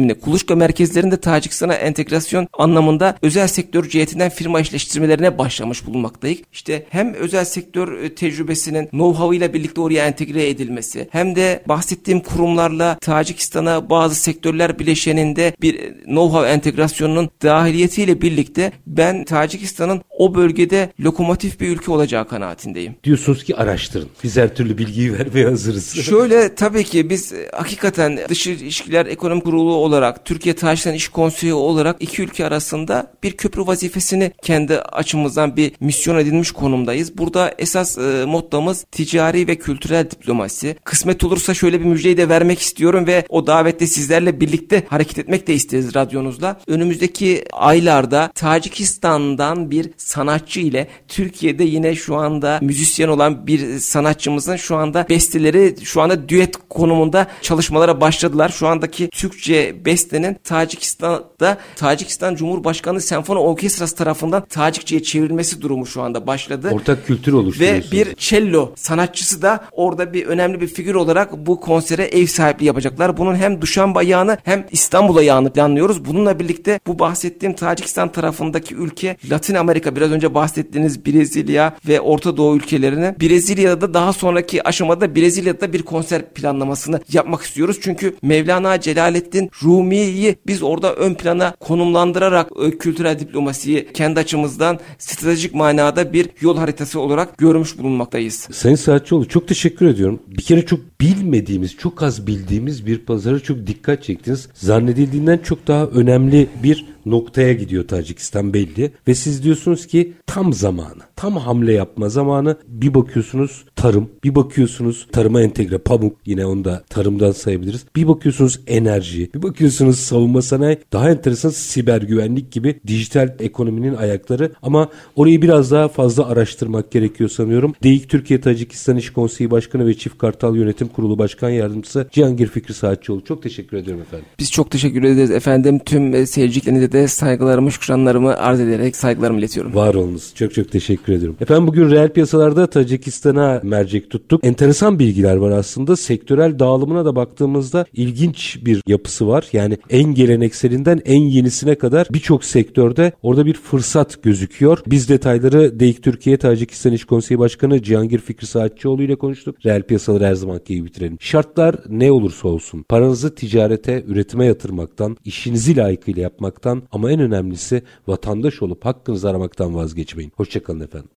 ekosistemine, 0.01 0.13
kuluçka 0.13 0.55
merkezlerinde 0.55 1.17
Tacikistan'a 1.17 1.73
entegrasyon 1.73 2.47
anlamında 2.53 3.17
özel 3.21 3.47
sektör 3.47 3.89
cihetinden 3.89 4.29
firma 4.29 4.59
işleştirmelerine 4.59 5.37
başlamış 5.37 5.85
bulunmaktayız. 5.85 6.39
İşte 6.53 6.85
hem 6.89 7.13
özel 7.13 7.45
sektör 7.45 8.03
e, 8.03 8.15
tecrübesinin 8.15 8.85
know-how 8.85 9.35
ile 9.35 9.53
birlikte 9.53 9.81
oraya 9.81 10.07
entegre 10.07 10.49
edilmesi 10.49 11.07
hem 11.11 11.35
de 11.35 11.63
bahsettiğim 11.67 12.19
kurumlarla 12.19 12.97
Tacikistan'a 13.01 13.89
bazı 13.89 14.15
sektörler 14.15 14.79
bileşeninde 14.79 15.53
bir 15.61 15.75
e, 15.79 15.89
know-how 16.05 16.47
entegrasyonunun 16.47 17.29
dahiliyetiyle 17.43 18.21
birlikte 18.21 18.71
ben 18.87 19.23
Tacikistan'ın 19.23 20.01
o 20.17 20.35
bölgede 20.35 20.89
lokomotif 20.99 21.59
bir 21.59 21.67
ülke 21.67 21.91
olacağı 21.91 22.27
kanaatindeyim. 22.27 22.95
Diyorsunuz 23.03 23.43
ki 23.43 23.55
araştırın. 23.55 24.09
Biz 24.23 24.37
her 24.37 24.55
türlü 24.55 24.77
bilgiyi 24.77 25.13
vermeye 25.19 25.45
hazırız. 25.45 25.93
Şöyle 25.93 26.55
tabii 26.55 26.83
ki 26.83 27.09
biz 27.09 27.33
e, 27.33 27.49
hakikaten 27.53 28.19
dış 28.29 28.47
ilişkiler 28.47 29.05
ekonomi 29.05 29.41
kurulu 29.41 29.73
olarak 29.73 29.90
Türkiye 30.25 30.55
Tacikistan 30.55 30.93
İş 30.93 31.07
Konseyi 31.07 31.53
olarak 31.53 31.95
iki 31.99 32.21
ülke 32.21 32.45
arasında 32.45 33.13
bir 33.23 33.31
köprü 33.31 33.67
vazifesini 33.67 34.31
kendi 34.41 34.79
açımızdan 34.79 35.57
bir 35.57 35.71
misyon 35.79 36.17
edilmiş 36.17 36.51
konumdayız. 36.51 37.17
Burada 37.17 37.53
esas 37.57 37.97
e, 37.97 38.25
mottomuz 38.27 38.83
ticari 38.91 39.47
ve 39.47 39.55
kültürel 39.55 40.11
diplomasi. 40.11 40.75
Kısmet 40.83 41.23
olursa 41.23 41.53
şöyle 41.53 41.79
bir 41.79 41.85
müjdeyi 41.85 42.17
de 42.17 42.29
vermek 42.29 42.59
istiyorum 42.59 43.07
ve 43.07 43.25
o 43.29 43.47
davette 43.47 43.87
sizlerle 43.87 44.41
birlikte 44.41 44.83
hareket 44.89 45.19
etmek 45.19 45.47
de 45.47 45.53
isteriz 45.53 45.95
radyonuzla. 45.95 46.59
Önümüzdeki 46.67 47.45
aylarda 47.53 48.31
Tacikistan'dan 48.35 49.71
bir 49.71 49.89
sanatçı 49.97 50.59
ile 50.59 50.87
Türkiye'de 51.07 51.63
yine 51.63 51.95
şu 51.95 52.15
anda 52.15 52.59
müzisyen 52.61 53.07
olan 53.07 53.47
bir 53.47 53.79
sanatçımızın 53.79 54.55
şu 54.55 54.75
anda 54.75 55.05
besteleri 55.09 55.75
şu 55.83 56.01
anda 56.01 56.29
düet 56.29 56.55
konumunda 56.69 57.27
çalışmalara 57.41 58.01
başladılar. 58.01 58.49
Şu 58.49 58.67
andaki 58.67 59.09
Türkçe 59.09 59.80
bestenin 59.85 60.37
Tacikistan'da 60.43 61.57
Tacikistan 61.75 62.35
Cumhurbaşkanı 62.35 63.01
Senfoni 63.01 63.39
Orkestrası 63.39 63.95
tarafından 63.95 64.45
Tacikçe'ye 64.45 65.03
çevrilmesi 65.03 65.61
durumu 65.61 65.85
şu 65.85 66.01
anda 66.01 66.27
başladı. 66.27 66.69
Ortak 66.71 67.07
kültür 67.07 67.33
Ve 67.33 67.37
oluşturuyorsunuz. 67.37 67.91
bir 67.91 68.15
cello 68.15 68.71
sanatçısı 68.75 69.41
da 69.41 69.65
orada 69.71 70.13
bir 70.13 70.25
önemli 70.25 70.61
bir 70.61 70.67
figür 70.67 70.95
olarak 70.95 71.37
bu 71.47 71.59
konsere 71.59 72.03
ev 72.03 72.25
sahipliği 72.25 72.65
yapacaklar. 72.65 73.17
Bunun 73.17 73.35
hem 73.35 73.61
Duşanbe 73.61 73.99
ayağını 73.99 74.37
hem 74.43 74.65
İstanbul 74.71 75.17
ayağını 75.17 75.53
planlıyoruz. 75.53 76.05
Bununla 76.05 76.39
birlikte 76.39 76.79
bu 76.87 76.99
bahsettiğim 76.99 77.55
Tacikistan 77.55 78.11
tarafındaki 78.11 78.75
ülke 78.75 79.17
Latin 79.29 79.55
Amerika 79.55 79.95
biraz 79.95 80.11
önce 80.11 80.33
bahsettiğiniz 80.35 81.05
Brezilya 81.05 81.75
ve 81.87 82.01
Orta 82.01 82.37
Doğu 82.37 82.55
ülkelerine 82.55 83.15
Brezilya'da 83.21 83.93
daha 83.93 84.13
sonraki 84.13 84.67
aşamada 84.67 85.15
Brezilya'da 85.15 85.73
bir 85.73 85.83
konser 85.83 86.33
planlamasını 86.33 86.99
yapmak 87.13 87.41
istiyoruz. 87.41 87.77
Çünkü 87.81 88.15
Mevlana 88.21 88.81
Celaleddin 88.81 89.49
Rumi'yi 89.71 90.35
biz 90.47 90.63
orada 90.63 90.95
ön 90.95 91.13
plana 91.13 91.55
konumlandırarak 91.59 92.51
e, 92.65 92.77
kültürel 92.77 93.19
diplomasiyi 93.19 93.87
kendi 93.93 94.19
açımızdan 94.19 94.79
stratejik 94.97 95.55
manada 95.55 96.13
bir 96.13 96.29
yol 96.41 96.57
haritası 96.57 96.99
olarak 96.99 97.37
görmüş 97.37 97.77
bulunmaktayız. 97.77 98.47
Sayın 98.51 98.75
Saatçıoğlu 98.75 99.27
çok 99.27 99.47
teşekkür 99.47 99.85
ediyorum. 99.85 100.19
Bir 100.27 100.41
kere 100.41 100.65
çok 100.65 100.79
bilmediğimiz, 101.01 101.77
çok 101.77 102.03
az 102.03 102.27
bildiğimiz 102.27 102.85
bir 102.85 102.97
pazara 102.97 103.39
çok 103.39 103.67
dikkat 103.67 104.03
çektiniz. 104.03 104.47
Zannedildiğinden 104.53 105.37
çok 105.37 105.67
daha 105.67 105.85
önemli 105.85 106.47
bir 106.63 106.85
noktaya 107.05 107.53
gidiyor 107.53 107.87
Tacikistan 107.87 108.53
belli. 108.53 108.91
Ve 109.07 109.15
siz 109.15 109.43
diyorsunuz 109.43 109.87
ki 109.87 110.13
tam 110.25 110.53
zamanı, 110.53 111.01
tam 111.15 111.37
hamle 111.37 111.73
yapma 111.73 112.09
zamanı. 112.09 112.57
Bir 112.67 112.93
bakıyorsunuz 112.93 113.65
tarım, 113.75 114.09
bir 114.23 114.35
bakıyorsunuz 114.35 115.07
tarıma 115.11 115.41
entegre 115.41 115.77
pamuk 115.77 116.17
yine 116.25 116.45
onu 116.45 116.65
da 116.65 116.83
tarımdan 116.89 117.31
sayabiliriz. 117.31 117.85
Bir 117.95 118.07
bakıyorsunuz 118.07 118.59
enerji, 118.67 119.29
bir 119.33 119.43
bakıyorsunuz 119.43 119.99
savunma 119.99 120.41
sanayi, 120.41 120.77
daha 120.93 121.11
enteresan 121.11 121.49
siber 121.49 122.01
güvenlik 122.01 122.51
gibi 122.51 122.79
dijital 122.87 123.35
ekonominin 123.39 123.95
ayakları 123.95 124.51
ama 124.61 124.89
orayı 125.15 125.41
biraz 125.41 125.71
daha 125.71 125.87
fazla 125.87 126.27
araştırmak 126.27 126.91
gerekiyor 126.91 127.29
sanıyorum. 127.29 127.73
DEİK 127.83 128.09
Türkiye 128.09 128.41
Tacikistan 128.41 128.97
İş 128.97 129.09
Konseyi 129.09 129.51
Başkanı 129.51 129.87
ve 129.87 129.93
Çift 129.93 130.17
Kartal 130.17 130.55
Yönetim 130.55 130.87
Kurulu 130.87 131.17
Başkan 131.17 131.49
Yardımcısı 131.49 132.07
Cihangir 132.11 132.47
Fikri 132.47 132.73
Saatçıoğlu. 132.73 133.23
Çok 133.23 133.43
teşekkür 133.43 133.77
ediyorum 133.77 134.01
efendim. 134.01 134.25
Biz 134.39 134.51
çok 134.51 134.71
teşekkür 134.71 135.03
ederiz 135.03 135.31
efendim. 135.31 135.79
Tüm 135.79 136.15
e, 136.15 136.25
seyircilerinize 136.25 136.90
de 136.91 137.07
saygılarımı, 137.07 137.71
şükranlarımı 137.71 138.37
arz 138.37 138.59
ederek 138.59 138.95
saygılarımı 138.95 139.39
iletiyorum. 139.39 139.75
Var 139.75 139.93
olunuz. 139.93 140.31
Çok 140.35 140.53
çok 140.53 140.71
teşekkür 140.71 141.13
ediyorum. 141.13 141.37
Efendim 141.41 141.67
bugün 141.67 141.91
reel 141.91 142.09
piyasalarda 142.09 142.67
Tacikistan'a 142.67 143.61
mercek 143.63 144.09
tuttuk. 144.09 144.45
Enteresan 144.45 144.99
bilgiler 144.99 145.35
var 145.35 145.51
aslında. 145.51 145.95
Sektörel 145.95 146.59
dağılımına 146.59 147.05
da 147.05 147.15
baktığımızda 147.15 147.85
ilginç 147.93 148.59
bir 148.65 148.81
yapısı 148.87 149.27
var. 149.27 149.47
Yani 149.53 149.77
en 149.89 150.03
gelenekselinden 150.03 151.01
en 151.05 151.21
yenisine 151.21 151.75
kadar 151.75 152.07
birçok 152.11 152.43
sektörde 152.43 153.11
orada 153.23 153.45
bir 153.45 153.53
fırsat 153.53 154.23
gözüküyor. 154.23 154.79
Biz 154.87 155.09
detayları 155.09 155.79
DEİK 155.79 156.03
Türkiye 156.03 156.37
Tacikistan 156.37 156.93
İş 156.93 157.05
Konseyi 157.05 157.39
Başkanı 157.39 157.81
Cihangir 157.81 158.19
Fikri 158.19 158.47
Saatçıoğlu 158.47 159.03
ile 159.03 159.15
konuştuk. 159.15 159.65
Reel 159.65 159.83
piyasaları 159.83 160.25
her 160.25 160.35
zamanki 160.35 160.75
gibi 160.75 160.85
bitirelim. 160.85 161.17
Şartlar 161.19 161.75
ne 161.89 162.11
olursa 162.11 162.47
olsun 162.47 162.83
paranızı 162.89 163.35
ticarete, 163.35 164.03
üretime 164.07 164.45
yatırmaktan, 164.45 165.17
işinizi 165.25 165.77
layıkıyla 165.77 166.21
yapmaktan 166.21 166.80
ama 166.91 167.11
en 167.11 167.19
önemlisi 167.19 167.83
vatandaş 168.07 168.61
olup 168.61 168.85
hakkınızı 168.85 169.29
aramaktan 169.29 169.75
vazgeçmeyin. 169.75 170.31
Hoşçakalın 170.35 170.79
efendim. 170.79 171.09